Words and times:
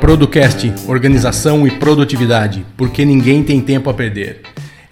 Producast 0.00 0.72
Organização 0.86 1.66
e 1.66 1.70
Produtividade 1.70 2.66
porque 2.76 3.04
ninguém 3.04 3.42
tem 3.42 3.60
tempo 3.60 3.88
a 3.88 3.94
perder. 3.94 4.42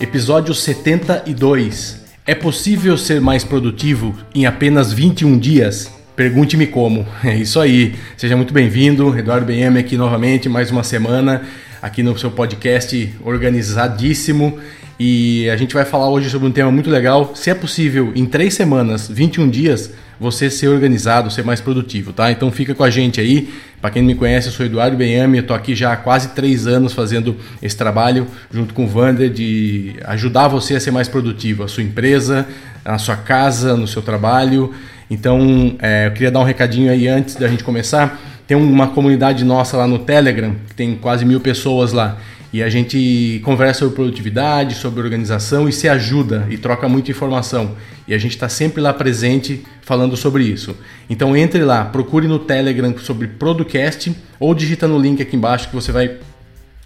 Episódio 0.01 0.55
72 0.55 1.98
É 2.29 2.35
possível 2.35 2.99
ser 2.99 3.23
mais 3.23 3.43
produtivo 3.43 4.15
em 4.35 4.45
apenas 4.45 4.93
21 4.93 5.39
dias? 5.39 5.91
Pergunte-me 6.15 6.67
como. 6.67 7.07
É 7.25 7.35
isso 7.35 7.59
aí. 7.59 7.95
Seja 8.19 8.37
muito 8.37 8.53
bem-vindo. 8.53 9.19
Eduardo 9.19 9.47
BM 9.47 9.79
aqui 9.79 9.97
novamente, 9.97 10.47
mais 10.47 10.71
uma 10.71 10.85
semana 10.85 11.41
aqui 11.81 12.03
no 12.03 12.19
seu 12.19 12.31
podcast 12.31 13.15
organizadíssimo. 13.25 14.59
E 15.01 15.49
a 15.49 15.57
gente 15.57 15.73
vai 15.73 15.87
falar 15.87 16.11
hoje 16.11 16.29
sobre 16.29 16.47
um 16.47 16.53
tema 16.53 16.71
muito 16.71 16.91
legal. 16.91 17.35
Se 17.35 17.49
é 17.49 17.55
possível, 17.55 18.13
em 18.15 18.27
três 18.27 18.53
semanas, 18.53 19.09
21 19.09 19.49
dias, 19.49 19.91
você 20.21 20.51
ser 20.51 20.69
organizado, 20.69 21.31
ser 21.31 21.45
mais 21.45 21.61
produtivo, 21.61 22.13
tá? 22.13 22.31
Então 22.31 22.51
fica 22.51 22.75
com 22.75 22.83
a 22.83 22.91
gente 22.91 23.21
aí. 23.21 23.53
Para 23.81 23.91
quem 23.91 24.03
não 24.03 24.09
me 24.09 24.15
conhece, 24.15 24.49
eu 24.49 24.53
sou 24.53 24.67
Eduardo 24.67 24.97
Benhame, 24.97 25.39
eu 25.39 25.47
tô 25.47 25.55
aqui 25.55 25.75
já 25.75 25.93
há 25.93 25.97
quase 25.97 26.31
três 26.31 26.67
anos 26.67 26.93
fazendo 26.93 27.37
esse 27.63 27.77
trabalho 27.77 28.27
junto 28.51 28.75
com 28.75 28.85
o 28.85 28.89
Vander 28.89 29.31
de 29.31 29.95
ajudar 30.05 30.49
você 30.49 30.75
a 30.75 30.81
ser 30.81 30.91
mais 30.91 31.07
produtivo, 31.07 31.63
a 31.63 31.69
sua 31.69 31.85
empresa, 31.85 32.47
na 32.85 32.99
sua 32.99 33.17
casa, 33.17 33.77
no 33.77 33.87
seu 33.87 34.03
trabalho. 34.03 34.75
Então, 35.11 35.77
é, 35.81 36.09
eu 36.09 36.11
queria 36.11 36.31
dar 36.31 36.41
um 36.41 36.45
recadinho 36.45 36.91
aí 36.91 37.07
antes 37.07 37.37
da 37.37 37.47
gente 37.47 37.63
começar. 37.63 38.21
Tem 38.49 38.57
uma 38.57 38.89
comunidade 38.89 39.45
nossa 39.45 39.77
lá 39.77 39.87
no 39.87 40.01
Telegram, 40.01 40.55
que 40.69 40.75
tem 40.75 40.97
quase 40.97 41.25
mil 41.25 41.39
pessoas 41.39 41.93
lá. 41.93 42.19
E 42.53 42.63
a 42.63 42.69
gente 42.71 43.41
conversa 43.45 43.81
sobre 43.81 43.95
produtividade, 43.95 44.75
sobre 44.75 45.01
organização 45.01 45.69
e 45.69 45.73
se 45.73 45.89
ajuda 45.89 46.47
e 46.49 46.57
troca 46.57 46.89
muita 46.89 47.11
informação. 47.11 47.77
E 48.07 48.15
a 48.15 48.19
gente 48.19 48.33
está 48.33 48.49
sempre 48.49 48.81
lá 48.81 48.93
presente 48.93 49.63
falando 49.83 50.17
sobre 50.17 50.45
isso. 50.45 50.75
Então 51.11 51.37
entre 51.37 51.63
lá, 51.63 51.85
procure 51.85 52.27
no 52.27 52.39
Telegram 52.39 52.97
sobre 52.99 53.27
Producast 53.27 54.17
ou 54.41 54.55
digita 54.55 54.89
no 54.89 54.99
link 54.99 55.21
aqui 55.21 55.37
embaixo 55.37 55.69
que 55.69 55.75
você 55.75 55.93
vai, 55.93 56.17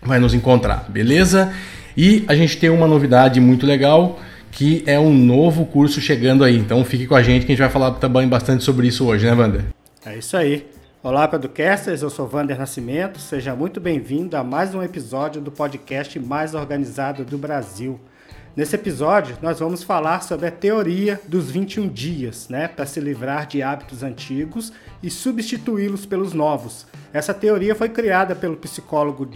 vai 0.03 0.19
nos 0.19 0.35
encontrar, 0.35 0.87
beleza? 0.89 1.53
E 1.97 2.25
a 2.27 2.35
gente 2.35 2.57
tem 2.57 2.71
uma 2.71 2.89
novidade 2.89 3.41
muito 3.41 3.67
legal 3.67 4.19
que 4.51 4.83
é 4.87 4.99
um 4.99 5.13
novo 5.15 5.65
curso 5.65 6.01
chegando 6.01 6.45
aí. 6.45 6.57
Então 6.57 6.85
fique 6.85 7.07
com 7.07 7.15
a 7.15 7.23
gente 7.23 7.47
que 7.47 7.53
a 7.53 7.55
gente 7.55 7.63
vai 7.63 7.71
falar 7.71 7.93
também 7.93 8.29
bastante 8.29 8.65
sobre 8.65 8.89
isso 8.89 9.07
hoje, 9.07 9.25
né, 9.27 9.33
Wander? 9.33 9.65
É 10.05 10.19
isso 10.19 10.37
aí. 10.37 10.67
Olá, 11.05 11.27
podcasters, 11.27 12.01
eu 12.01 12.09
sou 12.09 12.29
Vander 12.29 12.57
Nascimento. 12.57 13.19
Seja 13.19 13.57
muito 13.57 13.81
bem-vindo 13.81 14.37
a 14.37 14.45
mais 14.45 14.73
um 14.73 14.81
episódio 14.81 15.43
do 15.43 15.51
podcast 15.51 16.17
mais 16.21 16.55
organizado 16.55 17.25
do 17.25 17.37
Brasil. 17.37 17.99
Nesse 18.55 18.77
episódio, 18.77 19.37
nós 19.43 19.59
vamos 19.59 19.83
falar 19.83 20.23
sobre 20.23 20.47
a 20.47 20.51
teoria 20.53 21.21
dos 21.27 21.51
21 21.51 21.89
dias, 21.89 22.49
né, 22.49 22.69
para 22.69 22.87
se 22.87 23.01
livrar 23.01 23.49
de 23.49 23.65
hábitos 23.65 24.05
antigos 24.05 24.73
e 25.03 25.11
substituí-los 25.11 26.07
pelos 26.07 26.33
novos. 26.33 26.87
Essa 27.13 27.35
teoria 27.35 27.75
foi 27.75 27.89
criada 27.89 28.37
pelo 28.37 28.57
psicólogo 28.57 29.29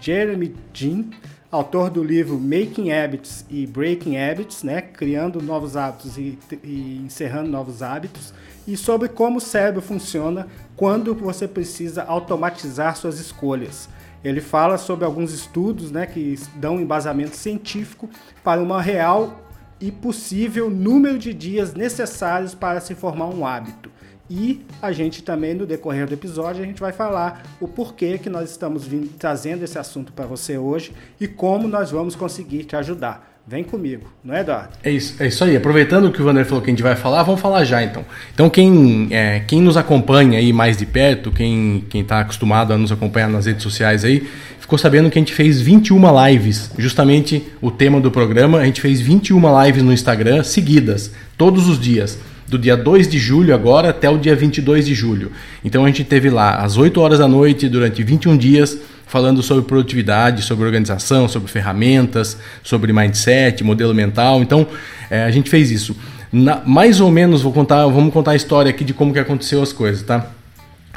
Jeremy 0.00 0.56
Jean, 0.72 1.04
autor 1.52 1.90
do 1.90 2.02
livro 2.02 2.40
Making 2.40 2.92
Habits 2.92 3.44
e 3.50 3.66
Breaking 3.66 4.16
Habits, 4.16 4.62
né, 4.62 4.80
criando 4.80 5.42
novos 5.42 5.76
hábitos 5.76 6.16
e, 6.16 6.38
e 6.64 7.02
encerrando 7.04 7.50
novos 7.50 7.82
hábitos 7.82 8.32
e 8.70 8.76
sobre 8.76 9.08
como 9.08 9.38
o 9.38 9.40
cérebro 9.40 9.82
funciona 9.82 10.46
quando 10.76 11.12
você 11.12 11.48
precisa 11.48 12.04
automatizar 12.04 12.96
suas 12.96 13.18
escolhas. 13.18 13.88
Ele 14.22 14.40
fala 14.40 14.78
sobre 14.78 15.04
alguns 15.04 15.32
estudos 15.32 15.90
né, 15.90 16.06
que 16.06 16.38
dão 16.54 16.80
embasamento 16.80 17.36
científico 17.36 18.08
para 18.44 18.62
uma 18.62 18.80
real 18.80 19.40
e 19.80 19.90
possível 19.90 20.70
número 20.70 21.18
de 21.18 21.34
dias 21.34 21.74
necessários 21.74 22.54
para 22.54 22.80
se 22.80 22.94
formar 22.94 23.26
um 23.26 23.44
hábito. 23.44 23.90
E 24.28 24.64
a 24.80 24.92
gente 24.92 25.24
também, 25.24 25.54
no 25.54 25.66
decorrer 25.66 26.06
do 26.06 26.14
episódio, 26.14 26.62
a 26.62 26.66
gente 26.66 26.80
vai 26.80 26.92
falar 26.92 27.42
o 27.60 27.66
porquê 27.66 28.16
que 28.16 28.30
nós 28.30 28.50
estamos 28.50 28.86
vindo, 28.86 29.08
trazendo 29.18 29.64
esse 29.64 29.76
assunto 29.76 30.12
para 30.12 30.26
você 30.26 30.56
hoje 30.56 30.92
e 31.18 31.26
como 31.26 31.66
nós 31.66 31.90
vamos 31.90 32.14
conseguir 32.14 32.62
te 32.64 32.76
ajudar. 32.76 33.29
Vem 33.50 33.64
comigo, 33.64 34.04
não 34.22 34.32
é, 34.32 34.42
Eduardo? 34.42 34.68
É 34.80 34.92
isso, 34.92 35.20
é 35.20 35.26
isso 35.26 35.42
aí. 35.42 35.56
Aproveitando 35.56 36.04
o 36.04 36.12
que 36.12 36.22
o 36.22 36.24
Vander 36.24 36.46
falou 36.46 36.62
que 36.62 36.70
a 36.70 36.72
gente 36.72 36.84
vai 36.84 36.94
falar, 36.94 37.24
vamos 37.24 37.40
falar 37.40 37.64
já 37.64 37.82
então. 37.82 38.04
Então, 38.32 38.48
quem, 38.48 39.08
é, 39.10 39.40
quem 39.40 39.60
nos 39.60 39.76
acompanha 39.76 40.38
aí 40.38 40.52
mais 40.52 40.76
de 40.76 40.86
perto, 40.86 41.32
quem 41.32 41.84
está 41.92 42.20
acostumado 42.20 42.72
a 42.72 42.78
nos 42.78 42.92
acompanhar 42.92 43.28
nas 43.28 43.46
redes 43.46 43.64
sociais 43.64 44.04
aí, 44.04 44.24
ficou 44.60 44.78
sabendo 44.78 45.10
que 45.10 45.18
a 45.18 45.20
gente 45.20 45.34
fez 45.34 45.60
21 45.60 46.00
lives, 46.28 46.70
justamente 46.78 47.42
o 47.60 47.72
tema 47.72 48.00
do 48.00 48.08
programa. 48.08 48.58
A 48.58 48.64
gente 48.66 48.80
fez 48.80 49.00
21 49.00 49.64
lives 49.64 49.82
no 49.82 49.92
Instagram 49.92 50.44
seguidas, 50.44 51.10
todos 51.36 51.68
os 51.68 51.80
dias 51.80 52.20
do 52.46 52.56
dia 52.56 52.76
2 52.76 53.08
de 53.08 53.18
julho 53.18 53.52
agora 53.52 53.90
até 53.90 54.08
o 54.08 54.16
dia 54.16 54.36
22 54.36 54.86
de 54.86 54.94
julho. 54.94 55.32
Então 55.64 55.84
a 55.84 55.88
gente 55.88 56.04
teve 56.04 56.30
lá 56.30 56.56
às 56.56 56.76
8 56.76 57.00
horas 57.00 57.18
da 57.18 57.26
noite 57.26 57.68
durante 57.68 58.00
21 58.02 58.36
dias 58.36 58.78
falando 59.10 59.42
sobre 59.42 59.64
produtividade, 59.64 60.42
sobre 60.42 60.64
organização, 60.64 61.28
sobre 61.28 61.50
ferramentas, 61.50 62.38
sobre 62.62 62.92
mindset, 62.92 63.64
modelo 63.64 63.92
mental. 63.92 64.40
Então, 64.40 64.64
é, 65.10 65.24
a 65.24 65.30
gente 65.32 65.50
fez 65.50 65.72
isso. 65.72 65.96
Na, 66.32 66.62
mais 66.64 67.00
ou 67.00 67.10
menos, 67.10 67.42
vou 67.42 67.52
contar, 67.52 67.84
vamos 67.88 68.12
contar 68.12 68.30
a 68.30 68.36
história 68.36 68.70
aqui 68.70 68.84
de 68.84 68.94
como 68.94 69.12
que 69.12 69.18
aconteceu 69.18 69.60
as 69.60 69.72
coisas, 69.72 70.04
tá? 70.04 70.30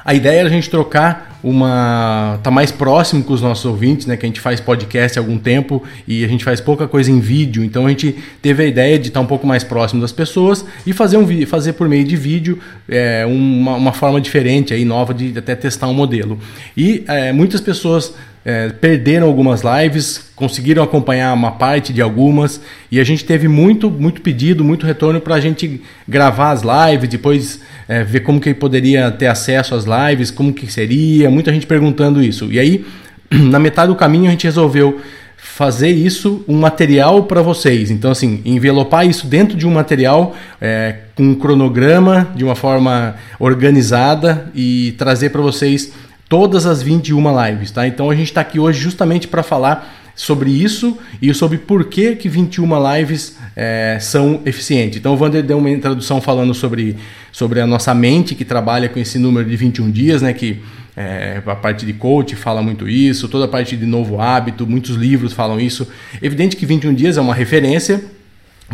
A 0.05 0.13
ideia 0.13 0.39
era 0.39 0.49
a 0.49 0.51
gente 0.51 0.69
trocar 0.69 1.39
uma. 1.43 2.39
tá 2.41 2.49
mais 2.49 2.71
próximo 2.71 3.23
com 3.23 3.33
os 3.33 3.41
nossos 3.41 3.65
ouvintes, 3.65 4.05
né? 4.05 4.15
Que 4.17 4.25
a 4.25 4.29
gente 4.29 4.39
faz 4.39 4.59
podcast 4.59 5.17
há 5.17 5.21
algum 5.21 5.37
tempo 5.37 5.83
e 6.07 6.23
a 6.23 6.27
gente 6.27 6.43
faz 6.43 6.61
pouca 6.61 6.87
coisa 6.87 7.11
em 7.11 7.19
vídeo. 7.19 7.63
Então 7.63 7.85
a 7.85 7.89
gente 7.89 8.15
teve 8.41 8.63
a 8.63 8.65
ideia 8.65 8.97
de 8.97 9.09
estar 9.09 9.19
um 9.19 9.25
pouco 9.25 9.45
mais 9.45 9.63
próximo 9.63 10.01
das 10.01 10.11
pessoas 10.11 10.65
e 10.85 10.93
fazer, 10.93 11.17
um, 11.17 11.45
fazer 11.45 11.73
por 11.73 11.87
meio 11.87 12.03
de 12.03 12.15
vídeo 12.15 12.59
é, 12.87 13.25
uma, 13.25 13.75
uma 13.75 13.93
forma 13.93 14.19
diferente 14.19 14.73
aí, 14.73 14.85
nova 14.85 15.13
de 15.13 15.37
até 15.37 15.55
testar 15.55 15.87
um 15.87 15.93
modelo. 15.93 16.39
E 16.75 17.03
é, 17.07 17.31
muitas 17.31 17.61
pessoas 17.61 18.13
é, 18.45 18.69
perderam 18.69 19.27
algumas 19.27 19.61
lives, 19.61 20.31
conseguiram 20.35 20.83
acompanhar 20.83 21.33
uma 21.33 21.51
parte 21.51 21.93
de 21.93 22.01
algumas 22.01 22.59
e 22.91 22.99
a 22.99 23.03
gente 23.03 23.23
teve 23.23 23.47
muito, 23.47 23.89
muito 23.89 24.21
pedido, 24.21 24.63
muito 24.63 24.85
retorno 24.85 25.21
para 25.21 25.35
a 25.35 25.39
gente 25.39 25.81
gravar 26.07 26.51
as 26.51 26.61
lives, 26.61 27.09
depois 27.09 27.61
é, 27.87 28.03
ver 28.03 28.21
como 28.21 28.39
que 28.39 28.53
poderia 28.53 29.09
ter 29.11 29.27
acesso 29.27 29.75
às 29.75 29.85
lives, 29.85 30.29
como 30.29 30.53
que 30.53 30.71
seria, 30.71 31.29
muita 31.29 31.53
gente 31.53 31.65
perguntando 31.65 32.21
isso. 32.21 32.51
E 32.51 32.59
aí, 32.59 32.85
na 33.31 33.59
metade 33.59 33.87
do 33.87 33.95
caminho, 33.95 34.27
a 34.27 34.31
gente 34.31 34.43
resolveu 34.43 34.99
fazer 35.37 35.89
isso 35.89 36.43
um 36.47 36.57
material 36.57 37.23
para 37.23 37.41
vocês. 37.41 37.91
Então, 37.91 38.11
assim, 38.11 38.41
envelopar 38.45 39.05
isso 39.05 39.27
dentro 39.27 39.57
de 39.57 39.67
um 39.67 39.71
material 39.71 40.35
é, 40.59 40.95
com 41.15 41.23
um 41.23 41.35
cronograma, 41.35 42.31
de 42.35 42.43
uma 42.43 42.55
forma 42.55 43.15
organizada 43.39 44.49
e 44.55 44.95
trazer 44.97 45.29
para 45.29 45.41
vocês 45.41 45.91
todas 46.33 46.65
as 46.65 46.81
21 46.81 47.45
lives, 47.45 47.69
tá? 47.69 47.87
Então 47.87 48.09
a 48.09 48.15
gente 48.15 48.29
está 48.29 48.41
aqui 48.41 48.59
hoje 48.59 48.79
justamente 48.79 49.27
para 49.27 49.43
falar 49.43 50.11
sobre 50.15 50.49
isso 50.49 50.97
e 51.21 51.31
sobre 51.31 51.59
por 51.59 51.85
que, 51.85 52.15
que 52.15 52.27
21 52.27 52.67
lives 52.95 53.37
é, 53.55 53.99
são 54.01 54.41
eficientes. 54.43 54.97
Então 54.97 55.13
o 55.13 55.15
Vander 55.15 55.43
deu 55.43 55.59
uma 55.59 55.69
introdução 55.69 56.19
falando 56.19 56.51
sobre, 56.55 56.97
sobre 57.31 57.59
a 57.59 57.67
nossa 57.67 57.93
mente 57.93 58.33
que 58.33 58.43
trabalha 58.43 58.89
com 58.89 58.99
esse 58.99 59.19
número 59.19 59.47
de 59.47 59.55
21 59.55 59.91
dias, 59.91 60.23
né? 60.23 60.33
Que 60.33 60.59
é, 60.97 61.39
a 61.45 61.55
parte 61.55 61.85
de 61.85 61.93
coach 61.93 62.35
fala 62.35 62.63
muito 62.63 62.89
isso, 62.89 63.27
toda 63.27 63.45
a 63.45 63.47
parte 63.47 63.77
de 63.77 63.85
novo 63.85 64.19
hábito, 64.19 64.65
muitos 64.65 64.95
livros 64.95 65.33
falam 65.33 65.59
isso. 65.59 65.87
Evidente 66.19 66.55
que 66.55 66.65
21 66.65 66.95
dias 66.95 67.15
é 67.15 67.21
uma 67.21 67.35
referência, 67.35 68.03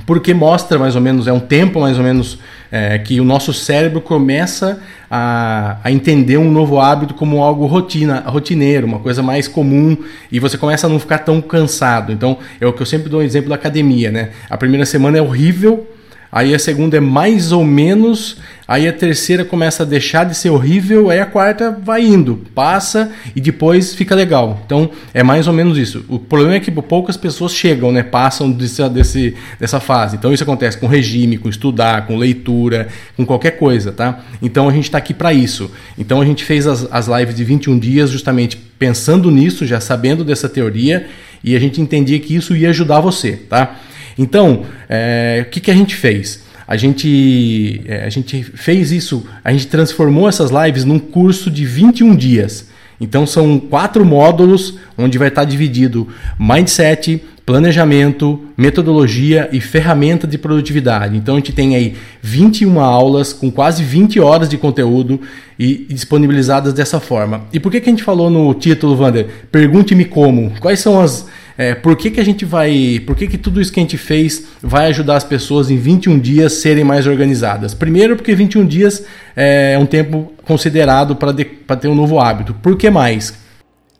porque 0.05 0.33
mostra 0.33 0.77
mais 0.77 0.95
ou 0.95 1.01
menos, 1.01 1.27
é 1.27 1.33
um 1.33 1.39
tempo 1.39 1.79
mais 1.81 1.97
ou 1.97 2.03
menos 2.03 2.39
é, 2.71 2.97
que 2.99 3.19
o 3.19 3.23
nosso 3.23 3.53
cérebro 3.53 3.99
começa 4.01 4.81
a, 5.09 5.77
a, 5.83 5.91
entender 5.91 6.37
um 6.37 6.51
novo 6.51 6.79
hábito 6.79 7.13
como 7.13 7.43
algo 7.43 7.65
rotina, 7.65 8.23
rotineiro, 8.25 8.85
uma 8.85 8.99
coisa 8.99 9.21
mais 9.21 9.47
comum, 9.47 9.97
e 10.31 10.39
você 10.39 10.57
começa 10.57 10.87
a 10.87 10.89
não 10.89 10.99
ficar 10.99 11.19
tão 11.19 11.41
cansado. 11.41 12.11
Então, 12.11 12.37
é 12.61 12.67
o 12.67 12.73
que 12.73 12.81
eu 12.81 12.85
sempre 12.85 13.09
dou 13.09 13.19
um 13.19 13.23
exemplo 13.23 13.49
da 13.49 13.55
academia, 13.55 14.11
né? 14.11 14.29
A 14.49 14.57
primeira 14.57 14.85
semana 14.85 15.17
é 15.17 15.21
horrível, 15.21 15.87
aí 16.31 16.53
a 16.53 16.59
segunda 16.59 16.97
é 16.97 16.99
mais 16.99 17.51
ou 17.51 17.63
menos, 17.63 18.37
aí 18.67 18.87
a 18.87 18.93
terceira 18.93 19.43
começa 19.43 19.83
a 19.83 19.85
deixar 19.85 20.25
de 20.25 20.35
ser 20.35 20.49
horrível, 20.49 21.09
aí 21.09 21.19
a 21.19 21.25
quarta 21.25 21.71
vai 21.71 22.05
indo, 22.05 22.41
passa 22.53 23.11
e 23.35 23.41
depois 23.41 23.95
fica 23.95 24.13
legal. 24.13 24.61
Então 24.65 24.91
é 25.13 25.23
mais 25.23 25.47
ou 25.47 25.53
menos 25.53 25.77
isso. 25.77 26.05
O 26.07 26.19
problema 26.19 26.55
é 26.55 26.59
que 26.59 26.71
poucas 26.71 27.17
pessoas 27.17 27.53
chegam, 27.53 27.91
né, 27.91 28.03
passam 28.03 28.51
desse, 28.51 28.87
desse, 28.89 29.35
dessa 29.59 29.79
fase. 29.79 30.17
Então 30.17 30.31
isso 30.31 30.43
acontece 30.43 30.77
com 30.77 30.87
regime, 30.87 31.37
com 31.37 31.49
estudar, 31.49 32.05
com 32.05 32.17
leitura, 32.17 32.87
com 33.17 33.25
qualquer 33.25 33.51
coisa, 33.51 33.91
tá? 33.91 34.19
Então 34.41 34.69
a 34.69 34.71
gente 34.71 34.85
está 34.85 34.97
aqui 34.97 35.13
para 35.13 35.33
isso. 35.33 35.71
Então 35.97 36.21
a 36.21 36.25
gente 36.25 36.43
fez 36.43 36.67
as, 36.67 36.87
as 36.91 37.07
lives 37.07 37.35
de 37.35 37.43
21 37.43 37.79
dias 37.79 38.09
justamente 38.09 38.57
pensando 38.77 39.29
nisso, 39.31 39.65
já 39.65 39.79
sabendo 39.79 40.23
dessa 40.23 40.47
teoria, 40.47 41.07
e 41.43 41.55
a 41.55 41.59
gente 41.59 41.81
entendia 41.81 42.19
que 42.19 42.35
isso 42.35 42.55
ia 42.55 42.69
ajudar 42.69 42.99
você, 42.99 43.33
tá? 43.33 43.75
Então, 44.19 44.65
é, 44.87 45.43
o 45.47 45.49
que, 45.49 45.59
que 45.59 45.71
a 45.71 45.75
gente 45.75 45.95
fez? 45.95 46.47
a 46.69 46.77
gente, 46.77 47.81
é, 47.87 48.05
a 48.05 48.09
gente 48.09 48.43
fez 48.43 48.91
isso, 48.91 49.25
a 49.43 49.51
gente 49.51 49.65
transformou 49.65 50.29
essas 50.29 50.51
lives 50.51 50.85
num 50.85 50.99
curso 50.99 51.49
de 51.49 51.65
21 51.65 52.15
dias. 52.15 52.67
Então 53.01 53.25
são 53.25 53.59
quatro 53.59 54.05
módulos 54.05 54.77
onde 54.95 55.17
vai 55.17 55.29
estar 55.29 55.45
dividido 55.45 56.07
mindset, 56.37 57.23
planejamento, 57.43 58.39
metodologia 58.55 59.49
e 59.51 59.59
ferramenta 59.59 60.27
de 60.27 60.37
produtividade. 60.37 61.17
Então 61.17 61.33
a 61.33 61.37
gente 61.39 61.53
tem 61.53 61.75
aí 61.75 61.95
21 62.21 62.79
aulas 62.79 63.33
com 63.33 63.49
quase 63.49 63.83
20 63.83 64.19
horas 64.19 64.47
de 64.47 64.55
conteúdo 64.55 65.19
e 65.57 65.87
disponibilizadas 65.89 66.71
dessa 66.71 66.99
forma. 66.99 67.45
E 67.51 67.59
por 67.59 67.71
que, 67.71 67.81
que 67.81 67.89
a 67.89 67.91
gente 67.91 68.03
falou 68.03 68.29
no 68.29 68.53
título, 68.53 68.95
Wander? 68.95 69.27
Pergunte-me 69.51 70.05
como. 70.05 70.51
Quais 70.59 70.79
são 70.79 71.01
as 71.01 71.25
é, 71.59 71.75
por 71.75 71.97
que, 71.97 72.09
que 72.09 72.21
a 72.21 72.23
gente 72.23 72.45
vai. 72.45 73.03
Por 73.05 73.17
que, 73.17 73.27
que 73.27 73.37
tudo 73.37 73.59
isso 73.59 73.69
que 73.73 73.81
a 73.81 73.83
gente 73.83 73.97
fez 73.97 74.47
vai 74.61 74.87
ajudar 74.87 75.17
as 75.17 75.25
pessoas 75.25 75.69
em 75.69 75.75
21 75.75 76.17
dias 76.17 76.53
serem 76.53 76.85
mais 76.85 77.05
organizadas? 77.05 77.73
Primeiro, 77.73 78.15
porque 78.15 78.33
21 78.33 78.65
dias 78.65 79.05
é 79.35 79.77
um 79.77 79.85
tempo 79.85 80.31
considerado 80.45 81.17
para 81.17 81.75
ter 81.75 81.89
um 81.89 81.95
novo 81.95 82.17
hábito. 82.17 82.53
Por 82.53 82.77
que 82.77 82.89
mais? 82.89 83.37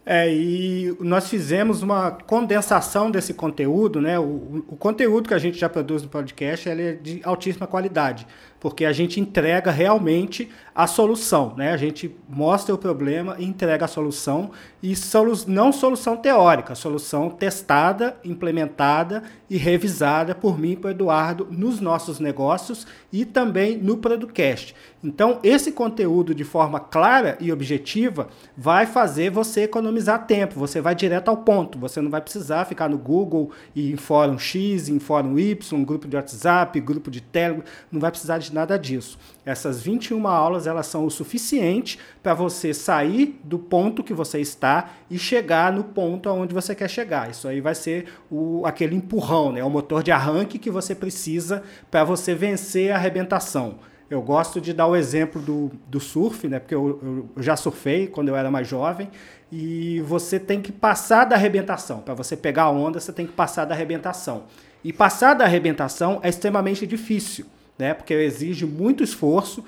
É, 0.06 0.34
e 0.34 0.96
nós 1.02 1.28
fizemos 1.28 1.84
uma 1.84 2.12
condensação 2.12 3.12
desse 3.12 3.34
conteúdo, 3.34 4.00
né? 4.00 4.18
O, 4.18 4.64
o 4.70 4.78
conteúdo 4.78 5.28
que 5.28 5.34
a 5.34 5.38
gente 5.38 5.60
já 5.60 5.68
produz 5.68 6.02
no 6.02 6.08
podcast 6.08 6.70
é 6.70 6.94
de 6.94 7.20
altíssima 7.26 7.68
qualidade 7.68 8.26
porque 8.60 8.86
a 8.86 8.92
gente 8.92 9.20
entrega 9.20 9.72
realmente 9.72 10.50
a 10.76 10.88
solução, 10.88 11.54
né? 11.58 11.72
A 11.72 11.78
gente 11.78 12.16
mostra 12.28 12.74
o 12.74 12.78
problema 12.78 13.36
e 13.38 13.46
entrega 13.46 13.86
a 13.86 13.88
solução 13.88 14.52
e 14.82 14.96
solu 14.96 15.34
não 15.48 15.74
solução 15.74 16.16
teórica, 16.16 16.74
solução 16.74 17.30
testada, 17.30 18.18
implementada 18.24 19.24
e 19.50 19.58
revisada 19.58 20.34
por 20.34 20.58
mim 20.58 20.72
e 20.72 20.76
por 20.78 20.92
Eduardo 20.92 21.48
nos 21.52 21.82
nossos 21.82 22.20
negócios 22.20 22.88
e 23.12 23.26
também 23.26 23.78
no 23.78 23.98
Producast. 23.98 24.74
Então, 25.04 25.40
esse 25.44 25.72
conteúdo 25.72 26.36
de 26.36 26.44
forma 26.44 26.80
clara 26.80 27.38
e 27.40 27.52
objetiva 27.52 28.28
vai 28.56 28.86
fazer 28.86 29.30
você 29.30 29.64
economizar 29.64 30.28
tempo, 30.28 30.60
você 30.60 30.82
vai 30.82 30.94
direto 30.94 31.30
ao 31.30 31.38
ponto, 31.38 31.80
você 31.80 32.02
não 32.02 32.10
vai 32.10 32.22
precisar 32.22 32.66
ficar 32.66 32.90
no 32.90 32.98
Google 32.98 33.52
e 33.76 33.92
em 33.92 33.96
fórum 33.96 34.38
X, 34.38 34.90
em 34.90 35.00
fórum 35.00 35.40
Y, 35.40 35.84
grupo 35.86 36.08
de 36.08 36.16
WhatsApp, 36.16 36.80
grupo 36.82 37.10
de 37.10 37.22
Telegram, 37.22 37.64
não 37.92 38.00
vai 38.00 38.12
precisar 38.12 38.38
de 38.38 38.49
nada 38.52 38.78
disso. 38.78 39.18
Essas 39.46 39.82
21 39.82 40.28
aulas 40.28 40.68
elas 40.68 40.88
são 40.88 41.06
o 41.06 41.12
suficiente 41.12 42.00
para 42.22 42.34
você 42.34 42.74
sair 42.74 43.40
do 43.44 43.58
ponto 43.58 44.04
que 44.04 44.14
você 44.14 44.40
está 44.40 44.92
e 45.10 45.18
chegar 45.18 45.72
no 45.72 45.84
ponto 45.84 46.30
aonde 46.30 46.54
você 46.54 46.76
quer 46.76 46.90
chegar. 46.90 47.30
Isso 47.30 47.48
aí 47.48 47.62
vai 47.62 47.76
ser 47.76 48.06
o, 48.30 48.66
aquele 48.66 48.96
empurrão, 48.96 49.52
né? 49.52 49.64
o 49.64 49.70
motor 49.70 50.04
de 50.04 50.12
arranque 50.12 50.60
que 50.60 50.70
você 50.70 50.94
precisa 50.94 51.64
para 51.90 52.04
você 52.04 52.36
vencer 52.36 52.92
a 52.92 52.96
arrebentação. 52.96 53.80
Eu 54.10 54.22
gosto 54.22 54.60
de 54.60 54.74
dar 54.74 54.88
o 54.88 54.96
exemplo 54.96 55.40
do, 55.40 55.72
do 55.88 56.00
surf, 56.00 56.48
né? 56.48 56.60
porque 56.60 56.74
eu, 56.74 57.00
eu 57.36 57.44
já 57.44 57.56
surfei 57.56 58.08
quando 58.08 58.30
eu 58.30 58.36
era 58.36 58.50
mais 58.50 58.68
jovem, 58.68 59.10
e 59.52 60.02
você 60.02 60.40
tem 60.40 60.62
que 60.62 60.72
passar 60.72 61.26
da 61.26 61.36
arrebentação. 61.36 62.00
Para 62.00 62.16
você 62.16 62.36
pegar 62.36 62.64
a 62.64 62.72
onda, 62.72 63.00
você 63.00 63.14
tem 63.14 63.28
que 63.28 63.34
passar 63.34 63.66
da 63.66 63.76
arrebentação. 63.76 64.44
E 64.84 64.92
passar 64.92 65.34
da 65.36 65.46
arrebentação 65.46 66.20
é 66.24 66.30
extremamente 66.30 66.88
difícil 66.88 67.46
né? 67.80 67.94
Porque 67.94 68.14
exige 68.14 68.66
muito 68.66 69.02
esforço. 69.02 69.64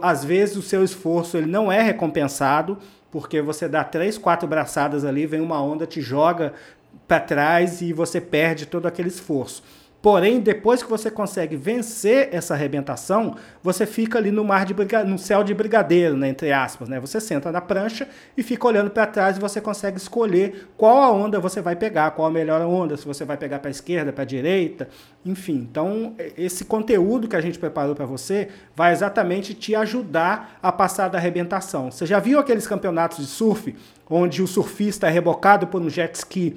Às 0.00 0.24
vezes 0.24 0.56
o 0.56 0.62
seu 0.62 0.84
esforço 0.84 1.36
ele 1.36 1.46
não 1.46 1.70
é 1.70 1.82
recompensado, 1.82 2.78
porque 3.10 3.42
você 3.42 3.68
dá 3.68 3.82
três, 3.82 4.16
quatro 4.16 4.46
braçadas 4.46 5.04
ali, 5.04 5.26
vem 5.26 5.40
uma 5.40 5.60
onda, 5.60 5.84
te 5.84 6.00
joga 6.00 6.54
para 7.08 7.20
trás 7.20 7.82
e 7.82 7.92
você 7.92 8.20
perde 8.20 8.66
todo 8.66 8.86
aquele 8.86 9.08
esforço. 9.08 9.64
Porém, 10.06 10.38
depois 10.38 10.84
que 10.84 10.88
você 10.88 11.10
consegue 11.10 11.56
vencer 11.56 12.28
essa 12.30 12.54
arrebentação, 12.54 13.34
você 13.60 13.84
fica 13.84 14.18
ali 14.18 14.30
no 14.30 14.44
mar 14.44 14.64
de 14.64 14.72
no 15.04 15.18
céu 15.18 15.42
de 15.42 15.52
brigadeiro, 15.52 16.16
né, 16.16 16.28
entre 16.28 16.52
aspas, 16.52 16.88
né? 16.88 17.00
Você 17.00 17.20
senta 17.20 17.50
na 17.50 17.60
prancha 17.60 18.08
e 18.36 18.42
fica 18.44 18.68
olhando 18.68 18.88
para 18.88 19.04
trás 19.04 19.36
e 19.36 19.40
você 19.40 19.60
consegue 19.60 19.96
escolher 19.96 20.68
qual 20.76 21.02
a 21.02 21.10
onda 21.10 21.40
você 21.40 21.60
vai 21.60 21.74
pegar, 21.74 22.12
qual 22.12 22.28
a 22.28 22.30
melhor 22.30 22.60
onda, 22.60 22.96
se 22.96 23.04
você 23.04 23.24
vai 23.24 23.36
pegar 23.36 23.58
para 23.58 23.68
a 23.68 23.72
esquerda, 23.72 24.12
para 24.12 24.22
a 24.22 24.24
direita, 24.24 24.88
enfim. 25.24 25.66
Então, 25.68 26.14
esse 26.38 26.64
conteúdo 26.64 27.26
que 27.26 27.34
a 27.34 27.40
gente 27.40 27.58
preparou 27.58 27.96
para 27.96 28.06
você 28.06 28.46
vai 28.76 28.92
exatamente 28.92 29.54
te 29.54 29.74
ajudar 29.74 30.56
a 30.62 30.70
passar 30.70 31.08
da 31.08 31.18
arrebentação. 31.18 31.90
Você 31.90 32.06
já 32.06 32.20
viu 32.20 32.38
aqueles 32.38 32.68
campeonatos 32.68 33.18
de 33.18 33.26
surf 33.26 33.74
onde 34.08 34.40
o 34.40 34.46
surfista 34.46 35.08
é 35.08 35.10
rebocado 35.10 35.66
por 35.66 35.82
um 35.82 35.90
jet 35.90 36.14
ski 36.14 36.56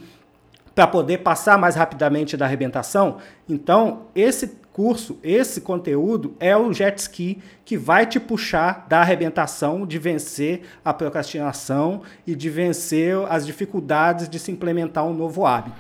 para 0.80 0.88
poder 0.88 1.18
passar 1.18 1.58
mais 1.58 1.76
rapidamente 1.76 2.38
da 2.38 2.46
arrebentação. 2.46 3.18
Então, 3.50 4.04
esse 4.16 4.50
curso, 4.72 5.20
esse 5.22 5.60
conteúdo 5.60 6.38
é 6.40 6.56
o 6.56 6.72
jet 6.72 6.98
ski 7.00 7.40
que 7.66 7.78
vai 7.78 8.06
te 8.06 8.18
puxar 8.18 8.86
da 8.88 9.02
arrebentação, 9.02 9.86
de 9.86 10.00
vencer 10.00 10.62
a 10.86 10.94
procrastinação 10.94 12.02
e 12.26 12.34
de 12.34 12.50
vencer 12.50 13.18
as 13.28 13.46
dificuldades 13.46 14.30
de 14.30 14.40
se 14.40 14.54
implementar 14.54 15.06
um 15.06 15.14
novo 15.14 15.46
hábito. 15.46 15.76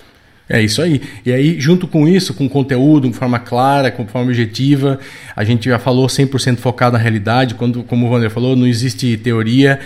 É 0.49 0.61
isso 0.61 0.81
aí. 0.81 1.01
E 1.25 1.31
aí, 1.31 1.57
junto 1.61 1.87
com 1.87 2.05
isso, 2.05 2.33
com 2.33 2.49
conteúdo, 2.49 3.09
de 3.09 3.15
forma 3.15 3.39
clara, 3.39 3.89
com 3.91 4.05
forma 4.05 4.27
objetiva, 4.27 4.99
a 5.33 5.45
gente 5.45 5.69
já 5.69 5.79
falou 5.79 6.07
100% 6.07 6.57
focado 6.57 6.97
na 6.97 7.01
realidade. 7.01 7.55
Quando, 7.55 7.83
como 7.83 8.05
o 8.05 8.09
Wander 8.09 8.29
falou, 8.29 8.53
não 8.53 8.67
existe 8.67 9.15
teoria. 9.15 9.79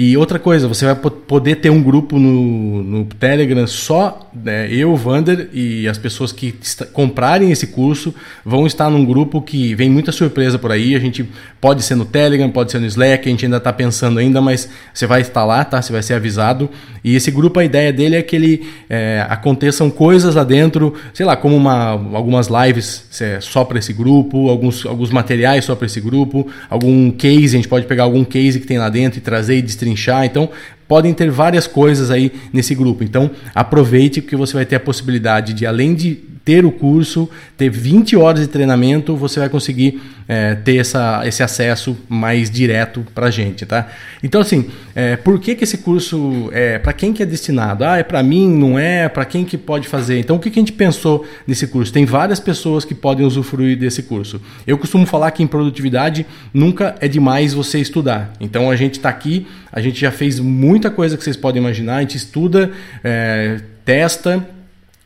E 0.00 0.16
outra 0.16 0.38
coisa, 0.38 0.68
você 0.68 0.84
vai 0.84 0.94
poder 0.94 1.56
ter 1.56 1.70
um 1.70 1.82
grupo 1.82 2.20
no, 2.20 2.84
no 2.84 3.04
Telegram 3.04 3.66
só 3.66 4.30
né, 4.32 4.72
eu, 4.72 4.94
Vander 4.94 5.48
e 5.52 5.88
as 5.88 5.98
pessoas 5.98 6.30
que 6.30 6.54
comprarem 6.92 7.50
esse 7.50 7.66
curso 7.66 8.14
vão 8.44 8.64
estar 8.64 8.88
num 8.88 9.04
grupo 9.04 9.42
que 9.42 9.74
vem 9.74 9.90
muita 9.90 10.12
surpresa 10.12 10.56
por 10.56 10.70
aí. 10.70 10.94
A 10.94 11.00
gente 11.00 11.28
pode 11.60 11.82
ser 11.82 11.96
no 11.96 12.04
Telegram, 12.04 12.48
pode 12.48 12.70
ser 12.70 12.78
no 12.78 12.86
Slack, 12.86 13.26
a 13.26 13.30
gente 13.32 13.44
ainda 13.44 13.56
está 13.56 13.72
pensando 13.72 14.20
ainda, 14.20 14.40
mas 14.40 14.68
você 14.94 15.04
vai 15.04 15.20
estar 15.20 15.44
lá, 15.44 15.64
tá? 15.64 15.82
Você 15.82 15.92
vai 15.92 16.02
ser 16.04 16.14
avisado. 16.14 16.70
E 17.02 17.16
esse 17.16 17.32
grupo, 17.32 17.58
a 17.58 17.64
ideia 17.64 17.92
dele 17.92 18.14
é 18.14 18.22
que 18.22 18.36
ele 18.36 18.68
é, 18.88 19.26
aconteçam 19.28 19.90
coisas 19.90 20.36
lá 20.36 20.44
dentro, 20.44 20.94
sei 21.12 21.26
lá, 21.26 21.36
como 21.36 21.56
uma, 21.56 21.90
algumas 22.14 22.46
lives 22.46 23.08
é 23.20 23.40
só 23.40 23.64
para 23.64 23.80
esse 23.80 23.92
grupo, 23.92 24.48
alguns, 24.48 24.86
alguns 24.86 25.10
materiais 25.10 25.64
só 25.64 25.74
para 25.74 25.86
esse 25.86 26.00
grupo, 26.00 26.46
algum 26.70 27.10
case, 27.10 27.56
a 27.56 27.58
gente 27.58 27.66
pode 27.66 27.84
pegar 27.86 28.04
algum 28.04 28.22
case 28.22 28.60
que 28.60 28.66
tem 28.66 28.78
lá 28.78 28.88
dentro 28.88 29.18
e 29.18 29.20
trazer 29.20 29.56
e 29.56 29.62
distribuir 29.62 29.87
destrinchar. 29.88 30.24
Então, 30.24 30.50
podem 30.88 31.12
ter 31.12 31.30
várias 31.30 31.66
coisas 31.66 32.10
aí 32.10 32.32
nesse 32.52 32.74
grupo. 32.74 33.04
Então, 33.04 33.30
aproveite 33.54 34.20
porque 34.22 34.34
você 34.34 34.54
vai 34.54 34.64
ter 34.64 34.76
a 34.76 34.80
possibilidade 34.80 35.52
de, 35.52 35.66
além 35.66 35.94
de 35.94 36.14
ter 36.48 36.64
o 36.64 36.72
curso, 36.72 37.28
ter 37.58 37.68
20 37.68 38.16
horas 38.16 38.40
de 38.40 38.46
treinamento, 38.46 39.14
você 39.14 39.38
vai 39.38 39.50
conseguir 39.50 40.00
é, 40.26 40.54
ter 40.54 40.76
essa, 40.76 41.20
esse 41.26 41.42
acesso 41.42 41.94
mais 42.08 42.50
direto 42.50 43.04
para 43.14 43.26
a 43.26 43.30
gente, 43.30 43.66
tá? 43.66 43.88
Então, 44.22 44.40
assim, 44.40 44.66
é, 44.94 45.14
por 45.16 45.38
que, 45.38 45.54
que 45.54 45.64
esse 45.64 45.76
curso 45.76 46.48
é 46.52 46.78
para 46.78 46.94
quem 46.94 47.12
que 47.12 47.22
é 47.22 47.26
destinado? 47.26 47.84
Ah, 47.84 47.98
é 47.98 48.02
para 48.02 48.22
mim, 48.22 48.48
não 48.48 48.78
é? 48.78 49.10
Para 49.10 49.26
quem 49.26 49.44
que 49.44 49.58
pode 49.58 49.86
fazer? 49.86 50.18
Então, 50.18 50.36
o 50.36 50.38
que, 50.38 50.50
que 50.50 50.58
a 50.58 50.62
gente 50.62 50.72
pensou 50.72 51.26
nesse 51.46 51.66
curso? 51.66 51.92
Tem 51.92 52.06
várias 52.06 52.40
pessoas 52.40 52.82
que 52.82 52.94
podem 52.94 53.26
usufruir 53.26 53.78
desse 53.78 54.02
curso. 54.02 54.40
Eu 54.66 54.78
costumo 54.78 55.04
falar 55.04 55.30
que 55.32 55.42
em 55.42 55.46
produtividade 55.46 56.24
nunca 56.52 56.94
é 56.98 57.08
demais 57.08 57.52
você 57.52 57.78
estudar. 57.78 58.32
Então, 58.40 58.70
a 58.70 58.76
gente 58.76 58.94
está 58.94 59.10
aqui, 59.10 59.46
a 59.70 59.82
gente 59.82 60.00
já 60.00 60.10
fez 60.10 60.38
muita 60.78 60.90
coisa 60.92 61.16
que 61.16 61.24
vocês 61.24 61.36
podem 61.36 61.60
imaginar, 61.60 61.96
a 61.96 62.00
gente 62.00 62.16
estuda, 62.16 62.70
é, 63.02 63.60
testa 63.84 64.46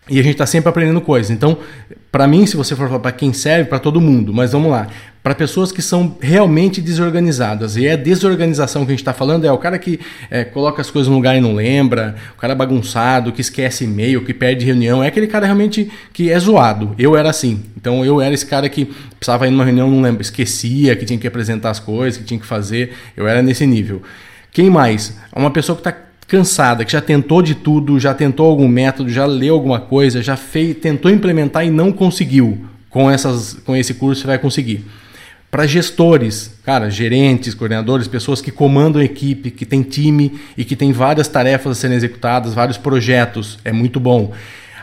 e 0.07 0.21
a 0.21 0.23
gente 0.23 0.33
está 0.33 0.45
sempre 0.45 0.69
aprendendo 0.69 1.00
coisas. 1.00 1.31
Então, 1.31 1.57
para 2.11 2.26
mim, 2.26 2.45
se 2.45 2.57
você 2.57 2.76
for 2.76 2.88
falar 2.88 3.00
para 3.00 3.12
quem 3.12 3.33
serve, 3.33 3.71
para 3.71 3.79
todo 3.79 4.00
mundo, 4.02 4.35
mas 4.35 4.52
vamos 4.52 4.71
lá. 4.71 4.87
Para 5.23 5.35
pessoas 5.35 5.73
que 5.73 5.81
são 5.81 6.19
realmente 6.21 6.81
desorganizadas. 6.83 7.76
E 7.76 7.87
é 7.87 7.97
desorganização 7.97 8.85
que 8.85 8.91
a 8.91 8.93
gente 8.93 9.00
está 9.00 9.14
falando, 9.14 9.47
é 9.47 9.52
o 9.52 9.57
cara 9.57 9.79
que 9.79 9.99
é, 10.31 10.45
coloca 10.45 10.83
as 10.83 10.91
coisas 10.91 11.09
no 11.09 11.14
lugar 11.14 11.37
e 11.37 11.41
não 11.41 11.55
lembra, 11.55 12.17
o 12.37 12.41
cara 12.41 12.55
bagunçado, 12.55 13.33
que 13.33 13.41
esquece 13.41 13.85
e-mail, 13.85 14.25
que 14.25 14.35
perde 14.35 14.67
reunião. 14.67 15.02
É 15.02 15.07
aquele 15.07 15.29
cara 15.29 15.47
realmente 15.47 15.91
que 16.12 16.31
é 16.31 16.38
zoado. 16.38 16.95
Eu 16.99 17.17
era 17.17 17.31
assim. 17.31 17.62
Então 17.76 18.05
eu 18.05 18.21
era 18.21 18.35
esse 18.35 18.45
cara 18.45 18.69
que 18.69 18.85
precisava 19.19 19.47
ir 19.47 19.52
numa 19.52 19.64
reunião, 19.64 19.88
não 19.88 20.02
lembro, 20.02 20.21
esquecia 20.21 20.95
que 20.97 21.07
tinha 21.07 21.19
que 21.19 21.26
apresentar 21.26 21.71
as 21.71 21.79
coisas, 21.79 22.19
que 22.19 22.25
tinha 22.25 22.41
que 22.41 22.47
fazer. 22.47 22.93
Eu 23.17 23.26
era 23.26 23.41
nesse 23.41 23.64
nível. 23.64 24.02
Quem 24.53 24.69
mais? 24.69 25.17
Uma 25.35 25.51
pessoa 25.51 25.75
que 25.75 25.81
está 25.89 25.99
cansada, 26.29 26.85
que 26.85 26.93
já 26.93 27.01
tentou 27.01 27.41
de 27.41 27.55
tudo, 27.55 27.99
já 27.99 28.13
tentou 28.13 28.51
algum 28.51 28.69
método, 28.69 29.09
já 29.09 29.25
leu 29.25 29.55
alguma 29.55 29.81
coisa, 29.81 30.23
já 30.23 30.37
fez, 30.37 30.77
tentou 30.77 31.11
implementar 31.11 31.65
e 31.65 31.71
não 31.71 31.91
conseguiu. 31.91 32.67
Com, 32.91 33.11
essas, 33.11 33.55
com 33.65 33.75
esse 33.75 33.95
curso 33.95 34.21
você 34.21 34.27
vai 34.27 34.39
conseguir. 34.39 34.85
Para 35.51 35.67
gestores, 35.67 36.55
cara, 36.65 36.91
gerentes, 36.91 37.55
coordenadores, 37.55 38.07
pessoas 38.07 38.43
que 38.43 38.51
comandam 38.51 39.03
equipe, 39.03 39.51
que 39.51 39.65
tem 39.65 39.83
time 39.83 40.39
e 40.57 40.65
que 40.65 40.77
tem 40.77 40.93
várias 40.93 41.29
tarefas 41.29 41.73
a 41.73 41.81
serem 41.81 41.97
executadas, 41.97 42.53
vários 42.53 42.77
projetos, 42.77 43.59
é 43.65 43.73
muito 43.73 43.99
bom. 43.99 44.33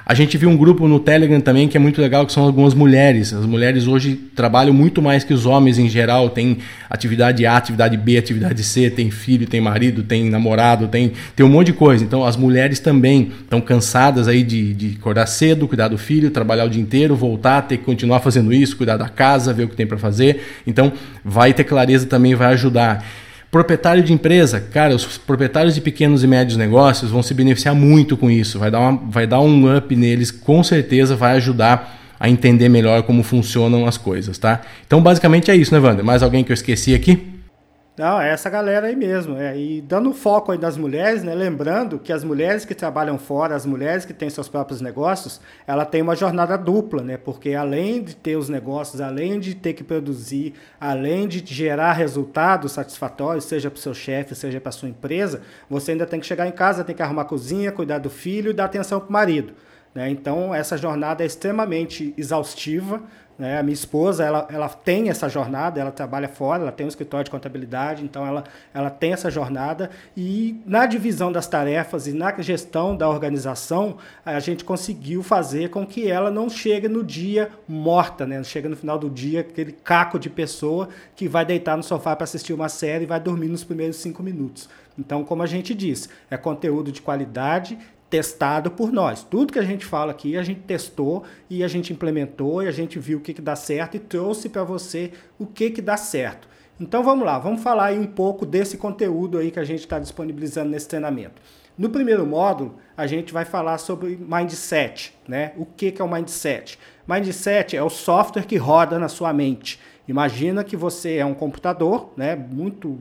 A 0.09 0.15
gente 0.15 0.39
viu 0.39 0.49
um 0.49 0.57
grupo 0.57 0.87
no 0.87 0.99
Telegram 0.99 1.39
também 1.39 1.67
que 1.67 1.77
é 1.77 1.79
muito 1.79 2.01
legal, 2.01 2.25
que 2.25 2.33
são 2.33 2.41
algumas 2.41 2.73
mulheres. 2.73 3.31
As 3.31 3.45
mulheres 3.45 3.85
hoje 3.85 4.15
trabalham 4.35 4.73
muito 4.73 5.03
mais 5.03 5.23
que 5.23 5.35
os 5.35 5.45
homens 5.45 5.77
em 5.77 5.87
geral. 5.87 6.31
Tem 6.31 6.57
atividade 6.89 7.45
A, 7.45 7.55
atividade 7.55 7.95
B, 7.95 8.17
atividade 8.17 8.63
C, 8.63 8.89
tem 8.89 9.11
filho, 9.11 9.45
tem 9.45 9.61
marido, 9.61 10.01
tem 10.01 10.27
namorado, 10.27 10.87
tem, 10.87 11.11
tem 11.35 11.45
um 11.45 11.49
monte 11.49 11.67
de 11.67 11.73
coisa. 11.73 12.03
Então 12.03 12.25
as 12.25 12.35
mulheres 12.35 12.79
também 12.79 13.31
estão 13.39 13.61
cansadas 13.61 14.27
aí 14.27 14.41
de, 14.41 14.73
de 14.73 14.97
acordar 14.99 15.27
cedo, 15.27 15.67
cuidar 15.67 15.89
do 15.89 15.97
filho, 15.99 16.31
trabalhar 16.31 16.65
o 16.65 16.69
dia 16.71 16.81
inteiro, 16.81 17.15
voltar, 17.15 17.61
ter 17.61 17.77
que 17.77 17.83
continuar 17.83 18.19
fazendo 18.19 18.51
isso, 18.51 18.75
cuidar 18.75 18.97
da 18.97 19.09
casa, 19.09 19.53
ver 19.53 19.65
o 19.65 19.69
que 19.69 19.75
tem 19.75 19.85
para 19.85 19.99
fazer. 19.99 20.41
Então 20.65 20.91
vai 21.23 21.53
ter 21.53 21.65
clareza 21.65 22.07
também, 22.07 22.33
vai 22.33 22.51
ajudar. 22.53 23.05
Proprietário 23.51 24.03
de 24.03 24.13
empresa, 24.13 24.59
cara, 24.59 24.93
os 24.93 25.17
proprietários 25.17 25.73
de 25.73 25.81
pequenos 25.81 26.23
e 26.23 26.27
médios 26.27 26.55
negócios 26.55 27.09
vão 27.09 27.23
se 27.23 27.33
beneficiar 27.33 27.73
muito 27.73 28.15
com 28.15 28.29
isso. 28.29 28.59
Vai 28.59 28.69
dar, 28.69 28.79
uma, 28.79 29.01
vai 29.09 29.25
dar 29.25 29.39
um 29.39 29.75
up 29.75 29.95
neles, 29.95 30.29
com 30.29 30.63
certeza 30.63 31.15
vai 31.15 31.37
ajudar 31.37 31.97
a 32.19 32.29
entender 32.29 32.69
melhor 32.69 33.01
como 33.03 33.23
funcionam 33.23 33.87
as 33.87 33.97
coisas, 33.97 34.37
tá? 34.37 34.61
Então, 34.85 35.01
basicamente 35.01 35.49
é 35.49 35.55
isso, 35.55 35.73
né, 35.73 35.79
Wander? 35.79 36.05
Mais 36.05 36.21
alguém 36.21 36.43
que 36.43 36.51
eu 36.51 36.53
esqueci 36.53 36.93
aqui? 36.93 37.38
Não, 37.99 38.21
é 38.21 38.29
essa 38.31 38.49
galera 38.49 38.87
aí 38.87 38.95
mesmo. 38.95 39.35
É. 39.35 39.57
E 39.59 39.81
dando 39.81 40.13
foco 40.13 40.53
aí 40.53 40.57
nas 40.57 40.77
mulheres, 40.77 41.21
né? 41.21 41.35
Lembrando 41.35 41.99
que 41.99 42.13
as 42.13 42.23
mulheres 42.23 42.63
que 42.63 42.73
trabalham 42.73 43.19
fora, 43.19 43.53
as 43.53 43.65
mulheres 43.65 44.05
que 44.05 44.13
têm 44.13 44.29
seus 44.29 44.47
próprios 44.47 44.79
negócios, 44.79 45.41
ela 45.67 45.83
tem 45.83 46.01
uma 46.01 46.15
jornada 46.15 46.57
dupla, 46.57 47.03
né? 47.03 47.17
Porque 47.17 47.53
além 47.55 48.01
de 48.01 48.15
ter 48.15 48.37
os 48.37 48.47
negócios, 48.47 49.01
além 49.01 49.37
de 49.37 49.53
ter 49.53 49.73
que 49.73 49.83
produzir, 49.83 50.53
além 50.79 51.27
de 51.27 51.43
gerar 51.45 51.91
resultados 51.91 52.71
satisfatórios, 52.71 53.43
seja 53.43 53.69
para 53.69 53.77
o 53.77 53.81
seu 53.81 53.93
chefe, 53.93 54.33
seja 54.33 54.61
para 54.61 54.71
sua 54.71 54.87
empresa, 54.87 55.41
você 55.69 55.91
ainda 55.91 56.05
tem 56.05 56.21
que 56.21 56.25
chegar 56.25 56.47
em 56.47 56.53
casa, 56.53 56.85
tem 56.85 56.95
que 56.95 57.03
arrumar 57.03 57.23
a 57.23 57.25
cozinha, 57.25 57.69
cuidar 57.69 57.97
do 57.97 58.09
filho 58.09 58.51
e 58.51 58.53
dar 58.53 58.63
atenção 58.63 59.01
para 59.01 59.09
o 59.09 59.11
marido. 59.11 59.51
Né? 59.93 60.09
Então, 60.09 60.55
essa 60.55 60.77
jornada 60.77 61.21
é 61.21 61.25
extremamente 61.25 62.13
exaustiva, 62.17 63.01
né? 63.39 63.57
A 63.57 63.63
minha 63.63 63.73
esposa, 63.73 64.25
ela, 64.25 64.45
ela 64.51 64.67
tem 64.67 65.09
essa 65.09 65.29
jornada, 65.29 65.79
ela 65.79 65.91
trabalha 65.91 66.27
fora, 66.27 66.61
ela 66.61 66.73
tem 66.73 66.85
um 66.85 66.89
escritório 66.89 67.23
de 67.23 67.31
contabilidade, 67.31 68.03
então 68.03 68.27
ela, 68.27 68.43
ela 68.73 68.89
tem 68.89 69.13
essa 69.13 69.31
jornada 69.31 69.89
e 70.15 70.61
na 70.65 70.85
divisão 70.85 71.31
das 71.31 71.47
tarefas 71.47 72.05
e 72.05 72.11
na 72.11 72.37
gestão 72.41 72.97
da 72.97 73.07
organização, 73.07 73.95
a 74.25 74.39
gente 74.41 74.65
conseguiu 74.65 75.23
fazer 75.23 75.69
com 75.69 75.87
que 75.87 76.11
ela 76.11 76.29
não 76.29 76.49
chegue 76.49 76.89
no 76.89 77.01
dia 77.01 77.49
morta, 77.65 78.27
né? 78.27 78.43
Chega 78.43 78.67
no 78.67 78.75
final 78.75 78.99
do 78.99 79.09
dia 79.09 79.39
aquele 79.39 79.71
caco 79.71 80.19
de 80.19 80.29
pessoa 80.29 80.89
que 81.15 81.29
vai 81.29 81.45
deitar 81.45 81.77
no 81.77 81.83
sofá 81.83 82.17
para 82.17 82.25
assistir 82.25 82.51
uma 82.51 82.67
série 82.67 83.05
e 83.05 83.07
vai 83.07 83.21
dormir 83.21 83.47
nos 83.47 83.63
primeiros 83.63 83.95
cinco 83.95 84.21
minutos. 84.21 84.67
Então, 84.97 85.23
como 85.23 85.41
a 85.41 85.45
gente 85.45 85.73
disse, 85.73 86.09
é 86.29 86.35
conteúdo 86.35 86.91
de 86.91 87.01
qualidade 87.01 87.77
testado 88.09 88.71
por 88.71 88.91
nós. 88.91 89.23
Tudo 89.23 89.53
que 89.53 89.59
a 89.59 89.63
gente 89.63 89.85
fala 89.85 90.11
aqui, 90.11 90.37
a 90.37 90.43
gente 90.43 90.61
testou 90.61 91.23
e 91.49 91.63
a 91.63 91.67
gente 91.67 91.93
implementou 91.93 92.63
e 92.63 92.67
a 92.67 92.71
gente 92.71 92.97
viu 92.97 93.19
o 93.19 93.21
que, 93.21 93.33
que 93.33 93.41
dá 93.41 93.55
certo 93.55 93.95
e 93.95 93.99
trouxe 93.99 94.49
para 94.49 94.63
você 94.63 95.11
o 95.37 95.45
que, 95.45 95.69
que 95.69 95.81
dá 95.81 95.95
certo. 95.95 96.47
Então 96.79 97.03
vamos 97.03 97.25
lá, 97.25 97.37
vamos 97.37 97.61
falar 97.61 97.87
aí 97.87 97.99
um 97.99 98.07
pouco 98.07 98.45
desse 98.45 98.77
conteúdo 98.77 99.37
aí 99.37 99.51
que 99.51 99.59
a 99.59 99.65
gente 99.65 99.81
está 99.81 99.99
disponibilizando 99.99 100.69
nesse 100.69 100.87
treinamento. 100.87 101.41
No 101.77 101.89
primeiro 101.89 102.25
módulo, 102.25 102.75
a 102.97 103.05
gente 103.07 103.31
vai 103.31 103.45
falar 103.45 103.77
sobre 103.77 104.17
mindset, 104.17 105.13
né? 105.27 105.53
O 105.55 105.65
que, 105.65 105.91
que 105.91 106.01
é 106.01 106.05
o 106.05 106.11
mindset? 106.11 106.77
Mindset 107.07 107.77
é 107.77 107.83
o 107.83 107.89
software 107.89 108.45
que 108.45 108.57
roda 108.57 108.99
na 108.99 109.07
sua 109.07 109.31
mente. 109.31 109.79
Imagina 110.07 110.63
que 110.63 110.75
você 110.75 111.17
é 111.17 111.25
um 111.25 111.33
computador, 111.33 112.11
né? 112.17 112.35
Muito 112.35 112.99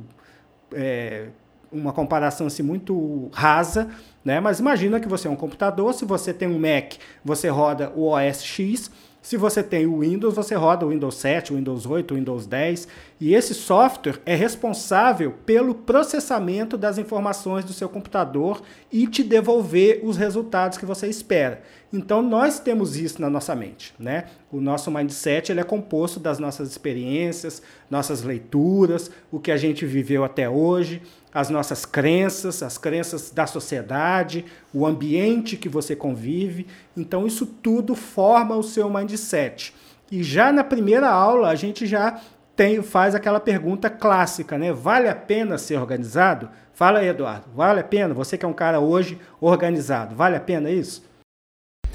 é, 0.73 1.29
uma 1.71 1.93
comparação 1.93 2.47
assim 2.47 2.63
muito 2.63 3.29
rasa, 3.33 3.89
né? 4.25 4.41
Mas 4.41 4.59
imagina 4.59 5.01
que 5.01 5.09
você 5.09 5.29
é 5.29 5.31
um 5.31 5.37
computador, 5.37 5.95
se 5.95 6.05
você 6.05 6.33
tem 6.33 6.49
um 6.49 6.59
Mac, 6.59 6.95
você 7.25 7.49
roda 7.49 7.93
o 7.95 8.09
OS 8.09 8.43
X, 8.43 8.91
se 9.21 9.37
você 9.37 9.63
tem 9.63 9.85
o 9.85 10.01
Windows, 10.01 10.35
você 10.35 10.55
roda 10.55 10.87
o 10.87 10.89
Windows 10.89 11.17
7, 11.17 11.53
o 11.53 11.57
Windows 11.57 11.85
8, 11.85 12.13
o 12.13 12.17
Windows 12.17 12.47
10, 12.47 12.89
e 13.21 13.35
esse 13.35 13.53
software 13.53 14.21
é 14.25 14.35
responsável 14.35 15.35
pelo 15.45 15.75
processamento 15.75 16.79
das 16.79 16.99
informações 16.99 17.65
do 17.65 17.73
seu 17.73 17.89
computador 17.89 18.63
e 18.91 19.07
te 19.07 19.23
devolver 19.23 20.01
os 20.03 20.17
resultados 20.17 20.79
que 20.79 20.87
você 20.87 21.09
espera. 21.09 21.63
Então 21.93 22.23
nós 22.23 22.61
temos 22.61 22.97
isso 22.97 23.21
na 23.21 23.29
nossa 23.29 23.55
mente, 23.55 23.95
né? 23.99 24.25
O 24.53 24.61
nosso 24.61 24.91
mindset 24.91 25.51
ele 25.51 25.61
é 25.61 25.65
composto 25.65 26.21
das 26.21 26.39
nossas 26.39 26.71
experiências, 26.71 27.61
nossas 27.91 28.23
leituras, 28.23 29.11
o 29.31 29.39
que 29.39 29.51
a 29.51 29.57
gente 29.57 29.85
viveu 29.85 30.25
até 30.25 30.49
hoje, 30.49 31.03
as 31.33 31.51
nossas 31.51 31.85
crenças, 31.85 32.63
as 32.63 32.79
crenças 32.79 33.31
da 33.31 33.47
sociedade, 33.47 34.45
o 34.73 34.87
ambiente 34.87 35.57
que 35.57 35.69
você 35.69 35.95
convive. 35.95 36.67
Então, 36.97 37.27
isso 37.27 37.47
tudo 37.47 37.95
forma 37.95 38.57
o 38.57 38.63
seu 38.63 38.89
mindset. 38.89 39.75
E 40.11 40.23
já 40.23 40.53
na 40.53 40.65
primeira 40.65 41.09
aula, 41.09 41.49
a 41.49 41.55
gente 41.55 41.87
já 41.87 42.21
tem, 42.57 42.83
faz 42.83 43.15
aquela 43.15 43.39
pergunta 43.39 43.89
clássica, 43.89 44.59
né? 44.59 44.73
Vale 44.73 45.09
a 45.09 45.15
pena 45.15 45.59
ser 45.59 45.79
organizado? 45.79 46.49
Fala 46.73 47.01
aí, 47.01 47.09
Eduardo. 47.09 47.47
Vale 47.55 47.81
a 47.81 47.85
pena? 47.85 48.15
Você 48.15 48.37
que 48.39 48.45
é 48.45 48.49
um 48.49 48.53
cara 48.53 48.81
hoje 48.81 49.19
organizado, 49.41 50.15
vale 50.15 50.37
a 50.37 50.41
pena 50.41 50.71
isso? 50.71 51.08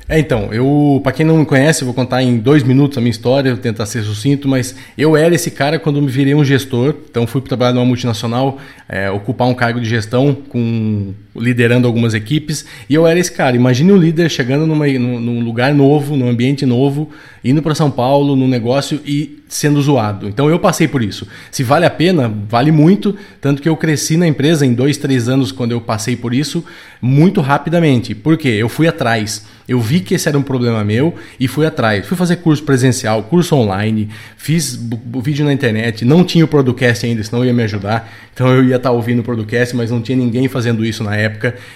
É, 0.08 0.20
então, 0.20 0.54
eu, 0.54 1.00
para 1.02 1.14
quem 1.14 1.26
não 1.26 1.38
me 1.38 1.46
conhece, 1.46 1.86
vou 1.86 1.94
contar 1.94 2.22
em 2.22 2.38
dois 2.38 2.62
minutos 2.62 2.98
a 2.98 3.02
minha 3.02 3.12
história, 3.12 3.54
vou 3.54 3.62
tentar 3.62 3.86
ser 3.86 4.04
sucinto, 4.04 4.48
mas 4.48 4.76
eu 4.98 5.16
era 5.16 5.34
esse 5.34 5.50
cara 5.50 5.80
quando 5.80 6.02
me 6.02 6.10
virei 6.10 6.36
um 6.36 6.44
gestor, 6.44 6.96
então 7.10 7.26
fui 7.26 7.42
trabalhar 7.42 7.74
numa 7.74 7.86
multinacional, 7.86 8.58
é, 8.90 9.10
ocupar 9.10 9.48
um 9.48 9.54
cargo 9.54 9.80
de 9.80 9.88
gestão, 9.88 10.36
com 10.50 11.14
liderando 11.36 11.88
algumas 11.88 12.14
equipes, 12.14 12.66
e 12.90 12.94
eu 12.94 13.08
era 13.08 13.20
esse 13.20 13.32
cara. 13.32 13.56
Imagine 13.56 13.92
um 13.92 13.98
líder 13.98 14.30
chegando 14.30 14.66
numa, 14.68 14.88
num, 14.88 15.42
lugar 15.42 15.74
novo, 15.74 16.16
num 16.16 16.30
ambiente 16.30 16.66
novo, 16.66 17.10
indo 17.44 17.62
para 17.62 17.76
São 17.76 17.90
Paulo, 17.90 18.36
num 18.36 18.48
negócio 18.48 19.00
e 19.06 19.40
sendo 19.48 19.82
zoado. 19.82 20.28
Então 20.28 20.50
eu 20.50 20.60
passei 20.60 20.88
por 20.88 21.04
isso. 21.04 21.28
Se 21.52 21.64
vale 21.64 21.86
a 21.86 21.90
pena, 21.90 22.32
vale 22.50 22.72
muito, 22.72 23.16
tanto 23.40 23.62
que 23.62 23.70
eu 23.70 23.78
cresci 23.78 24.18
na 24.18 24.28
empresa 24.28 24.66
em 24.66 24.74
dois, 24.74 24.98
três 24.98 25.30
anos 25.30 25.52
quando 25.52 25.72
eu 25.72 25.82
passei 25.82 26.16
por 26.16 26.34
isso, 26.34 26.64
muito 27.02 27.42
rapidamente. 27.42 28.16
Por 28.16 28.38
quê? 28.38 28.50
Eu 28.50 28.70
fui 28.70 28.88
atrás. 28.88 29.46
Eu 29.68 29.80
vi 29.80 30.02
que 30.02 30.14
esse 30.14 30.28
era 30.28 30.38
um 30.38 30.42
problema 30.42 30.84
meu 30.84 31.16
e 31.40 31.48
fui 31.48 31.66
atrás. 31.66 32.06
Fui 32.06 32.18
fazer 32.18 32.38
curso 32.38 32.64
presencial, 32.64 33.24
curso 33.24 33.56
online, 33.56 34.10
fiz 34.36 34.78
vídeo 35.22 35.46
na 35.46 35.54
internet, 35.54 36.04
não 36.04 36.24
tinha 36.24 36.44
o 36.44 36.48
podcast 36.48 37.06
ainda, 37.06 37.24
senão 37.24 37.46
ia 37.46 37.54
me 37.54 37.64
ajudar. 37.64 38.12
Então 38.34 38.48
eu 38.50 38.64
ia 38.64 38.76
estar 38.76 38.92
ouvindo 38.92 39.20
o 39.20 39.24
podcast, 39.24 39.76
mas 39.76 39.90
não 39.90 40.02
tinha 40.02 40.18
ninguém 40.18 40.48
fazendo 40.48 40.84
isso 40.84 41.04
na 41.04 41.16
época. 41.16 41.23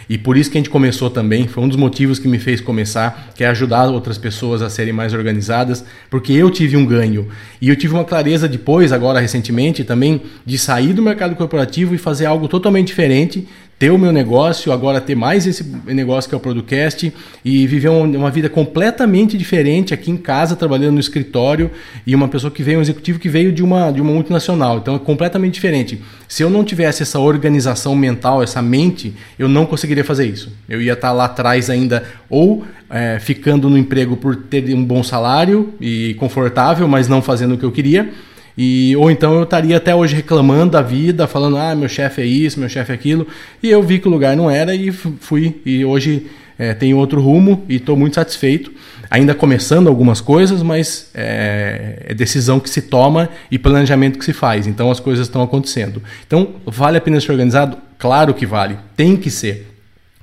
E 0.10 0.18
por 0.18 0.38
isso 0.38 0.50
que 0.50 0.58
a 0.58 0.60
gente 0.60 0.70
começou 0.70 1.10
também. 1.10 1.48
Foi 1.48 1.64
um 1.64 1.68
dos 1.68 1.78
motivos 1.78 2.20
que 2.20 2.28
me 2.28 2.40
fez 2.40 2.62
começar, 2.62 3.32
que 3.36 3.44
é 3.44 3.48
ajudar 3.48 3.86
outras 3.88 4.18
pessoas 4.18 4.62
a 4.62 4.70
serem 4.70 4.94
mais 4.94 5.14
organizadas, 5.14 5.84
porque 6.10 6.34
eu 6.34 6.50
tive 6.50 6.76
um 6.78 6.86
ganho. 6.86 7.28
E 7.62 7.70
eu 7.70 7.76
tive 7.76 7.94
uma 7.94 8.06
clareza 8.06 8.48
depois, 8.48 8.92
agora 8.92 9.20
recentemente, 9.20 9.84
também, 9.84 10.22
de 10.46 10.58
sair 10.58 10.94
do 10.94 11.02
mercado 11.02 11.36
corporativo 11.36 11.94
e 11.94 11.98
fazer 11.98 12.26
algo 12.26 12.48
totalmente 12.48 12.88
diferente, 12.88 13.48
ter 13.80 13.92
o 13.92 13.98
meu 13.98 14.12
negócio, 14.12 14.72
agora 14.72 15.00
ter 15.00 15.16
mais 15.16 15.46
esse 15.46 15.64
negócio 15.86 16.28
que 16.28 16.34
é 16.34 16.38
o 16.38 16.42
Producast 16.42 17.14
e 17.46 17.68
viver 17.68 17.90
uma 17.90 18.32
vida 18.32 18.50
completamente 18.50 19.38
diferente 19.38 19.94
aqui 19.94 20.10
em 20.10 20.18
casa, 20.18 20.56
trabalhando 20.56 20.96
no 20.96 21.00
escritório 21.00 21.70
e 22.06 22.16
uma 22.16 22.28
pessoa 22.28 22.50
que 22.50 22.64
veio, 22.64 22.80
um 22.80 22.82
executivo 22.82 23.20
que 23.20 23.30
veio 23.30 23.52
de 23.52 23.62
uma, 23.62 23.92
de 23.92 24.02
uma 24.02 24.12
multinacional. 24.12 24.80
Então 24.80 24.96
é 24.96 25.00
completamente 25.00 25.54
diferente. 25.54 26.02
Se 26.28 26.42
eu 26.42 26.50
não 26.50 26.64
tivesse 26.64 27.04
essa 27.04 27.20
organização 27.20 27.96
mental, 27.96 28.42
essa 28.42 28.62
mente, 28.64 29.14
eu 29.38 29.48
não 29.48 29.66
conseguiria 29.66 30.04
fazer 30.04 30.26
isso. 30.26 30.52
Eu 30.68 30.82
ia 30.82 30.94
estar 30.94 31.12
lá 31.12 31.26
atrás 31.26 31.70
ainda, 31.70 32.04
ou 32.30 32.66
é, 32.90 33.20
ficando 33.20 33.70
no 33.70 33.78
emprego 33.78 34.18
por 34.18 34.36
ter 34.36 34.74
um 34.74 34.84
bom 34.84 35.04
salário 35.04 35.74
e 35.80 36.16
confortável, 36.16 36.88
mas 36.88 37.08
não 37.08 37.22
fazendo 37.22 37.54
o 37.54 37.58
que 37.58 37.66
eu 37.66 37.72
queria 37.72 38.12
e, 38.58 38.96
ou 38.96 39.12
então 39.12 39.36
eu 39.36 39.44
estaria 39.44 39.78
até 39.78 39.94
hoje 39.94 40.16
reclamando 40.16 40.72
da 40.72 40.82
vida, 40.82 41.28
falando, 41.28 41.58
ah, 41.58 41.76
meu 41.76 41.88
chefe 41.88 42.22
é 42.22 42.26
isso, 42.26 42.60
meu 42.60 42.68
chefe 42.68 42.92
é 42.92 42.96
aquilo. 42.96 43.28
E 43.62 43.70
eu 43.70 43.84
vi 43.84 44.00
que 44.00 44.08
o 44.08 44.12
lugar 44.12 44.36
não 44.36 44.50
era 44.50 44.74
e 44.74 44.92
fui. 44.92 45.62
E 45.64 45.86
hoje 45.86 46.26
é, 46.58 46.74
tenho 46.74 46.98
outro 46.98 47.22
rumo 47.22 47.64
e 47.70 47.76
estou 47.76 47.96
muito 47.96 48.16
satisfeito. 48.16 48.72
Ainda 49.12 49.36
começando 49.36 49.88
algumas 49.88 50.20
coisas, 50.20 50.64
mas 50.64 51.12
é, 51.14 52.04
é, 52.08 52.14
decisão 52.16 52.60
que 52.60 52.70
se 52.70 52.82
toma 52.82 53.30
e 53.52 53.60
planejamento 53.60 54.18
que 54.18 54.26
se 54.26 54.34
faz. 54.34 54.66
Então 54.66 54.90
as 54.90 55.00
coisas 55.00 55.28
estão 55.28 55.44
acontecendo. 55.44 56.02
Então, 56.26 56.56
vale 56.66 56.98
a 56.98 57.02
pena 57.02 57.22
ser 57.22 57.32
organizado? 57.32 57.78
Claro 58.00 58.34
que 58.34 58.46
vale. 58.46 58.78
Tem 58.96 59.16
que 59.16 59.30
ser. 59.30 59.68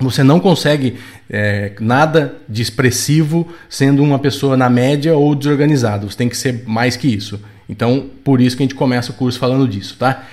Você 0.00 0.24
não 0.24 0.40
consegue 0.40 0.96
é, 1.28 1.72
nada 1.80 2.34
de 2.48 2.62
expressivo 2.62 3.48
sendo 3.68 4.02
uma 4.02 4.18
pessoa 4.18 4.56
na 4.56 4.68
média 4.68 5.16
ou 5.16 5.34
desorganizado. 5.34 6.10
Você 6.10 6.16
tem 6.16 6.28
que 6.28 6.36
ser 6.36 6.64
mais 6.66 6.96
que 6.96 7.08
isso. 7.08 7.40
Então, 7.68 8.06
por 8.22 8.40
isso 8.40 8.56
que 8.56 8.62
a 8.62 8.66
gente 8.66 8.74
começa 8.74 9.10
o 9.10 9.14
curso 9.14 9.38
falando 9.38 9.66
disso, 9.66 9.96
tá? 9.98 10.24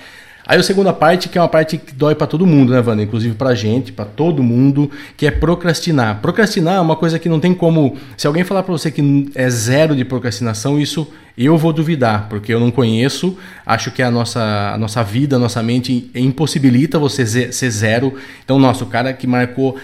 Aí 0.45 0.59
a 0.59 0.63
segunda 0.63 0.91
parte, 0.91 1.29
que 1.29 1.37
é 1.37 1.41
uma 1.41 1.47
parte 1.47 1.77
que 1.77 1.93
dói 1.93 2.15
para 2.15 2.27
todo 2.27 2.45
mundo, 2.45 2.73
né, 2.73 2.83
Wanda? 2.85 3.03
Inclusive 3.03 3.35
pra 3.35 3.53
gente, 3.53 3.91
para 3.91 4.05
todo 4.05 4.41
mundo, 4.41 4.89
que 5.15 5.25
é 5.25 5.31
procrastinar. 5.31 6.19
Procrastinar 6.21 6.75
é 6.75 6.79
uma 6.79 6.95
coisa 6.95 7.19
que 7.19 7.29
não 7.29 7.39
tem 7.39 7.53
como. 7.53 7.95
Se 8.17 8.27
alguém 8.27 8.43
falar 8.43 8.63
para 8.63 8.71
você 8.71 8.89
que 8.89 9.29
é 9.35 9.49
zero 9.49 9.95
de 9.95 10.03
procrastinação, 10.03 10.79
isso 10.79 11.07
eu 11.37 11.57
vou 11.57 11.71
duvidar, 11.71 12.27
porque 12.29 12.53
eu 12.53 12.59
não 12.59 12.71
conheço. 12.71 13.37
Acho 13.65 13.91
que 13.91 14.01
a 14.01 14.11
nossa, 14.11 14.71
a 14.73 14.77
nossa 14.77 15.03
vida, 15.03 15.35
a 15.35 15.39
nossa 15.39 15.61
mente 15.63 16.09
impossibilita 16.13 16.99
você 16.99 17.25
ser 17.51 17.69
zero. 17.69 18.13
Então, 18.43 18.59
nossa, 18.59 18.83
o 18.83 18.87
cara 18.87 19.13
que 19.13 19.25
marcou 19.25 19.77